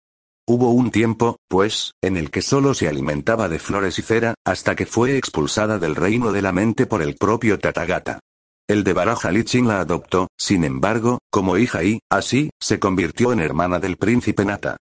Hubo 0.48 0.72
un 0.72 0.92
tiempo, 0.92 1.38
pues, 1.50 1.92
en 2.02 2.16
el 2.16 2.32
que 2.32 2.42
solo 2.42 2.74
se 2.74 2.88
alimentaba 2.88 3.50
de 3.50 3.60
flores 3.60 4.00
y 4.00 4.04
cera, 4.04 4.36
hasta 4.46 4.76
que 4.76 4.86
fue 4.86 5.18
expulsada 5.18 5.80
del 5.80 5.96
reino 5.96 6.32
de 6.32 6.42
la 6.42 6.54
mente 6.54 6.86
por 6.86 7.02
el 7.02 7.16
propio 7.16 7.60
Tathagata. 7.60 8.22
El 8.70 8.84
de 8.84 8.92
Baraja 8.92 9.32
Lichin 9.32 9.66
la 9.66 9.80
adoptó, 9.80 10.28
sin 10.38 10.66
embargo, 10.66 11.20
como 11.32 11.58
hija 11.58 11.86
y, 11.86 12.00
así, 12.10 12.50
se 12.60 12.80
convirtió 12.80 13.32
en 13.32 13.40
hermana 13.40 13.80
del 13.80 13.96
príncipe 13.96 14.44
Nata. 14.44 14.76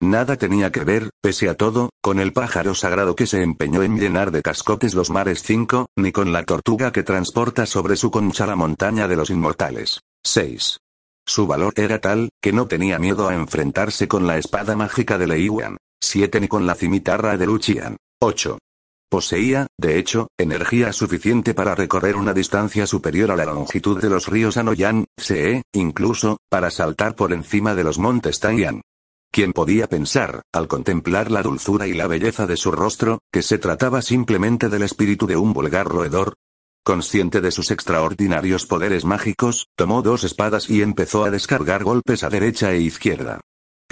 Nada 0.00 0.36
tenía 0.36 0.70
que 0.70 0.84
ver, 0.84 1.10
pese 1.20 1.48
a 1.48 1.56
todo, 1.56 1.90
con 2.00 2.20
el 2.20 2.32
pájaro 2.32 2.74
sagrado 2.74 3.16
que 3.16 3.26
se 3.26 3.42
empeñó 3.42 3.82
en 3.82 3.98
llenar 3.98 4.30
de 4.30 4.42
cascotes 4.42 4.94
los 4.94 5.10
mares 5.10 5.42
5, 5.42 5.86
ni 5.96 6.12
con 6.12 6.32
la 6.32 6.44
tortuga 6.44 6.92
que 6.92 7.02
transporta 7.02 7.66
sobre 7.66 7.96
su 7.96 8.12
concha 8.12 8.46
la 8.46 8.54
montaña 8.54 9.08
de 9.08 9.16
los 9.16 9.30
inmortales. 9.30 10.00
6. 10.24 10.78
Su 11.26 11.46
valor 11.48 11.72
era 11.76 12.00
tal, 12.00 12.30
que 12.40 12.52
no 12.52 12.68
tenía 12.68 13.00
miedo 13.00 13.28
a 13.28 13.34
enfrentarse 13.34 14.06
con 14.06 14.26
la 14.26 14.38
espada 14.38 14.76
mágica 14.76 15.18
de 15.18 15.26
Leiwan. 15.26 15.78
7 16.00 16.40
ni 16.40 16.48
con 16.48 16.66
la 16.66 16.76
cimitarra 16.76 17.36
de 17.36 17.46
Luchian. 17.46 17.96
8. 18.20 18.58
Poseía, 19.12 19.66
de 19.78 19.98
hecho, 19.98 20.28
energía 20.38 20.90
suficiente 20.90 21.52
para 21.52 21.74
recorrer 21.74 22.16
una 22.16 22.32
distancia 22.32 22.86
superior 22.86 23.30
a 23.30 23.36
la 23.36 23.44
longitud 23.44 24.00
de 24.00 24.08
los 24.08 24.26
ríos 24.26 24.56
Anoyan, 24.56 25.04
Se, 25.18 25.64
incluso, 25.74 26.38
para 26.48 26.70
saltar 26.70 27.14
por 27.14 27.34
encima 27.34 27.74
de 27.74 27.84
los 27.84 27.98
montes 27.98 28.40
Taiyan. 28.40 28.80
¿Quién 29.30 29.52
podía 29.52 29.86
pensar, 29.86 30.40
al 30.50 30.66
contemplar 30.66 31.30
la 31.30 31.42
dulzura 31.42 31.86
y 31.86 31.92
la 31.92 32.06
belleza 32.06 32.46
de 32.46 32.56
su 32.56 32.70
rostro, 32.72 33.18
que 33.30 33.42
se 33.42 33.58
trataba 33.58 34.00
simplemente 34.00 34.70
del 34.70 34.82
espíritu 34.82 35.26
de 35.26 35.36
un 35.36 35.52
vulgar 35.52 35.88
roedor? 35.88 36.32
Consciente 36.82 37.42
de 37.42 37.50
sus 37.50 37.70
extraordinarios 37.70 38.64
poderes 38.64 39.04
mágicos, 39.04 39.66
tomó 39.76 40.00
dos 40.00 40.24
espadas 40.24 40.70
y 40.70 40.80
empezó 40.80 41.24
a 41.24 41.30
descargar 41.30 41.84
golpes 41.84 42.22
a 42.24 42.30
derecha 42.30 42.72
e 42.72 42.80
izquierda. 42.80 43.42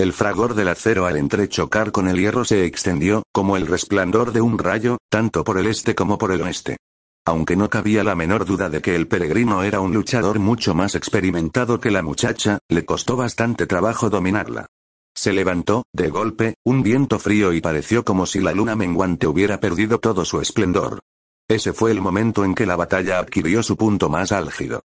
El 0.01 0.15
fragor 0.15 0.55
del 0.55 0.69
acero 0.69 1.05
al 1.05 1.19
entrechocar 1.19 1.93
con 1.93 2.09
el 2.09 2.17
hierro 2.17 2.47
se 2.47 2.65
extendió, 2.65 3.23
como 3.33 3.59
el 3.59 3.67
resplandor 3.67 4.33
de 4.33 4.41
un 4.41 4.57
rayo, 4.57 4.97
tanto 5.11 5.45
por 5.45 5.59
el 5.59 5.67
este 5.67 5.95
como 5.95 6.17
por 6.17 6.33
el 6.33 6.41
oeste. 6.41 6.79
Aunque 7.27 7.55
no 7.55 7.69
cabía 7.69 8.03
la 8.03 8.15
menor 8.15 8.47
duda 8.47 8.71
de 8.71 8.81
que 8.81 8.97
el 8.97 9.09
peregrino 9.09 9.63
era 9.63 9.81
un 9.81 9.93
luchador 9.93 10.39
mucho 10.39 10.75
más 10.75 10.95
experimentado 10.95 11.81
que 11.81 11.91
la 11.91 12.03
muchacha, 12.03 12.61
le 12.71 12.87
costó 12.87 13.15
bastante 13.15 13.67
trabajo 13.67 14.09
dominarla. 14.09 14.69
Se 15.15 15.35
levantó, 15.35 15.85
de 15.93 16.09
golpe, 16.09 16.55
un 16.65 16.83
viento 16.83 17.19
frío 17.19 17.53
y 17.53 17.61
pareció 17.61 18.03
como 18.03 18.25
si 18.25 18.41
la 18.41 18.53
luna 18.53 18.77
menguante 18.77 19.27
hubiera 19.27 19.61
perdido 19.61 19.99
todo 19.99 20.25
su 20.25 20.41
esplendor. 20.41 21.01
Ese 21.47 21.75
fue 21.75 21.91
el 21.91 22.01
momento 22.01 22.47
en 22.47 22.55
que 22.55 22.65
la 22.65 22.77
batalla 22.77 23.19
adquirió 23.19 23.63
su 23.63 23.77
punto 23.77 24.09
más 24.09 24.33
álgido. 24.33 24.81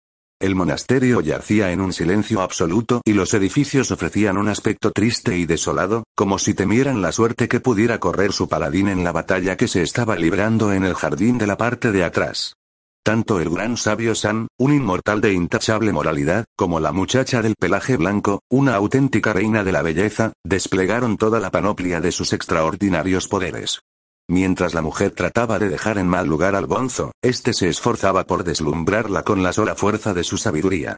El 0.41 0.56
monasterio 0.56 1.21
yacía 1.21 1.71
en 1.71 1.82
un 1.82 1.93
silencio 1.93 2.41
absoluto 2.41 3.04
y 3.06 3.13
los 3.13 3.36
edificios 3.36 3.91
ofrecían 3.91 4.39
un 4.39 4.47
aspecto 4.47 4.89
triste 4.89 5.38
y 5.38 5.45
desolado, 5.45 6.04
como 6.15 6.39
si 6.39 6.56
temieran 6.56 7.04
la 7.04 7.12
suerte 7.12 7.47
que 7.47 7.60
pudiera 7.60 7.99
correr 7.99 8.34
su 8.34 8.49
paladín 8.49 8.88
en 8.88 9.04
la 9.04 9.12
batalla 9.12 9.56
que 9.56 9.67
se 9.67 9.84
estaba 9.84 10.15
librando 10.15 10.73
en 10.73 10.84
el 10.84 10.95
jardín 10.95 11.38
de 11.38 11.45
la 11.45 11.58
parte 11.58 11.91
de 11.91 12.04
atrás. 12.04 12.56
Tanto 13.04 13.39
el 13.39 13.51
gran 13.51 13.77
sabio 13.77 14.15
San, 14.15 14.47
un 14.58 14.73
inmortal 14.73 15.21
de 15.21 15.32
intachable 15.32 15.91
moralidad, 15.91 16.45
como 16.56 16.80
la 16.80 16.91
muchacha 16.91 17.43
del 17.43 17.54
pelaje 17.56 17.97
blanco, 17.97 18.41
una 18.49 18.73
auténtica 18.73 19.34
reina 19.34 19.63
de 19.63 19.71
la 19.71 19.84
belleza, 19.84 20.34
desplegaron 20.43 21.17
toda 21.17 21.39
la 21.39 21.51
panoplia 21.51 22.01
de 22.01 22.12
sus 22.12 22.34
extraordinarios 22.34 23.27
poderes. 23.27 23.82
Mientras 24.29 24.73
la 24.73 24.81
mujer 24.81 25.12
trataba 25.12 25.60
de 25.60 25.69
dejar 25.69 25.97
en 25.97 26.07
mal 26.07 26.27
lugar 26.27 26.55
al 26.55 26.65
bonzo, 26.65 27.12
éste 27.21 27.53
se 27.53 27.69
esforzaba 27.69 28.25
por 28.25 28.43
deslumbrarla 28.43 29.23
con 29.23 29.43
la 29.43 29.53
sola 29.53 29.75
fuerza 29.75 30.13
de 30.13 30.23
su 30.23 30.38
sabiduría. 30.38 30.97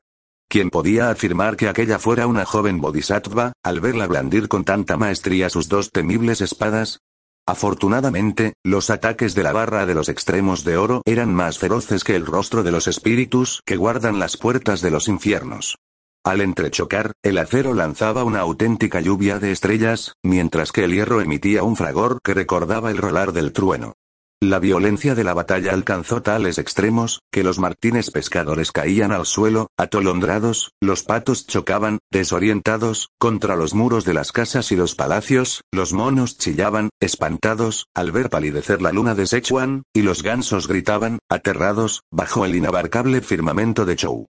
¿Quién 0.50 0.70
podía 0.70 1.10
afirmar 1.10 1.58
que 1.58 1.68
aquella 1.68 1.98
fuera 1.98 2.28
una 2.28 2.46
joven 2.46 2.80
bodhisattva, 2.80 3.54
al 3.64 3.82
verla 3.82 4.06
blandir 4.06 4.48
con 4.48 4.64
tanta 4.64 4.98
maestría 4.98 5.50
sus 5.50 5.68
dos 5.68 5.90
temibles 5.90 6.42
espadas? 6.42 7.00
Afortunadamente, 7.48 8.54
los 8.64 8.90
ataques 8.90 9.36
de 9.36 9.44
la 9.44 9.52
barra 9.52 9.86
de 9.86 9.96
los 9.96 10.10
extremos 10.10 10.64
de 10.64 10.78
oro 10.78 11.02
eran 11.06 11.34
más 11.34 11.58
feroces 11.58 12.04
que 12.04 12.16
el 12.16 12.26
rostro 12.26 12.64
de 12.64 12.72
los 12.72 12.88
espíritus 12.88 13.62
que 13.66 13.76
guardan 13.76 14.20
las 14.20 14.38
puertas 14.38 14.82
de 14.82 14.92
los 14.92 15.08
infiernos. 15.08 15.78
Al 16.26 16.40
entrechocar, 16.40 17.12
el 17.22 17.38
acero 17.38 17.74
lanzaba 17.74 18.24
una 18.24 18.40
auténtica 18.40 19.02
lluvia 19.02 19.40
de 19.40 19.52
estrellas, 19.52 20.14
mientras 20.24 20.72
que 20.72 20.86
el 20.86 20.94
hierro 20.94 21.20
emitía 21.20 21.64
un 21.64 21.76
fragor 21.76 22.22
que 22.24 22.34
recordaba 22.34 22.92
el 22.92 22.98
rolar 22.98 23.34
del 23.34 23.52
trueno. 23.52 23.96
La 24.42 24.60
violencia 24.60 25.16
de 25.16 25.26
la 25.26 25.34
batalla 25.34 25.74
alcanzó 25.74 26.22
tales 26.22 26.60
extremos, 26.60 27.20
que 27.30 27.44
los 27.44 27.60
martines 27.60 28.10
pescadores 28.10 28.72
caían 28.72 29.12
al 29.12 29.26
suelo, 29.26 29.68
atolondrados, 29.78 30.72
los 30.82 31.04
patos 31.04 31.46
chocaban, 31.46 32.00
desorientados, 32.10 33.10
contra 33.20 33.58
los 33.58 33.74
muros 33.74 34.06
de 34.06 34.14
las 34.14 34.32
casas 34.32 34.72
y 34.72 34.78
los 34.78 34.96
palacios, 34.96 35.62
los 35.74 35.92
monos 35.92 36.38
chillaban, 36.38 36.90
espantados, 37.02 37.88
al 37.94 38.14
ver 38.14 38.30
palidecer 38.30 38.82
la 38.82 38.94
luna 38.94 39.14
de 39.14 39.28
Sichuan, 39.28 39.84
y 39.94 40.04
los 40.04 40.24
gansos 40.24 40.70
gritaban, 40.70 41.20
aterrados, 41.30 42.04
bajo 42.12 42.46
el 42.46 42.56
inabarcable 42.56 43.20
firmamento 43.20 43.86
de 43.86 43.96
Chou. 43.98 44.26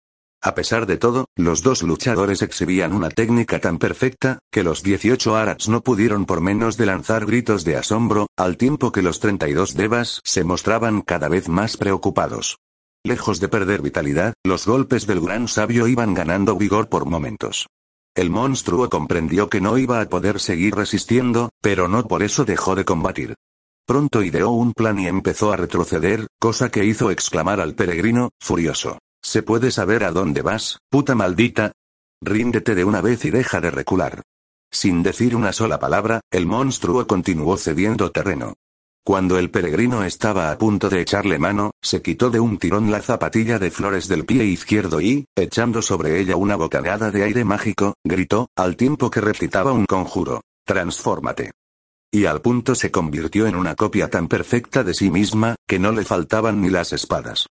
A 0.42 0.54
pesar 0.54 0.86
de 0.86 0.96
todo, 0.96 1.26
los 1.36 1.62
dos 1.62 1.82
luchadores 1.82 2.40
exhibían 2.40 2.94
una 2.94 3.10
técnica 3.10 3.60
tan 3.60 3.78
perfecta, 3.78 4.38
que 4.50 4.64
los 4.64 4.82
18 4.82 5.36
Arats 5.36 5.68
no 5.68 5.82
pudieron 5.82 6.24
por 6.24 6.40
menos 6.40 6.78
de 6.78 6.86
lanzar 6.86 7.26
gritos 7.26 7.62
de 7.64 7.76
asombro, 7.76 8.26
al 8.38 8.56
tiempo 8.56 8.90
que 8.90 9.02
los 9.02 9.20
32 9.20 9.74
Devas 9.74 10.22
se 10.24 10.42
mostraban 10.42 11.02
cada 11.02 11.28
vez 11.28 11.50
más 11.50 11.76
preocupados. 11.76 12.56
Lejos 13.04 13.38
de 13.40 13.48
perder 13.48 13.82
vitalidad, 13.82 14.32
los 14.42 14.66
golpes 14.66 15.06
del 15.06 15.20
gran 15.20 15.46
sabio 15.46 15.86
iban 15.86 16.14
ganando 16.14 16.56
vigor 16.56 16.88
por 16.88 17.04
momentos. 17.04 17.66
El 18.14 18.30
monstruo 18.30 18.88
comprendió 18.88 19.50
que 19.50 19.60
no 19.60 19.76
iba 19.76 20.00
a 20.00 20.08
poder 20.08 20.40
seguir 20.40 20.74
resistiendo, 20.74 21.50
pero 21.60 21.86
no 21.86 22.08
por 22.08 22.22
eso 22.22 22.46
dejó 22.46 22.74
de 22.74 22.86
combatir. 22.86 23.34
Pronto 23.86 24.22
ideó 24.22 24.50
un 24.50 24.72
plan 24.72 24.98
y 24.98 25.06
empezó 25.06 25.52
a 25.52 25.56
retroceder, 25.56 26.28
cosa 26.38 26.70
que 26.70 26.84
hizo 26.84 27.10
exclamar 27.10 27.60
al 27.60 27.74
peregrino, 27.74 28.30
furioso. 28.40 28.98
¿Se 29.22 29.42
puede 29.42 29.70
saber 29.70 30.04
a 30.04 30.12
dónde 30.12 30.42
vas, 30.42 30.78
puta 30.88 31.14
maldita? 31.14 31.72
Ríndete 32.22 32.74
de 32.74 32.84
una 32.84 33.00
vez 33.00 33.24
y 33.24 33.30
deja 33.30 33.60
de 33.60 33.70
recular. 33.70 34.22
Sin 34.70 35.02
decir 35.02 35.34
una 35.34 35.52
sola 35.52 35.78
palabra, 35.78 36.20
el 36.30 36.46
monstruo 36.46 37.06
continuó 37.06 37.56
cediendo 37.56 38.10
terreno. 38.10 38.54
Cuando 39.04 39.38
el 39.38 39.50
peregrino 39.50 40.04
estaba 40.04 40.50
a 40.50 40.58
punto 40.58 40.90
de 40.90 41.00
echarle 41.00 41.38
mano, 41.38 41.72
se 41.82 42.02
quitó 42.02 42.30
de 42.30 42.38
un 42.38 42.58
tirón 42.58 42.90
la 42.90 43.00
zapatilla 43.00 43.58
de 43.58 43.70
flores 43.70 44.08
del 44.08 44.24
pie 44.26 44.44
izquierdo 44.44 45.00
y, 45.00 45.24
echando 45.34 45.82
sobre 45.82 46.20
ella 46.20 46.36
una 46.36 46.56
bocanada 46.56 47.10
de 47.10 47.24
aire 47.24 47.44
mágico, 47.44 47.94
gritó, 48.04 48.48
al 48.56 48.76
tiempo 48.76 49.10
que 49.10 49.20
recitaba 49.20 49.72
un 49.72 49.86
conjuro. 49.86 50.42
Transfórmate. 50.66 51.52
Y 52.12 52.26
al 52.26 52.40
punto 52.42 52.74
se 52.74 52.90
convirtió 52.90 53.46
en 53.46 53.56
una 53.56 53.74
copia 53.74 54.10
tan 54.10 54.28
perfecta 54.28 54.84
de 54.84 54.94
sí 54.94 55.10
misma, 55.10 55.56
que 55.66 55.78
no 55.78 55.92
le 55.92 56.04
faltaban 56.04 56.60
ni 56.60 56.68
las 56.68 56.92
espadas. 56.92 57.46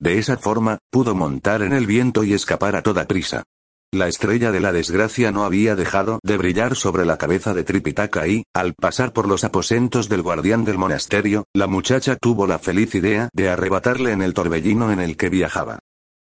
De 0.00 0.18
esa 0.18 0.36
forma, 0.36 0.78
pudo 0.90 1.14
montar 1.14 1.62
en 1.62 1.72
el 1.72 1.86
viento 1.86 2.24
y 2.24 2.34
escapar 2.34 2.76
a 2.76 2.82
toda 2.82 3.06
prisa. 3.06 3.44
La 3.92 4.08
estrella 4.08 4.50
de 4.50 4.58
la 4.58 4.72
desgracia 4.72 5.30
no 5.30 5.44
había 5.44 5.76
dejado 5.76 6.18
de 6.24 6.36
brillar 6.36 6.74
sobre 6.74 7.06
la 7.06 7.16
cabeza 7.16 7.54
de 7.54 7.62
Tripitaka 7.62 8.26
y, 8.26 8.42
al 8.52 8.74
pasar 8.74 9.12
por 9.12 9.28
los 9.28 9.44
aposentos 9.44 10.08
del 10.08 10.22
guardián 10.22 10.64
del 10.64 10.78
monasterio, 10.78 11.44
la 11.54 11.68
muchacha 11.68 12.16
tuvo 12.16 12.48
la 12.48 12.58
feliz 12.58 12.94
idea 12.96 13.28
de 13.32 13.50
arrebatarle 13.50 14.10
en 14.10 14.22
el 14.22 14.34
torbellino 14.34 14.90
en 14.90 14.98
el 14.98 15.16
que 15.16 15.28
viajaba. 15.28 15.78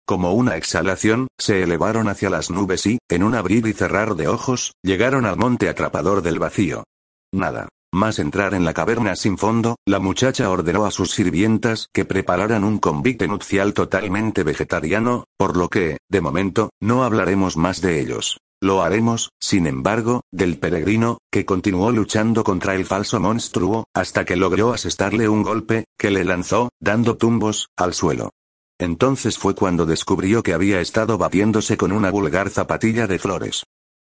Como 0.05 0.33
una 0.33 0.57
exhalación, 0.57 1.29
se 1.39 1.63
elevaron 1.63 2.09
hacia 2.09 2.29
las 2.29 2.51
nubes 2.51 2.85
y, 2.87 2.99
en 3.07 3.23
un 3.23 3.35
abrir 3.35 3.65
y 3.65 3.71
cerrar 3.71 4.15
de 4.15 4.27
ojos, 4.27 4.73
llegaron 4.83 5.25
al 5.25 5.37
monte 5.37 5.69
atrapador 5.69 6.21
del 6.21 6.39
vacío. 6.39 6.83
Nada. 7.31 7.69
Más 7.93 8.19
entrar 8.19 8.53
en 8.53 8.63
la 8.63 8.73
caverna 8.73 9.17
sin 9.17 9.37
fondo, 9.37 9.75
la 9.85 9.99
muchacha 9.99 10.49
ordenó 10.49 10.85
a 10.85 10.91
sus 10.91 11.11
sirvientas 11.11 11.89
que 11.93 12.05
prepararan 12.05 12.63
un 12.63 12.77
convite 12.77 13.27
nupcial 13.27 13.73
totalmente 13.73 14.43
vegetariano, 14.43 15.25
por 15.37 15.57
lo 15.57 15.67
que, 15.67 15.97
de 16.09 16.21
momento, 16.21 16.69
no 16.79 17.03
hablaremos 17.03 17.57
más 17.57 17.81
de 17.81 17.99
ellos. 17.99 18.37
Lo 18.61 18.81
haremos, 18.81 19.31
sin 19.41 19.67
embargo, 19.67 20.21
del 20.31 20.57
peregrino, 20.57 21.17
que 21.29 21.45
continuó 21.45 21.91
luchando 21.91 22.45
contra 22.45 22.75
el 22.75 22.85
falso 22.85 23.19
monstruo, 23.19 23.83
hasta 23.93 24.23
que 24.23 24.37
logró 24.37 24.71
asestarle 24.71 25.27
un 25.27 25.43
golpe, 25.43 25.83
que 25.97 26.11
le 26.11 26.23
lanzó, 26.23 26.69
dando 26.79 27.17
tumbos, 27.17 27.67
al 27.75 27.93
suelo. 27.93 28.29
Entonces 28.79 29.37
fue 29.37 29.53
cuando 29.53 29.85
descubrió 29.85 30.43
que 30.43 30.53
había 30.53 30.79
estado 30.79 31.17
batiéndose 31.17 31.75
con 31.75 31.91
una 31.91 32.09
vulgar 32.09 32.49
zapatilla 32.49 33.05
de 33.05 33.19
flores. 33.19 33.63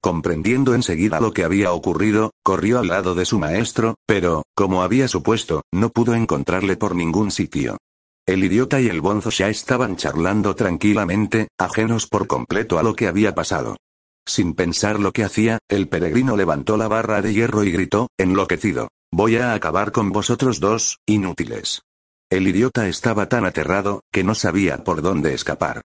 Comprendiendo 0.00 0.74
enseguida 0.74 1.20
lo 1.20 1.32
que 1.32 1.44
había 1.44 1.72
ocurrido, 1.72 2.30
corrió 2.44 2.78
al 2.78 2.88
lado 2.88 3.14
de 3.14 3.24
su 3.24 3.38
maestro, 3.38 3.96
pero, 4.06 4.44
como 4.54 4.82
había 4.82 5.08
supuesto, 5.08 5.62
no 5.72 5.90
pudo 5.90 6.14
encontrarle 6.14 6.76
por 6.76 6.94
ningún 6.94 7.30
sitio. 7.32 7.78
El 8.26 8.44
idiota 8.44 8.80
y 8.80 8.88
el 8.88 9.00
bonzo 9.00 9.30
ya 9.30 9.48
estaban 9.48 9.96
charlando 9.96 10.54
tranquilamente, 10.54 11.48
ajenos 11.58 12.06
por 12.06 12.26
completo 12.26 12.78
a 12.78 12.82
lo 12.82 12.94
que 12.94 13.08
había 13.08 13.34
pasado. 13.34 13.76
Sin 14.26 14.54
pensar 14.54 15.00
lo 15.00 15.12
que 15.12 15.24
hacía, 15.24 15.58
el 15.68 15.88
peregrino 15.88 16.36
levantó 16.36 16.76
la 16.76 16.86
barra 16.86 17.22
de 17.22 17.32
hierro 17.32 17.64
y 17.64 17.72
gritó, 17.72 18.08
enloquecido. 18.18 18.88
Voy 19.10 19.36
a 19.36 19.54
acabar 19.54 19.90
con 19.90 20.12
vosotros 20.12 20.60
dos, 20.60 20.98
inútiles. 21.06 21.80
El 22.30 22.46
idiota 22.46 22.86
estaba 22.86 23.30
tan 23.30 23.46
aterrado, 23.46 24.02
que 24.12 24.22
no 24.22 24.34
sabía 24.34 24.84
por 24.84 25.00
dónde 25.00 25.32
escapar. 25.32 25.80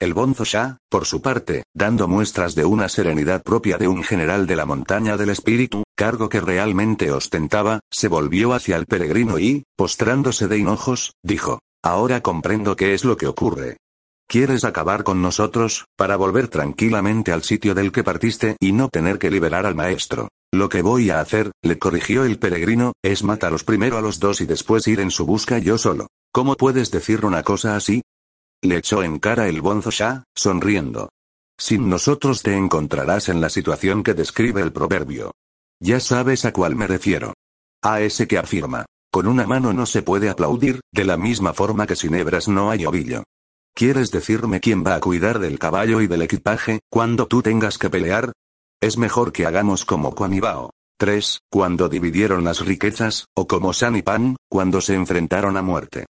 El 0.00 0.14
Bonzo 0.14 0.44
Shah, 0.44 0.78
por 0.88 1.06
su 1.06 1.20
parte, 1.20 1.64
dando 1.74 2.06
muestras 2.06 2.54
de 2.54 2.64
una 2.64 2.88
serenidad 2.88 3.42
propia 3.42 3.78
de 3.78 3.88
un 3.88 4.04
general 4.04 4.46
de 4.46 4.54
la 4.54 4.64
montaña 4.64 5.16
del 5.16 5.30
espíritu, 5.30 5.82
cargo 5.96 6.28
que 6.28 6.40
realmente 6.40 7.10
ostentaba, 7.10 7.80
se 7.90 8.06
volvió 8.06 8.52
hacia 8.52 8.76
el 8.76 8.86
peregrino 8.86 9.40
y, 9.40 9.64
postrándose 9.76 10.46
de 10.46 10.58
hinojos, 10.58 11.14
dijo, 11.24 11.58
Ahora 11.82 12.20
comprendo 12.20 12.76
qué 12.76 12.94
es 12.94 13.04
lo 13.04 13.16
que 13.16 13.26
ocurre. 13.26 13.78
¿Quieres 14.28 14.62
acabar 14.62 15.02
con 15.02 15.20
nosotros, 15.20 15.86
para 15.96 16.16
volver 16.16 16.46
tranquilamente 16.46 17.32
al 17.32 17.42
sitio 17.42 17.74
del 17.74 17.90
que 17.90 18.04
partiste 18.04 18.56
y 18.60 18.70
no 18.70 18.90
tener 18.90 19.18
que 19.18 19.32
liberar 19.32 19.66
al 19.66 19.74
maestro? 19.74 20.28
Lo 20.52 20.68
que 20.68 20.82
voy 20.82 21.10
a 21.10 21.18
hacer, 21.18 21.50
le 21.60 21.78
corrigió 21.78 22.24
el 22.24 22.38
peregrino, 22.38 22.92
es 23.02 23.24
mataros 23.24 23.64
primero 23.64 23.98
a 23.98 24.00
los 24.00 24.20
dos 24.20 24.40
y 24.42 24.46
después 24.46 24.86
ir 24.86 25.00
en 25.00 25.10
su 25.10 25.26
busca 25.26 25.58
yo 25.58 25.76
solo. 25.76 26.06
¿Cómo 26.32 26.54
puedes 26.54 26.92
decir 26.92 27.24
una 27.24 27.42
cosa 27.42 27.74
así? 27.74 28.02
Le 28.62 28.78
echó 28.78 29.02
en 29.04 29.18
cara 29.18 29.48
el 29.48 29.60
bonzo 29.60 29.90
Shah, 29.90 30.24
sonriendo. 30.34 31.10
Sin 31.56 31.88
nosotros 31.88 32.42
te 32.42 32.56
encontrarás 32.56 33.28
en 33.28 33.40
la 33.40 33.50
situación 33.50 34.02
que 34.02 34.14
describe 34.14 34.62
el 34.62 34.72
proverbio. 34.72 35.32
Ya 35.80 36.00
sabes 36.00 36.44
a 36.44 36.52
cuál 36.52 36.74
me 36.74 36.86
refiero. 36.86 37.34
A 37.82 38.00
ese 38.00 38.26
que 38.26 38.38
afirma. 38.38 38.86
Con 39.12 39.26
una 39.26 39.46
mano 39.46 39.72
no 39.72 39.86
se 39.86 40.02
puede 40.02 40.28
aplaudir, 40.28 40.80
de 40.92 41.04
la 41.04 41.16
misma 41.16 41.52
forma 41.52 41.86
que 41.86 41.96
sin 41.96 42.14
hebras 42.14 42.48
no 42.48 42.70
hay 42.70 42.84
ovillo. 42.84 43.22
¿Quieres 43.74 44.10
decirme 44.10 44.60
quién 44.60 44.84
va 44.84 44.96
a 44.96 45.00
cuidar 45.00 45.38
del 45.38 45.58
caballo 45.58 46.00
y 46.00 46.08
del 46.08 46.22
equipaje, 46.22 46.80
cuando 46.90 47.26
tú 47.26 47.42
tengas 47.42 47.78
que 47.78 47.90
pelear? 47.90 48.32
Es 48.80 48.98
mejor 48.98 49.32
que 49.32 49.46
hagamos 49.46 49.84
como 49.84 50.14
Bao. 50.14 50.70
3, 50.98 51.42
cuando 51.48 51.88
dividieron 51.88 52.42
las 52.42 52.64
riquezas, 52.64 53.26
o 53.36 53.46
como 53.46 53.72
San 53.72 53.94
y 53.94 54.02
Pan, 54.02 54.36
cuando 54.48 54.80
se 54.80 54.94
enfrentaron 54.94 55.56
a 55.56 55.62
muerte. 55.62 56.06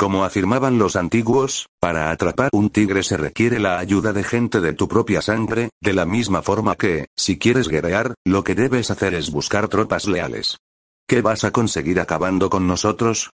Como 0.00 0.24
afirmaban 0.24 0.78
los 0.78 0.96
antiguos, 0.96 1.66
para 1.78 2.10
atrapar 2.10 2.48
un 2.54 2.70
tigre 2.70 3.02
se 3.02 3.18
requiere 3.18 3.60
la 3.60 3.78
ayuda 3.78 4.14
de 4.14 4.24
gente 4.24 4.62
de 4.62 4.72
tu 4.72 4.88
propia 4.88 5.20
sangre, 5.20 5.68
de 5.82 5.92
la 5.92 6.06
misma 6.06 6.40
forma 6.40 6.74
que, 6.74 7.08
si 7.18 7.38
quieres 7.38 7.68
guerrear, 7.68 8.14
lo 8.24 8.42
que 8.42 8.54
debes 8.54 8.90
hacer 8.90 9.12
es 9.12 9.30
buscar 9.30 9.68
tropas 9.68 10.06
leales. 10.06 10.56
¿Qué 11.06 11.20
vas 11.20 11.44
a 11.44 11.50
conseguir 11.50 12.00
acabando 12.00 12.48
con 12.48 12.66
nosotros? 12.66 13.28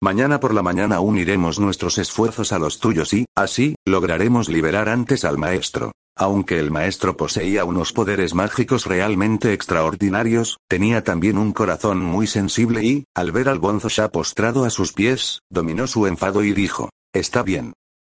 Mañana 0.00 0.38
por 0.38 0.54
la 0.54 0.62
mañana 0.62 1.00
uniremos 1.00 1.58
nuestros 1.58 1.98
esfuerzos 1.98 2.52
a 2.52 2.60
los 2.60 2.78
tuyos 2.78 3.12
y, 3.14 3.24
así, 3.36 3.74
lograremos 3.84 4.48
liberar 4.48 4.88
antes 4.88 5.24
al 5.24 5.38
maestro. 5.38 5.90
Aunque 6.16 6.58
el 6.58 6.70
maestro 6.70 7.16
poseía 7.16 7.64
unos 7.64 7.92
poderes 7.92 8.34
mágicos 8.34 8.86
realmente 8.86 9.52
extraordinarios, 9.52 10.58
tenía 10.68 11.02
también 11.04 11.38
un 11.38 11.52
corazón 11.52 12.00
muy 12.00 12.26
sensible 12.26 12.84
y, 12.84 13.04
al 13.14 13.32
ver 13.32 13.48
al 13.48 13.58
bonzo 13.58 13.88
ya 13.88 14.08
postrado 14.08 14.64
a 14.64 14.70
sus 14.70 14.92
pies, 14.92 15.40
dominó 15.50 15.86
su 15.86 16.06
enfado 16.06 16.44
y 16.44 16.52
dijo, 16.52 16.90
Está 17.14 17.42
bien. 17.42 17.72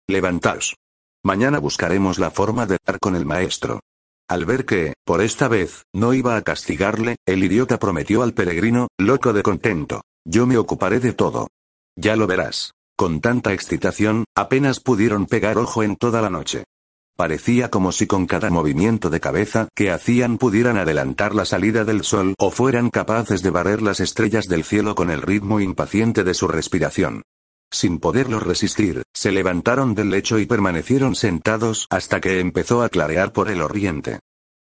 Levantaos. 0.09 0.77
Mañana 1.25 1.59
buscaremos 1.59 2.19
la 2.19 2.31
forma 2.31 2.67
de 2.67 2.79
dar 2.87 2.99
con 3.01 3.17
el 3.17 3.27
maestro. 3.27 3.81
Al 4.29 4.45
ver 4.45 4.65
que, 4.65 4.95
por 5.05 5.21
esta 5.21 5.49
vez, 5.49 5.83
no 5.95 6.15
iba 6.15 6.37
a 6.37 6.43
castigarle, 6.43 7.17
el 7.27 7.43
idiota 7.43 7.79
prometió 7.79 8.23
al 8.23 8.35
peregrino, 8.35 8.89
loco 8.99 9.33
de 9.33 9.43
contento. 9.43 10.03
Yo 10.25 10.47
me 10.47 10.57
ocuparé 10.57 11.01
de 11.01 11.13
todo. 11.13 11.49
Ya 11.97 12.15
lo 12.15 12.27
verás. 12.27 12.73
Con 12.97 13.21
tanta 13.21 13.53
excitación, 13.53 14.25
apenas 14.37 14.81
pudieron 14.81 15.27
pegar 15.27 15.59
ojo 15.59 15.83
en 15.83 15.97
toda 15.97 16.21
la 16.21 16.31
noche. 16.31 16.65
Parecía 17.19 17.69
como 17.69 17.91
si 17.91 18.07
con 18.07 18.27
cada 18.27 18.49
movimiento 18.49 19.11
de 19.11 19.19
cabeza 19.19 19.67
que 19.75 19.91
hacían 19.91 20.39
pudieran 20.39 20.79
adelantar 20.79 21.35
la 21.35 21.45
salida 21.45 21.85
del 21.85 22.05
sol 22.05 22.37
o 22.39 22.53
fueran 22.53 22.91
capaces 22.91 23.43
de 23.43 23.51
barrer 23.51 23.83
las 23.83 23.99
estrellas 23.99 24.47
del 24.47 24.63
cielo 24.63 24.95
con 24.95 25.11
el 25.11 25.21
ritmo 25.21 25.59
impaciente 25.59 26.23
de 26.23 26.33
su 26.33 26.47
respiración. 26.47 27.23
Sin 27.73 27.99
poderlo 27.99 28.39
resistir, 28.39 29.03
se 29.13 29.33
levantaron 29.33 29.97
del 29.97 30.11
lecho 30.11 30.39
y 30.39 30.47
permanecieron 30.47 31.17
sentados 31.17 31.89
hasta 31.91 32.21
que 32.21 32.39
empezó 32.39 32.83
a 32.85 32.89
clarear 32.89 33.33
por 33.33 33.51
el 33.51 33.63
oriente. 33.63 34.21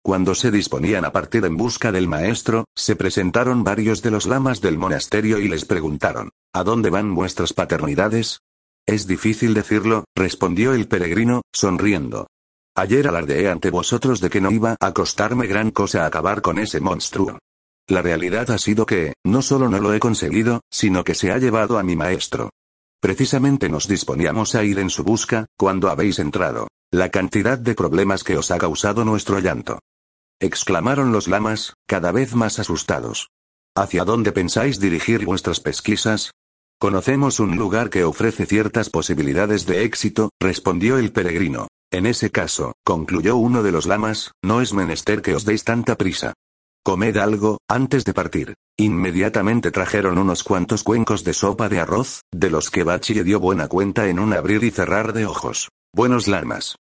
Cuando 0.04 0.36
se 0.36 0.52
disponían 0.52 1.06
a 1.06 1.14
partir 1.14 1.46
en 1.46 1.56
busca 1.56 1.94
del 1.94 2.10
maestro, 2.10 2.66
se 2.76 2.98
presentaron 2.98 3.64
varios 3.64 4.02
de 4.02 4.12
los 4.12 4.26
lamas 4.26 4.60
del 4.60 4.78
monasterio 4.78 5.40
y 5.40 5.48
les 5.48 5.64
preguntaron, 5.64 6.32
¿A 6.52 6.66
dónde 6.66 6.90
van 6.90 7.16
vuestras 7.16 7.54
paternidades? 7.54 8.42
Es 8.86 9.08
difícil 9.08 9.54
decirlo, 9.54 10.04
respondió 10.18 10.74
el 10.74 10.90
peregrino, 10.90 11.44
sonriendo. 11.54 12.28
Ayer 12.82 13.08
alardeé 13.08 13.48
ante 13.48 13.70
vosotros 13.70 14.22
de 14.22 14.32
que 14.32 14.42
no 14.42 14.50
iba 14.50 14.76
a 14.80 14.92
costarme 14.92 15.46
gran 15.46 15.70
cosa 15.70 16.04
acabar 16.04 16.42
con 16.42 16.58
ese 16.58 16.80
monstruo. 16.80 17.38
La 17.88 18.02
realidad 18.02 18.50
ha 18.50 18.58
sido 18.58 18.88
que, 18.88 19.14
no 19.24 19.44
solo 19.44 19.70
no 19.70 19.78
lo 19.78 19.94
he 19.94 20.00
conseguido, 20.00 20.62
sino 20.72 21.04
que 21.04 21.14
se 21.14 21.32
ha 21.32 21.38
llevado 21.38 21.78
a 21.78 21.84
mi 21.84 21.96
maestro. 21.96 22.50
Precisamente 23.00 23.70
nos 23.70 23.88
disponíamos 23.88 24.56
a 24.56 24.64
ir 24.64 24.80
en 24.80 24.90
su 24.90 25.04
busca, 25.04 25.46
cuando 25.60 25.92
habéis 25.92 26.18
entrado. 26.18 26.70
La 26.90 27.10
cantidad 27.10 27.60
de 27.60 27.76
problemas 27.76 28.24
que 28.24 28.36
os 28.36 28.50
ha 28.50 28.58
causado 28.58 29.06
nuestro 29.06 29.38
llanto. 29.38 29.78
Exclamaron 30.40 31.12
los 31.12 31.28
lamas, 31.28 31.76
cada 31.86 32.12
vez 32.12 32.34
más 32.34 32.58
asustados. 32.58 33.30
¿Hacia 33.76 34.06
dónde 34.06 34.32
pensáis 34.32 34.80
dirigir 34.80 35.24
vuestras 35.24 35.60
pesquisas? 35.60 36.32
Conocemos 36.80 37.40
un 37.40 37.58
lugar 37.58 37.92
que 37.92 38.06
ofrece 38.06 38.48
ciertas 38.48 38.90
posibilidades 38.90 39.68
de 39.68 39.84
éxito, 39.84 40.32
respondió 40.40 40.98
el 40.98 41.12
peregrino. 41.12 41.68
En 41.92 42.06
ese 42.06 42.32
caso, 42.32 42.74
concluyó 42.86 43.36
uno 43.36 43.64
de 43.64 43.74
los 43.74 43.86
lamas, 43.86 44.32
no 44.42 44.62
es 44.62 44.74
menester 44.74 45.22
que 45.22 45.36
os 45.36 45.44
deis 45.44 45.66
tanta 45.66 45.98
prisa. 45.98 46.34
Comed 46.84 47.18
algo, 47.18 47.60
antes 47.68 48.06
de 48.06 48.14
partir. 48.14 48.56
Inmediatamente 48.78 49.72
trajeron 49.72 50.18
unos 50.18 50.44
cuantos 50.44 50.84
cuencos 50.84 51.26
de 51.26 51.34
sopa 51.34 51.68
de 51.68 51.82
arroz, 51.82 52.22
de 52.32 52.50
los 52.50 52.72
que 52.72 52.84
Bachi 52.84 53.22
dio 53.24 53.42
buena 53.42 53.68
cuenta 53.68 54.08
en 54.08 54.20
un 54.20 54.34
abrir 54.34 54.64
y 54.64 54.72
cerrar 54.72 55.12
de 55.12 55.26
ojos. 55.26 55.70
Buenos 55.94 56.30
lamas. 56.30 56.78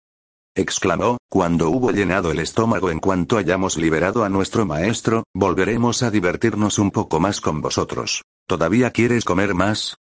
exclamó, 0.55 1.19
cuando 1.29 1.71
hubo 1.71 1.91
llenado 1.91 2.31
el 2.31 2.39
estómago 2.39 2.91
en 2.91 3.01
cuanto 3.01 3.37
hayamos 3.37 3.77
liberado 3.77 4.25
a 4.25 4.29
nuestro 4.29 4.65
maestro, 4.65 5.25
volveremos 5.35 6.03
a 6.05 6.11
divertirnos 6.11 6.79
un 6.79 6.93
poco 6.93 7.19
más 7.19 7.41
con 7.41 7.61
vosotros. 7.61 8.23
¿Todavía 8.47 8.93
quieres 8.93 9.25
comer 9.25 9.55
más? 9.55 9.97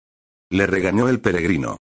Le 0.50 0.66
regañó 0.66 1.10
el 1.10 1.22
peregrino. 1.22 1.78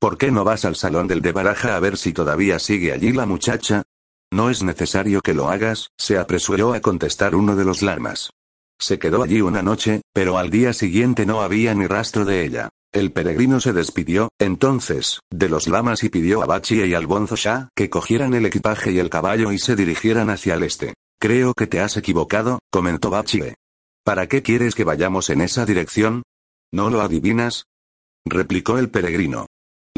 ¿Por 0.00 0.16
qué 0.16 0.30
no 0.30 0.44
vas 0.44 0.64
al 0.64 0.76
salón 0.76 1.08
del 1.08 1.22
de 1.22 1.32
baraja 1.32 1.74
a 1.74 1.80
ver 1.80 1.96
si 1.96 2.12
todavía 2.12 2.60
sigue 2.60 2.92
allí 2.92 3.12
la 3.12 3.26
muchacha? 3.26 3.82
No 4.30 4.48
es 4.48 4.62
necesario 4.62 5.20
que 5.20 5.34
lo 5.34 5.48
hagas, 5.48 5.88
se 5.98 6.18
apresuró 6.18 6.72
a 6.72 6.80
contestar 6.80 7.34
uno 7.34 7.56
de 7.56 7.64
los 7.64 7.82
lamas. 7.82 8.30
Se 8.78 9.00
quedó 9.00 9.24
allí 9.24 9.40
una 9.40 9.60
noche, 9.60 10.02
pero 10.12 10.38
al 10.38 10.50
día 10.50 10.72
siguiente 10.72 11.26
no 11.26 11.42
había 11.42 11.74
ni 11.74 11.88
rastro 11.88 12.24
de 12.24 12.44
ella. 12.44 12.68
El 12.92 13.10
peregrino 13.10 13.58
se 13.58 13.72
despidió, 13.72 14.28
entonces, 14.38 15.18
de 15.30 15.48
los 15.48 15.66
lamas 15.66 16.04
y 16.04 16.10
pidió 16.10 16.42
a 16.42 16.46
Bachi 16.46 16.80
y 16.84 16.94
al 16.94 17.08
Bonzo 17.08 17.34
Shah 17.34 17.68
que 17.74 17.90
cogieran 17.90 18.34
el 18.34 18.46
equipaje 18.46 18.92
y 18.92 19.00
el 19.00 19.10
caballo 19.10 19.50
y 19.50 19.58
se 19.58 19.74
dirigieran 19.74 20.30
hacia 20.30 20.54
el 20.54 20.62
este. 20.62 20.94
Creo 21.20 21.54
que 21.54 21.66
te 21.66 21.80
has 21.80 21.96
equivocado, 21.96 22.60
comentó 22.70 23.10
Bachie. 23.10 23.56
¿Para 24.04 24.28
qué 24.28 24.42
quieres 24.42 24.76
que 24.76 24.84
vayamos 24.84 25.28
en 25.28 25.40
esa 25.40 25.66
dirección? 25.66 26.22
¿No 26.72 26.88
lo 26.88 27.00
adivinas? 27.00 27.64
replicó 28.24 28.78
el 28.78 28.90
peregrino. 28.90 29.46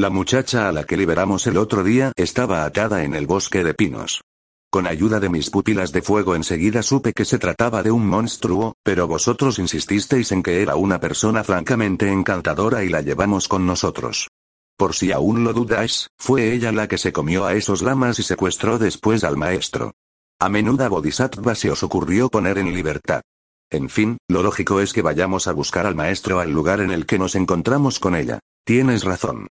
La 0.01 0.09
muchacha 0.09 0.66
a 0.66 0.72
la 0.72 0.84
que 0.84 0.96
liberamos 0.96 1.46
el 1.46 1.59
otro 1.59 1.84
día 1.84 2.12
estaba 2.16 2.64
atada 2.64 3.05
en 3.05 3.14
el 3.14 3.26
bosque 3.26 3.62
de 3.62 3.74
pinos. 3.74 4.22
Con 4.70 4.86
ayuda 4.86 5.20
de 5.20 5.28
mis 5.28 5.51
pupilas 5.51 5.92
de 5.92 6.01
fuego 6.01 6.34
enseguida 6.34 6.82
supe 6.82 7.12
que 7.12 7.26
se 7.26 7.38
trataba 7.38 7.82
de 7.82 7.90
un 7.90 8.07
monstruo, 8.07 8.76
pero 8.82 9.07
vosotros 9.07 9.59
insististeis 9.59 10.32
en 10.32 10.42
que 10.42 10.62
era 10.62 10.74
una 10.74 11.01
persona 11.01 11.44
francamente 11.44 12.11
encantadora 12.11 12.82
y 12.82 12.88
la 12.88 13.03
llevamos 13.03 13.46
con 13.46 13.66
nosotros. 13.66 14.30
Por 14.78 14.94
si 14.94 15.12
aún 15.12 15.44
lo 15.44 15.53
dudáis, 15.53 16.09
fue 16.16 16.55
ella 16.55 16.72
la 16.72 16.88
que 16.88 16.96
se 16.96 17.12
comió 17.12 17.44
a 17.44 17.53
esos 17.53 17.82
lamas 17.82 18.18
y 18.20 18.22
secuestró 18.22 18.78
después 18.78 19.22
al 19.22 19.36
maestro. 19.36 19.92
A 20.38 20.48
menuda 20.48 20.88
Bodhisattva 20.88 21.55
se 21.55 21.70
os 21.70 21.82
ocurrió 21.82 22.30
poner 22.30 22.57
en 22.57 22.72
libertad. 22.72 23.20
En 23.68 23.90
fin, 23.90 24.16
lo 24.28 24.42
lógico 24.42 24.80
es 24.80 24.94
que 24.94 25.03
vayamos 25.03 25.46
a 25.46 25.53
buscar 25.53 25.84
al 25.84 25.94
maestro 25.94 26.40
al 26.40 26.53
lugar 26.53 26.80
en 26.80 26.90
el 26.90 27.05
que 27.05 27.18
nos 27.18 27.34
encontramos 27.34 28.01
con 28.01 28.16
ella. 28.16 28.38
Tienes 28.64 29.05
razón 29.05 29.48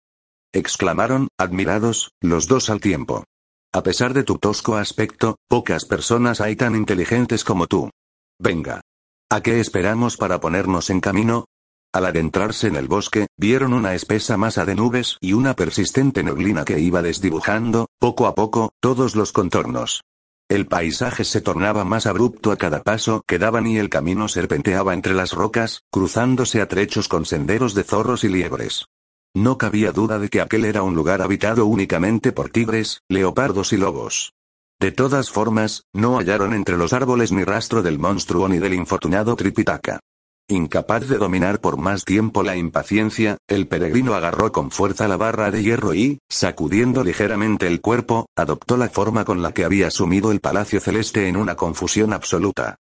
exclamaron, 0.55 1.27
admirados, 1.37 2.11
los 2.21 2.47
dos 2.47 2.69
al 2.69 2.79
tiempo. 2.79 3.25
A 3.73 3.83
pesar 3.83 4.13
de 4.13 4.23
tu 4.23 4.37
tosco 4.37 4.77
aspecto, 4.77 5.35
pocas 5.49 5.85
personas 5.85 6.39
hay 6.39 6.55
tan 6.55 6.75
inteligentes 6.75 7.43
como 7.43 7.67
tú. 7.67 7.91
Venga. 8.39 8.81
¿A 9.29 9.41
qué 9.41 9.59
esperamos 9.59 10.15
para 10.15 10.39
ponernos 10.39 10.89
en 10.89 11.01
camino? 11.01 11.45
Al 11.93 12.05
adentrarse 12.05 12.67
en 12.67 12.77
el 12.77 12.87
bosque, 12.87 13.27
vieron 13.37 13.73
una 13.73 13.93
espesa 13.93 14.37
masa 14.37 14.65
de 14.65 14.75
nubes 14.75 15.17
y 15.19 15.33
una 15.33 15.55
persistente 15.55 16.23
neblina 16.23 16.63
que 16.63 16.79
iba 16.79 17.01
desdibujando, 17.01 17.87
poco 17.99 18.27
a 18.27 18.35
poco, 18.35 18.71
todos 18.79 19.15
los 19.15 19.33
contornos. 19.33 20.01
El 20.47 20.67
paisaje 20.67 21.23
se 21.23 21.41
tornaba 21.41 21.83
más 21.83 22.05
abrupto 22.05 22.51
a 22.51 22.57
cada 22.57 22.83
paso 22.83 23.23
que 23.27 23.39
daban 23.39 23.65
y 23.67 23.77
el 23.77 23.89
camino 23.89 24.27
serpenteaba 24.27 24.93
entre 24.93 25.13
las 25.13 25.33
rocas, 25.33 25.81
cruzándose 25.91 26.61
a 26.61 26.67
trechos 26.67 27.07
con 27.07 27.25
senderos 27.25 27.73
de 27.73 27.83
zorros 27.83 28.23
y 28.23 28.29
liebres. 28.29 28.85
No 29.35 29.57
cabía 29.57 29.91
duda 29.91 30.17
de 30.17 30.29
que 30.29 30.39
aquel 30.39 30.63
era 30.63 30.81
un 30.81 30.95
lugar 30.95 31.21
habitado 31.21 31.65
únicamente 31.65 32.31
por 32.31 32.49
tigres, 32.49 33.01
leopardos 33.09 33.73
y 33.73 33.77
lobos. 33.77 34.33
De 34.79 34.93
todas 34.93 35.29
formas, 35.29 35.83
no 35.93 36.17
hallaron 36.17 36.53
entre 36.53 36.77
los 36.77 36.93
árboles 36.93 37.33
ni 37.33 37.43
rastro 37.43 37.83
del 37.83 37.99
monstruo 37.99 38.47
ni 38.47 38.59
del 38.59 38.73
infortunado 38.73 39.35
Tripitaka. 39.35 39.99
Incapaz 40.47 41.09
de 41.09 41.17
dominar 41.17 41.59
por 41.59 41.75
más 41.75 42.05
tiempo 42.05 42.43
la 42.43 42.55
impaciencia, 42.55 43.37
el 43.49 43.67
peregrino 43.67 44.13
agarró 44.13 44.53
con 44.53 44.71
fuerza 44.71 45.07
la 45.09 45.17
barra 45.17 45.51
de 45.51 45.63
hierro 45.63 45.93
y, 45.93 46.19
sacudiendo 46.29 47.03
ligeramente 47.03 47.67
el 47.67 47.81
cuerpo, 47.81 48.27
adoptó 48.37 48.77
la 48.77 48.87
forma 48.87 49.25
con 49.25 49.41
la 49.41 49.53
que 49.53 49.65
había 49.65 49.91
sumido 49.91 50.31
el 50.31 50.39
palacio 50.39 50.79
celeste 50.79 51.27
en 51.27 51.35
una 51.35 51.55
confusión 51.55 52.13
absoluta. 52.13 52.77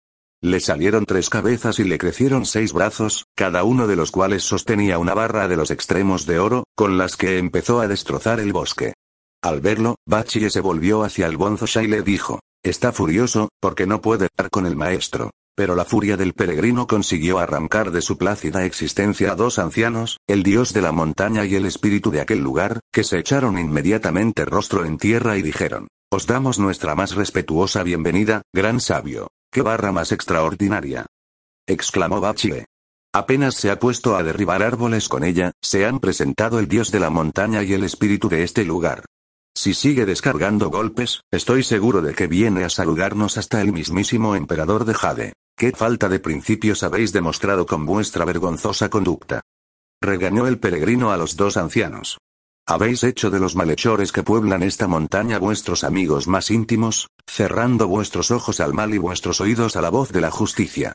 Le 0.45 0.59
salieron 0.59 1.07
tres 1.07 1.30
cabezas 1.30 1.78
y 1.78 1.84
le 1.84 1.99
crecieron 1.99 2.47
seis 2.47 2.72
brazos, 2.72 3.26
cada 3.36 3.62
uno 3.62 3.86
de 3.86 3.95
los 3.95 4.11
cuales 4.11 4.43
sostenía 4.43 4.99
una 4.99 5.14
barra 5.14 5.47
de 5.47 5.57
los 5.57 5.70
extremos 5.70 6.26
de 6.26 6.40
oro, 6.40 6.64
con 6.74 6.99
las 6.99 7.16
que 7.16 7.38
empezó 7.38 7.80
a 7.80 7.86
destrozar 7.86 8.40
el 8.40 8.53
bosque. 8.53 8.95
Al 9.40 9.61
verlo, 9.61 9.95
Bachie 10.05 10.51
se 10.51 10.61
volvió 10.61 11.05
hacia 11.05 11.26
el 11.26 11.36
Bonzo 11.36 11.80
y 11.80 11.86
le 11.86 12.03
dijo, 12.03 12.40
está 12.64 12.90
furioso, 12.90 13.51
porque 13.61 13.86
no 13.86 14.01
puede 14.01 14.26
estar 14.26 14.51
con 14.51 14.66
el 14.66 14.74
maestro. 14.74 15.30
Pero 15.55 15.76
la 15.76 15.84
furia 15.84 16.16
del 16.16 16.32
peregrino 16.32 16.88
consiguió 16.88 17.38
arrancar 17.38 17.93
de 17.93 18.03
su 18.03 18.18
plácida 18.18 18.64
existencia 18.64 19.32
a 19.32 19.36
dos 19.36 19.61
ancianos, 19.61 20.16
el 20.26 20.43
dios 20.43 20.72
de 20.72 20.82
la 20.82 20.90
montaña 20.90 21.45
y 21.45 21.55
el 21.55 21.66
espíritu 21.66 22.11
de 22.11 22.20
aquel 22.20 22.40
lugar, 22.40 22.80
que 22.93 23.05
se 23.05 23.18
echaron 23.18 23.61
inmediatamente 23.61 24.45
rostro 24.45 24.84
en 24.86 24.99
tierra 24.99 25.36
y 25.36 25.43
dijeron, 25.43 25.86
Os 26.11 26.26
damos 26.26 26.59
nuestra 26.59 26.97
más 26.97 27.14
respetuosa 27.14 27.84
bienvenida, 27.84 28.43
gran 28.53 28.80
sabio. 28.80 29.28
¡Qué 29.53 29.61
barra 29.61 29.92
más 29.92 30.12
extraordinaria! 30.12 31.05
exclamó 31.66 32.22
Bachie. 32.22 32.64
Apenas 33.12 33.55
se 33.55 33.70
ha 33.70 33.78
puesto 33.78 34.16
a 34.16 34.22
derribar 34.22 34.62
árboles 34.62 35.11
con 35.11 35.24
ella, 35.24 35.53
se 35.61 35.84
han 35.84 36.00
presentado 36.00 36.59
el 36.59 36.68
dios 36.68 36.90
de 36.90 37.00
la 37.00 37.11
montaña 37.11 37.62
y 37.62 37.74
el 37.74 37.84
espíritu 37.84 38.30
de 38.30 38.44
este 38.44 38.64
lugar. 38.64 39.05
Si 39.55 39.74
sigue 39.74 40.07
descargando 40.07 40.70
golpes, 40.70 41.20
estoy 41.30 41.62
seguro 41.64 42.00
de 42.00 42.14
que 42.14 42.28
viene 42.28 42.64
a 42.64 42.70
saludarnos 42.70 43.36
hasta 43.36 43.61
el 43.61 43.74
mismísimo 43.74 44.34
emperador 44.36 44.86
de 44.86 44.94
Jade. 44.94 45.32
¿Qué 45.55 45.72
falta 45.72 46.09
de 46.09 46.18
principios 46.18 46.82
habéis 46.82 47.12
demostrado 47.12 47.66
con 47.66 47.84
vuestra 47.84 48.24
vergonzosa 48.24 48.88
conducta? 48.88 49.42
Regañó 50.00 50.46
el 50.46 50.59
peregrino 50.59 51.12
a 51.12 51.18
los 51.18 51.36
dos 51.36 51.59
ancianos. 51.59 52.16
Habéis 52.66 53.02
hecho 53.02 53.30
de 53.30 53.40
los 53.40 53.56
malhechores 53.56 54.12
que 54.12 54.22
pueblan 54.22 54.62
esta 54.62 54.86
montaña 54.86 55.38
vuestros 55.38 55.82
amigos 55.82 56.28
más 56.28 56.50
íntimos, 56.50 57.08
cerrando 57.26 57.88
vuestros 57.88 58.30
ojos 58.30 58.60
al 58.60 58.72
mal 58.72 58.94
y 58.94 58.98
vuestros 58.98 59.40
oídos 59.40 59.76
a 59.76 59.82
la 59.82 59.90
voz 59.90 60.12
de 60.12 60.20
la 60.20 60.30
justicia. 60.30 60.92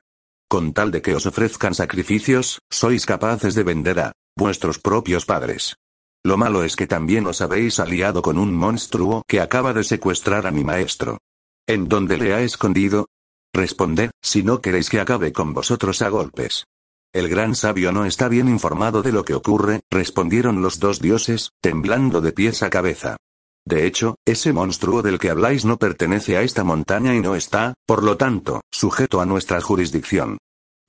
Con 0.49 0.71
tal 0.71 0.91
de 0.91 1.01
que 1.01 1.13
os 1.13 1.25
ofrezcan 1.25 1.75
sacrificios, 1.75 2.59
sois 2.69 3.05
capaces 3.05 3.53
de 3.53 3.63
vender 3.63 3.99
a 3.99 4.13
vuestros 4.37 4.79
propios 4.79 5.25
padres. 5.25 5.75
Lo 6.23 6.37
malo 6.37 6.63
es 6.63 6.77
que 6.77 6.87
también 6.87 7.27
os 7.27 7.41
habéis 7.41 7.79
aliado 7.79 8.21
con 8.21 8.37
un 8.37 8.55
monstruo 8.55 9.23
que 9.27 9.41
acaba 9.41 9.73
de 9.73 9.83
secuestrar 9.83 10.47
a 10.47 10.51
mi 10.51 10.63
maestro. 10.63 11.19
¿En 11.67 11.89
dónde 11.89 12.17
le 12.17 12.33
ha 12.33 12.41
escondido? 12.41 13.07
Responded, 13.53 14.11
si 14.21 14.41
no 14.41 14.61
queréis 14.61 14.89
que 14.89 15.01
acabe 15.01 15.33
con 15.33 15.53
vosotros 15.53 16.01
a 16.01 16.09
golpes. 16.09 16.65
El 17.13 17.29
gran 17.29 17.55
sabio 17.55 17.91
no 17.91 18.05
está 18.05 18.27
bien 18.27 18.49
informado 18.49 19.01
de 19.01 19.11
lo 19.11 19.23
que 19.23 19.33
ocurre, 19.33 19.81
respondieron 19.89 20.61
los 20.61 20.79
dos 20.79 20.99
dioses, 20.99 21.51
temblando 21.61 22.21
de 22.21 22.31
pies 22.31 22.63
a 22.63 22.69
cabeza. 22.69 23.17
De 23.65 23.85
hecho, 23.85 24.15
ese 24.25 24.53
monstruo 24.53 25.01
del 25.01 25.19
que 25.19 25.29
habláis 25.29 25.65
no 25.65 25.77
pertenece 25.77 26.37
a 26.37 26.41
esta 26.41 26.63
montaña 26.63 27.15
y 27.15 27.19
no 27.19 27.35
está, 27.35 27.73
por 27.85 28.03
lo 28.03 28.15
tanto, 28.17 28.61
sujeto 28.71 29.19
a 29.19 29.25
nuestra 29.25 29.59
jurisdicción. 29.61 30.37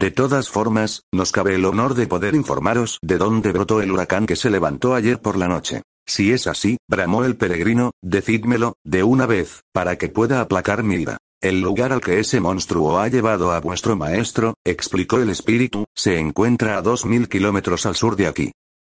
De 0.00 0.12
todas 0.12 0.48
formas, 0.48 1.02
nos 1.12 1.32
cabe 1.32 1.56
el 1.56 1.64
honor 1.64 1.94
de 1.94 2.06
poder 2.06 2.36
informaros 2.36 2.98
de 3.02 3.18
dónde 3.18 3.50
brotó 3.50 3.82
el 3.82 3.90
huracán 3.90 4.26
que 4.26 4.36
se 4.36 4.50
levantó 4.50 4.94
ayer 4.94 5.20
por 5.20 5.36
la 5.36 5.48
noche. 5.48 5.82
Si 6.06 6.32
es 6.32 6.46
así, 6.46 6.78
bramó 6.88 7.24
el 7.24 7.36
peregrino, 7.36 7.90
decídmelo, 8.00 8.74
de 8.84 9.02
una 9.02 9.26
vez, 9.26 9.62
para 9.72 9.98
que 9.98 10.08
pueda 10.08 10.40
aplacar 10.40 10.84
mi 10.84 10.96
ira. 10.96 11.18
El 11.40 11.60
lugar 11.60 11.92
al 11.92 12.00
que 12.00 12.18
ese 12.18 12.40
monstruo 12.40 12.98
ha 12.98 13.06
llevado 13.06 13.52
a 13.52 13.60
vuestro 13.60 13.94
maestro, 13.94 14.54
explicó 14.64 15.18
el 15.18 15.30
espíritu, 15.30 15.84
se 15.94 16.18
encuentra 16.18 16.76
a 16.76 16.82
dos 16.82 17.06
mil 17.06 17.28
kilómetros 17.28 17.86
al 17.86 17.94
sur 17.94 18.16
de 18.16 18.26
aquí. 18.26 18.50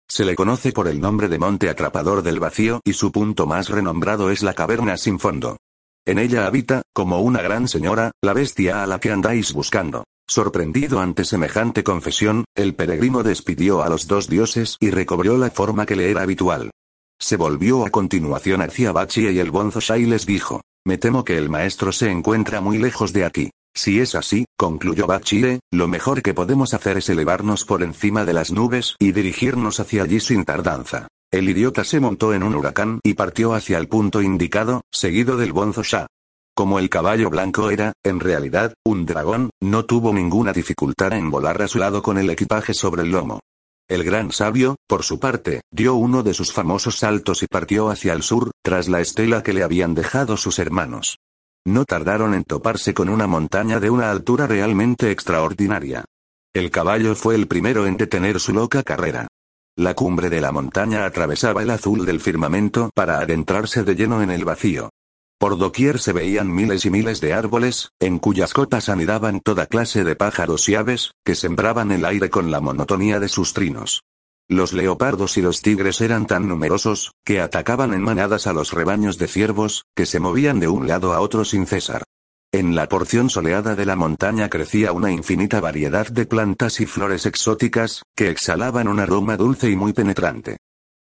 Se 0.09 0.24
le 0.24 0.36
conoce 0.36 0.70
por 0.70 0.86
el 0.86 1.01
nombre 1.01 1.28
de 1.28 1.40
Monte 1.40 1.68
Atrapador 1.68 2.22
del 2.22 2.38
Vacío 2.38 2.80
y 2.84 2.92
su 2.92 3.11
punto 3.11 3.47
más 3.47 3.68
renombrado 3.68 4.30
es 4.30 4.44
la 4.44 4.55
caverna 4.55 4.97
sin 4.97 5.18
fondo. 5.18 5.57
En 6.05 6.20
ella 6.20 6.47
habita, 6.47 6.82
como 6.92 7.18
una 7.18 7.42
gran 7.42 7.66
señora, 7.66 8.12
la 8.22 8.32
bestia 8.32 8.84
a 8.84 8.86
la 8.86 9.01
que 9.01 9.11
andáis 9.11 9.53
buscando. 9.53 10.05
Sorprendido 10.28 11.01
ante 11.01 11.24
semejante 11.24 11.82
confesión, 11.82 12.44
el 12.55 12.76
peregrino 12.76 13.24
despidió 13.24 13.82
a 13.82 13.88
los 13.88 14.07
dos 14.07 14.28
dioses 14.28 14.76
y 14.78 14.90
recobró 14.90 15.36
la 15.36 15.51
forma 15.51 15.84
que 15.84 15.97
le 15.97 16.12
era 16.12 16.22
habitual. 16.22 16.70
Se 17.18 17.36
volvió 17.36 17.84
a 17.84 17.90
continuación 17.90 18.62
hacia 18.62 18.92
Bachi 18.92 19.28
y 19.28 19.38
el 19.40 19.51
Bonzo 19.51 19.80
Shai 19.80 20.05
les 20.05 20.26
dijo, 20.26 20.61
me 20.87 20.99
temo 20.99 21.24
que 21.24 21.37
el 21.37 21.51
maestro 21.51 21.91
se 21.91 22.12
encuentra 22.12 22.61
muy 22.61 22.78
lejos 22.78 23.12
de 23.12 23.24
aquí. 23.24 23.51
Si 23.74 23.99
es 23.99 24.14
así, 24.14 24.45
concluyó 24.57 25.09
Bachile, 25.09 25.59
lo 25.72 25.89
mejor 25.89 26.22
que 26.22 26.32
podemos 26.32 26.74
hacer 26.74 26.99
es 26.99 27.09
elevarnos 27.09 27.64
por 27.64 27.82
encima 27.82 28.24
de 28.24 28.32
las 28.32 28.53
nubes 28.53 28.95
y 29.01 29.11
dirigirnos 29.11 29.80
hacia 29.80 30.05
allí 30.05 30.20
sin 30.20 30.45
tardanza. 30.45 31.09
El 31.32 31.49
idiota 31.49 31.82
se 31.82 31.99
montó 31.99 32.32
en 32.34 32.45
un 32.45 32.55
huracán 32.55 33.01
y 33.03 33.14
partió 33.14 33.53
hacia 33.53 33.78
el 33.78 33.89
punto 33.89 34.22
indicado, 34.22 34.82
seguido 34.93 35.37
del 35.37 35.53
bonzo 35.53 35.82
Shah. 35.82 36.07
Como 36.55 36.78
el 36.78 36.89
caballo 36.89 37.30
blanco 37.30 37.68
era, 37.70 37.93
en 38.05 38.20
realidad, 38.20 38.72
un 38.84 39.07
dragón, 39.07 39.51
no 39.61 39.87
tuvo 39.87 40.14
ninguna 40.14 40.53
dificultad 40.53 41.12
en 41.14 41.32
volar 41.32 41.61
a 41.62 41.68
su 41.68 41.78
lado 41.78 42.01
con 42.01 42.16
el 42.16 42.30
equipaje 42.30 42.74
sobre 42.74 43.03
el 43.03 43.11
lomo. 43.11 43.41
El 43.89 44.03
gran 44.03 44.32
sabio, 44.32 44.74
por 44.89 45.05
su 45.05 45.20
parte, 45.20 45.61
dio 45.70 45.95
uno 45.95 46.24
de 46.24 46.34
sus 46.34 46.53
famosos 46.53 46.99
saltos 46.99 47.45
y 47.45 47.47
partió 47.47 47.89
hacia 47.89 48.14
el 48.14 48.22
sur, 48.24 48.51
tras 48.61 48.89
la 48.89 49.01
estela 49.01 49.45
que 49.45 49.53
le 49.53 49.62
habían 49.62 49.95
dejado 49.95 50.37
sus 50.37 50.59
hermanos. 50.59 51.18
No 51.64 51.84
tardaron 51.84 52.34
en 52.34 52.43
toparse 52.43 52.95
con 52.95 53.09
una 53.09 53.28
montaña 53.28 53.78
de 53.78 53.91
una 53.91 54.11
altura 54.11 54.49
realmente 54.49 55.12
extraordinaria. 55.12 56.05
El 56.53 56.72
caballo 56.72 57.14
fue 57.14 57.37
el 57.37 57.47
primero 57.47 57.87
en 57.87 57.97
detener 57.97 58.41
su 58.41 58.53
loca 58.53 58.82
carrera. 58.82 59.28
La 59.76 59.95
cumbre 59.95 60.30
de 60.30 60.41
la 60.41 60.51
montaña 60.51 61.05
atravesaba 61.05 61.62
el 61.62 61.70
azul 61.70 62.05
del 62.07 62.18
firmamento 62.18 62.91
para 62.93 63.20
adentrarse 63.20 63.84
de 63.84 63.95
lleno 63.95 64.20
en 64.20 64.30
el 64.30 64.45
vacío. 64.45 64.91
Por 65.39 65.59
doquier 65.59 65.99
se 65.99 66.14
veían 66.14 66.55
miles 66.55 66.87
y 66.87 66.91
miles 66.91 67.20
de 67.20 67.34
árboles, 67.34 67.91
en 68.01 68.18
cuyas 68.18 68.55
cotas 68.55 68.89
anidaban 68.89 69.41
toda 69.41 69.66
clase 69.66 70.03
de 70.03 70.16
pájaros 70.16 70.66
y 70.70 70.76
aves, 70.76 71.12
que 71.24 71.34
sembraban 71.34 71.93
el 71.93 72.07
aire 72.07 72.30
con 72.30 72.51
la 72.51 72.61
monotonía 72.61 73.20
de 73.20 73.28
sus 73.28 73.53
trinos. 73.53 74.03
Los 74.49 74.72
leopardos 74.72 75.37
y 75.37 75.43
los 75.43 75.61
tigres 75.61 76.01
eran 76.01 76.26
tan 76.26 76.49
numerosos, 76.49 77.12
que 77.22 77.41
atacaban 77.41 77.93
en 77.93 78.01
manadas 78.01 78.47
a 78.47 78.55
los 78.55 78.72
rebaños 78.72 79.18
de 79.18 79.28
ciervos, 79.28 79.84
que 79.95 80.07
se 80.07 80.20
movían 80.20 80.59
de 80.59 80.68
un 80.68 80.87
lado 80.87 81.12
a 81.12 81.20
otro 81.20 81.45
sin 81.45 81.66
cesar. 81.66 82.05
En 82.51 82.74
la 82.74 82.89
porción 82.89 83.28
soleada 83.28 83.74
de 83.74 83.84
la 83.84 83.97
montaña 83.97 84.49
crecía 84.49 84.93
una 84.93 85.11
infinita 85.11 85.61
variedad 85.61 86.07
de 86.07 86.24
plantas 86.24 86.80
y 86.80 86.87
flores 86.87 87.26
exóticas, 87.26 88.05
que 88.16 88.30
exhalaban 88.30 88.89
un 88.89 89.01
aroma 89.01 89.37
dulce 89.37 89.68
y 89.68 89.76
muy 89.76 89.93
penetrante. 89.93 90.57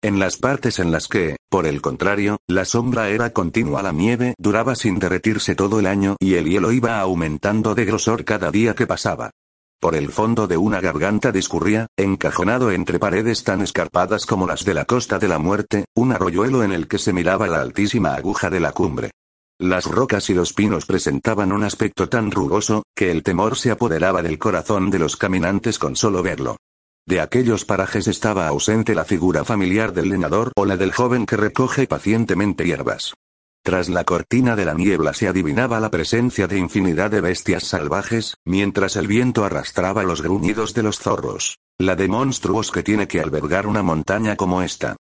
En 0.03 0.19
las 0.19 0.35
partes 0.35 0.79
en 0.79 0.91
las 0.91 1.07
que, 1.07 1.37
por 1.49 1.65
el 1.65 1.81
contrario, 1.81 2.39
la 2.45 2.65
sombra 2.65 3.07
era 3.07 3.29
continua 3.29 3.81
la 3.81 3.93
nieve 3.93 4.35
duraba 4.37 4.75
sin 4.75 4.99
derretirse 4.99 5.55
todo 5.55 5.79
el 5.79 5.87
año 5.87 6.17
y 6.19 6.33
el 6.33 6.43
hielo 6.43 6.73
iba 6.73 6.99
aumentando 6.99 7.73
de 7.73 7.85
grosor 7.85 8.25
cada 8.25 8.51
día 8.51 8.75
que 8.75 8.85
pasaba. 8.85 9.31
Por 9.79 9.95
el 9.95 10.09
fondo 10.09 10.45
de 10.45 10.57
una 10.57 10.81
garganta 10.81 11.31
discurría, 11.31 11.87
encajonado 11.95 12.71
entre 12.71 12.99
paredes 12.99 13.45
tan 13.45 13.61
escarpadas 13.61 14.25
como 14.25 14.45
las 14.45 14.65
de 14.65 14.73
la 14.73 14.83
costa 14.83 15.19
de 15.19 15.29
la 15.29 15.39
muerte, 15.39 15.85
un 15.95 16.11
arroyuelo 16.11 16.65
en 16.65 16.73
el 16.73 16.89
que 16.89 16.97
se 16.97 17.13
miraba 17.13 17.47
la 17.47 17.61
altísima 17.61 18.13
aguja 18.13 18.49
de 18.49 18.59
la 18.59 18.73
cumbre. 18.73 19.11
Las 19.57 19.85
rocas 19.85 20.29
y 20.29 20.33
los 20.33 20.51
pinos 20.51 20.85
presentaban 20.85 21.53
un 21.53 21.63
aspecto 21.63 22.09
tan 22.09 22.29
rugoso, 22.29 22.83
que 22.93 23.09
el 23.09 23.23
temor 23.23 23.55
se 23.55 23.71
apoderaba 23.71 24.21
del 24.21 24.37
corazón 24.37 24.89
de 24.89 24.99
los 24.99 25.15
caminantes 25.15 25.79
con 25.79 25.95
solo 25.95 26.21
verlo. 26.21 26.57
De 27.05 27.19
aquellos 27.19 27.65
parajes 27.65 28.07
estaba 28.07 28.47
ausente 28.47 28.95
la 28.95 29.03
figura 29.03 29.43
familiar 29.43 29.93
del 29.93 30.09
leñador 30.09 30.53
o 30.55 30.65
la 30.65 30.77
del 30.77 30.93
joven 30.93 31.25
que 31.25 31.35
recoge 31.35 31.85
pacientemente 31.85 32.65
hierbas. 32.65 33.13
Tras 33.61 33.89
la 33.89 34.03
cortina 34.03 34.55
de 34.55 34.65
la 34.65 34.73
niebla 34.73 35.13
se 35.13 35.27
adivinaba 35.27 35.79
la 35.79 35.89
presencia 35.89 36.47
de 36.47 36.57
infinidad 36.57 37.11
de 37.11 37.21
bestias 37.21 37.63
salvajes, 37.63 38.35
mientras 38.45 38.95
el 38.95 39.07
viento 39.07 39.45
arrastraba 39.45 40.03
los 40.03 40.21
gruñidos 40.21 40.73
de 40.73 40.83
los 40.83 40.99
zorros. 40.99 41.57
La 41.77 41.95
de 41.95 42.07
monstruos 42.07 42.71
que 42.71 42.83
tiene 42.83 43.07
que 43.07 43.19
albergar 43.19 43.67
una 43.67 43.83
montaña 43.83 44.35
como 44.35 44.61
esta. 44.61 44.95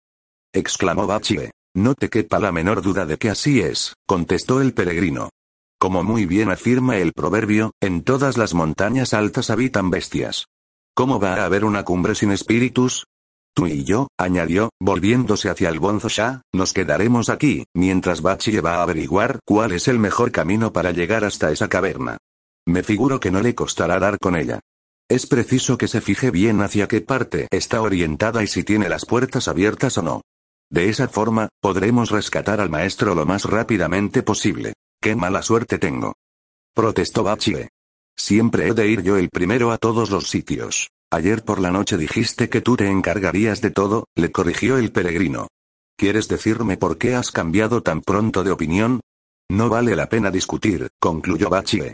exclamó 0.53 1.07
Bachie. 1.07 1.51
No 1.75 1.95
te 1.95 2.09
quepa 2.09 2.39
la 2.39 2.51
menor 2.51 2.81
duda 2.81 3.05
de 3.05 3.17
que 3.17 3.29
así 3.29 3.61
es, 3.61 3.93
contestó 4.05 4.61
el 4.61 4.73
peregrino. 4.73 5.29
Como 5.79 6.03
muy 6.03 6.25
bien 6.25 6.51
afirma 6.51 6.97
el 6.97 7.13
proverbio, 7.13 7.71
en 7.79 8.03
todas 8.03 8.37
las 8.37 8.53
montañas 8.53 9.13
altas 9.13 9.49
habitan 9.49 9.89
bestias. 9.89 10.47
¿Cómo 10.95 11.19
va 11.19 11.35
a 11.35 11.45
haber 11.45 11.65
una 11.65 11.83
cumbre 11.83 12.15
sin 12.15 12.31
espíritus? 12.31 13.05
Tú 13.53 13.67
y 13.67 13.83
yo, 13.83 14.07
añadió, 14.17 14.69
volviéndose 14.79 15.49
hacia 15.49 15.69
el 15.69 15.79
Bonzo 15.79 16.07
Shah, 16.07 16.41
nos 16.53 16.73
quedaremos 16.73 17.29
aquí, 17.29 17.65
mientras 17.75 18.21
Bachi 18.21 18.59
va 18.59 18.75
a 18.75 18.83
averiguar 18.83 19.39
cuál 19.45 19.71
es 19.71 19.87
el 19.87 19.99
mejor 19.99 20.31
camino 20.31 20.71
para 20.71 20.91
llegar 20.91 21.23
hasta 21.23 21.51
esa 21.51 21.67
caverna. 21.67 22.17
Me 22.67 22.83
figuro 22.83 23.19
que 23.19 23.31
no 23.31 23.41
le 23.41 23.55
costará 23.55 23.99
dar 23.99 24.17
con 24.19 24.35
ella. 24.35 24.59
Es 25.09 25.25
preciso 25.25 25.77
que 25.77 25.87
se 25.87 26.01
fije 26.01 26.29
bien 26.29 26.61
hacia 26.61 26.87
qué 26.87 27.01
parte 27.01 27.47
está 27.51 27.81
orientada 27.81 28.43
y 28.43 28.47
si 28.47 28.63
tiene 28.63 28.89
las 28.89 29.05
puertas 29.05 29.47
abiertas 29.47 29.97
o 29.97 30.03
no. 30.03 30.21
De 30.69 30.87
esa 30.87 31.07
forma, 31.07 31.49
podremos 31.61 32.11
rescatar 32.11 32.61
al 32.61 32.69
maestro 32.69 33.15
lo 33.15 33.25
más 33.25 33.45
rápidamente 33.45 34.21
posible. 34.21 34.73
¡Qué 35.01 35.15
mala 35.15 35.41
suerte 35.41 35.79
tengo! 35.79 36.13
Protestó 36.75 37.23
Bachie. 37.23 37.69
Siempre 38.19 38.67
he 38.67 38.73
de 38.73 38.87
ir 38.87 39.01
yo 39.01 39.15
el 39.15 39.29
primero 39.29 39.71
a 39.71 39.77
todos 39.77 40.09
los 40.09 40.29
sitios. 40.29 40.91
Ayer 41.09 41.43
por 41.43 41.59
la 41.59 41.71
noche 41.71 41.97
dijiste 41.97 42.49
que 42.49 42.59
tú 42.59 42.75
te 42.75 42.87
encargarías 42.87 43.61
de 43.61 43.71
todo, 43.71 44.07
le 44.13 44.29
corrigió 44.31 44.77
el 44.77 44.91
peregrino. 44.91 45.47
¿Quieres 45.97 46.27
decirme 46.27 46.75
por 46.75 46.97
qué 46.97 47.15
has 47.15 47.31
cambiado 47.31 47.81
tan 47.81 48.01
pronto 48.01 48.43
de 48.43 48.51
opinión? 48.51 48.99
No 49.49 49.69
vale 49.69 49.95
la 49.95 50.09
pena 50.09 50.31
discutir, 50.31 50.89
concluyó 50.99 51.49
Bachie. 51.49 51.93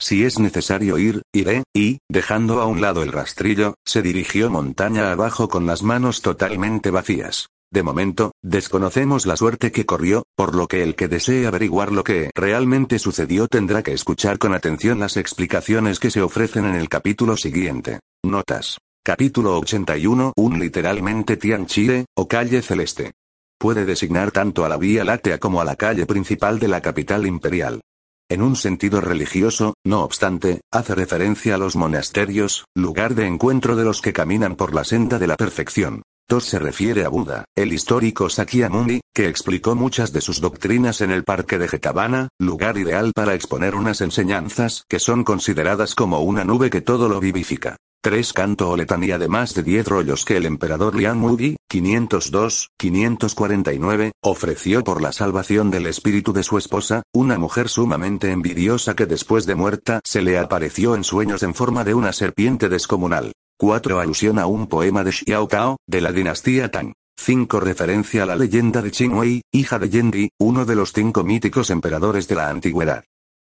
Si 0.00 0.24
es 0.24 0.38
necesario 0.38 0.98
ir, 0.98 1.22
iré, 1.32 1.62
y, 1.74 1.98
dejando 2.08 2.60
a 2.60 2.66
un 2.66 2.80
lado 2.80 3.02
el 3.02 3.12
rastrillo, 3.12 3.74
se 3.84 4.02
dirigió 4.02 4.50
montaña 4.50 5.12
abajo 5.12 5.48
con 5.48 5.66
las 5.66 5.82
manos 5.82 6.22
totalmente 6.22 6.90
vacías. 6.90 7.48
De 7.70 7.82
momento, 7.82 8.32
desconocemos 8.42 9.26
la 9.26 9.36
suerte 9.36 9.72
que 9.72 9.86
corrió, 9.86 10.22
por 10.36 10.54
lo 10.54 10.68
que 10.68 10.82
el 10.82 10.94
que 10.94 11.08
desee 11.08 11.46
averiguar 11.46 11.92
lo 11.92 12.04
que 12.04 12.30
realmente 12.34 12.98
sucedió 12.98 13.48
tendrá 13.48 13.82
que 13.82 13.92
escuchar 13.92 14.38
con 14.38 14.54
atención 14.54 15.00
las 15.00 15.16
explicaciones 15.16 15.98
que 15.98 16.10
se 16.10 16.22
ofrecen 16.22 16.64
en 16.64 16.76
el 16.76 16.88
capítulo 16.88 17.36
siguiente. 17.36 18.00
Notas. 18.24 18.78
Capítulo 19.04 19.58
81. 19.58 20.32
Un 20.36 20.58
literalmente 20.58 21.36
Tian 21.36 21.66
Chile, 21.66 22.06
o 22.16 22.26
calle 22.26 22.62
celeste. 22.62 23.12
Puede 23.58 23.84
designar 23.84 24.32
tanto 24.32 24.64
a 24.64 24.68
la 24.68 24.76
Vía 24.76 25.04
Láctea 25.04 25.38
como 25.38 25.60
a 25.60 25.64
la 25.64 25.76
calle 25.76 26.06
principal 26.06 26.58
de 26.58 26.68
la 26.68 26.80
capital 26.80 27.26
imperial. 27.26 27.80
En 28.28 28.42
un 28.42 28.56
sentido 28.56 29.00
religioso, 29.00 29.74
no 29.84 30.02
obstante, 30.02 30.60
hace 30.72 30.94
referencia 30.96 31.54
a 31.54 31.58
los 31.58 31.76
monasterios, 31.76 32.64
lugar 32.74 33.14
de 33.14 33.26
encuentro 33.26 33.76
de 33.76 33.84
los 33.84 34.02
que 34.02 34.12
caminan 34.12 34.56
por 34.56 34.74
la 34.74 34.82
senda 34.82 35.18
de 35.20 35.28
la 35.28 35.36
perfección. 35.36 36.02
2 36.28 36.44
se 36.44 36.58
refiere 36.58 37.04
a 37.04 37.08
Buda, 37.08 37.44
el 37.54 37.72
histórico 37.72 38.28
Sakyamuni, 38.28 39.00
que 39.14 39.28
explicó 39.28 39.76
muchas 39.76 40.12
de 40.12 40.20
sus 40.20 40.40
doctrinas 40.40 41.00
en 41.00 41.12
el 41.12 41.22
parque 41.22 41.56
de 41.56 41.68
Jetavana, 41.68 42.30
lugar 42.40 42.78
ideal 42.78 43.12
para 43.14 43.34
exponer 43.34 43.76
unas 43.76 44.00
enseñanzas 44.00 44.82
que 44.88 44.98
son 44.98 45.22
consideradas 45.22 45.94
como 45.94 46.20
una 46.22 46.44
nube 46.44 46.68
que 46.68 46.80
todo 46.80 47.08
lo 47.08 47.20
vivifica. 47.20 47.76
3 48.02 48.32
canto 48.32 48.70
o 48.70 48.76
letanía 48.76 49.18
de 49.18 49.28
más 49.28 49.54
de 49.54 49.62
10 49.62 49.86
rollos 49.86 50.24
que 50.24 50.36
el 50.36 50.46
emperador 50.46 50.96
Liang 50.96 51.18
Mudi, 51.18 51.56
502, 51.68 52.70
549, 52.76 54.10
ofreció 54.20 54.82
por 54.82 55.02
la 55.02 55.12
salvación 55.12 55.70
del 55.70 55.86
espíritu 55.86 56.32
de 56.32 56.42
su 56.42 56.58
esposa, 56.58 57.02
una 57.14 57.38
mujer 57.38 57.68
sumamente 57.68 58.32
envidiosa 58.32 58.96
que 58.96 59.06
después 59.06 59.46
de 59.46 59.54
muerta 59.54 60.00
se 60.04 60.22
le 60.22 60.38
apareció 60.38 60.96
en 60.96 61.04
sueños 61.04 61.44
en 61.44 61.54
forma 61.54 61.84
de 61.84 61.94
una 61.94 62.12
serpiente 62.12 62.68
descomunal. 62.68 63.32
4. 63.58 64.00
Alusión 64.00 64.38
a 64.38 64.46
un 64.46 64.66
poema 64.66 65.02
de 65.02 65.12
Xiao 65.12 65.48
Cao, 65.48 65.78
de 65.86 66.00
la 66.00 66.12
dinastía 66.12 66.70
Tang. 66.70 66.92
5. 67.18 67.60
Referencia 67.60 68.24
a 68.24 68.26
la 68.26 68.36
leyenda 68.36 68.82
de 68.82 68.90
Qin 68.90 69.14
Wei, 69.14 69.42
hija 69.50 69.78
de 69.78 69.88
Yendi, 69.88 70.28
uno 70.38 70.66
de 70.66 70.74
los 70.74 70.92
cinco 70.92 71.24
míticos 71.24 71.70
emperadores 71.70 72.28
de 72.28 72.34
la 72.34 72.50
antigüedad. 72.50 73.04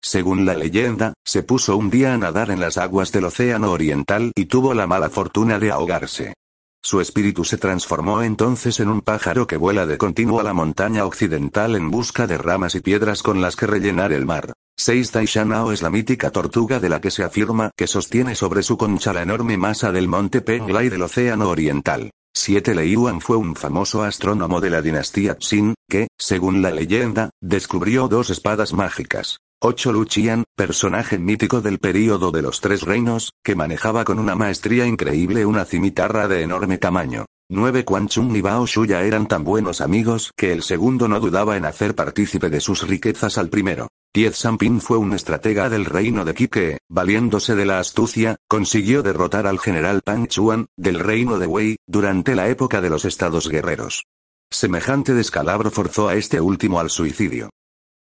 Según 0.03 0.45
la 0.45 0.55
leyenda, 0.55 1.15
se 1.25 1.43
puso 1.43 1.79
un 1.79 1.89
día 1.89 2.13
a 2.13 2.19
nadar 2.19 2.51
en 2.51 2.61
las 2.61 2.77
aguas 2.77 3.11
del 3.11 3.25
Océano 3.25 3.73
Oriental 3.73 4.33
y 4.35 4.45
tuvo 4.45 4.75
la 4.75 4.87
mala 4.87 5.09
fortuna 5.09 5.59
de 5.59 5.71
ahogarse. 5.71 6.35
Su 6.87 7.01
espíritu 7.01 7.45
se 7.47 7.57
transformó 7.57 8.23
entonces 8.23 8.79
en 8.79 8.91
un 8.91 9.01
pájaro 9.01 9.47
que 9.47 9.57
vuela 9.57 9.87
de 9.87 9.97
continuo 9.97 10.41
a 10.41 10.43
la 10.43 10.53
montaña 10.53 11.07
occidental 11.07 11.77
en 11.77 11.91
busca 11.91 12.27
de 12.27 12.37
ramas 12.37 12.75
y 12.75 12.81
piedras 12.81 13.23
con 13.23 13.41
las 13.41 13.57
que 13.57 13.67
rellenar 13.67 14.13
el 14.13 14.27
mar. 14.27 14.53
6. 14.77 15.11
Taishanao 15.13 15.73
es 15.73 15.81
la 15.81 15.89
mítica 15.89 16.31
tortuga 16.31 16.81
de 16.81 16.91
la 16.91 17.01
que 17.01 17.11
se 17.11 17.25
afirma 17.25 17.71
que 17.75 17.87
sostiene 17.87 18.35
sobre 18.35 18.63
su 18.63 18.77
concha 18.77 19.15
la 19.15 19.23
enorme 19.23 19.57
masa 19.57 19.93
del 19.93 20.09
monte 20.09 20.43
Penglai 20.43 20.91
del 20.91 21.01
Océano 21.01 21.49
Oriental. 21.49 22.11
7. 22.35 22.75
Lei 22.75 22.91
Yuan 22.91 23.23
fue 23.23 23.39
un 23.39 23.57
famoso 23.57 24.03
astrónomo 24.03 24.61
de 24.61 24.69
la 24.69 24.83
dinastía 24.83 25.39
Qin, 25.39 25.73
que, 25.89 26.09
según 26.19 26.61
la 26.61 26.71
leyenda, 26.71 27.31
descubrió 27.41 28.09
dos 28.09 28.29
espadas 28.29 28.75
mágicas. 28.75 29.39
8. 29.67 29.93
Luchian, 29.93 30.45
personaje 30.55 31.19
mítico 31.19 31.63
del 31.63 31.79
período 31.79 32.31
de 32.31 32.43
los 32.43 32.61
Tres 32.61 32.83
Reinos, 32.83 33.33
que 33.43 33.55
manejaba 33.55 34.05
con 34.05 34.19
una 34.19 34.35
maestría 34.35 34.85
increíble 34.87 35.47
una 35.47 35.65
cimitarra 35.65 36.29
de 36.29 36.43
enorme 36.43 36.77
tamaño. 36.77 37.25
9. 37.49 37.87
Quan 37.87 38.09
Chung 38.09 38.37
y 38.37 38.43
Bao 38.43 38.67
Shuya 38.67 39.05
eran 39.05 39.27
tan 39.27 39.43
buenos 39.43 39.81
amigos 39.81 40.33
que 40.37 40.53
el 40.53 40.63
segundo 40.63 41.09
no 41.09 41.19
dudaba 41.19 41.57
en 41.57 41.65
hacer 41.65 41.95
partícipe 41.95 42.51
de 42.51 42.61
sus 42.61 42.87
riquezas 42.87 43.39
al 43.39 43.49
primero. 43.49 43.89
10. 44.13 44.37
Sampin 44.37 44.83
fue 44.83 44.99
un 44.99 45.15
estratega 45.15 45.71
del 45.71 45.87
reino 45.87 46.27
de 46.27 46.35
Qi 46.35 46.49
que, 46.49 46.79
valiéndose 46.91 47.55
de 47.55 47.65
la 47.65 47.79
astucia, 47.79 48.37
consiguió 48.47 49.03
derrotar 49.03 49.47
al 49.47 49.59
general 49.59 50.03
Pang 50.05 50.29
Chuan, 50.29 50.67
del 50.77 50.99
reino 50.99 51.39
de 51.39 51.47
Wei, 51.47 51.77
durante 51.87 52.35
la 52.35 52.51
época 52.51 52.83
de 52.83 52.91
los 52.91 53.07
estados 53.07 53.49
guerreros. 53.49 54.05
Semejante 54.53 55.15
descalabro 55.15 55.71
forzó 55.71 56.09
a 56.09 56.17
este 56.17 56.39
último 56.43 56.81
al 56.81 56.91
suicidio. 56.91 57.49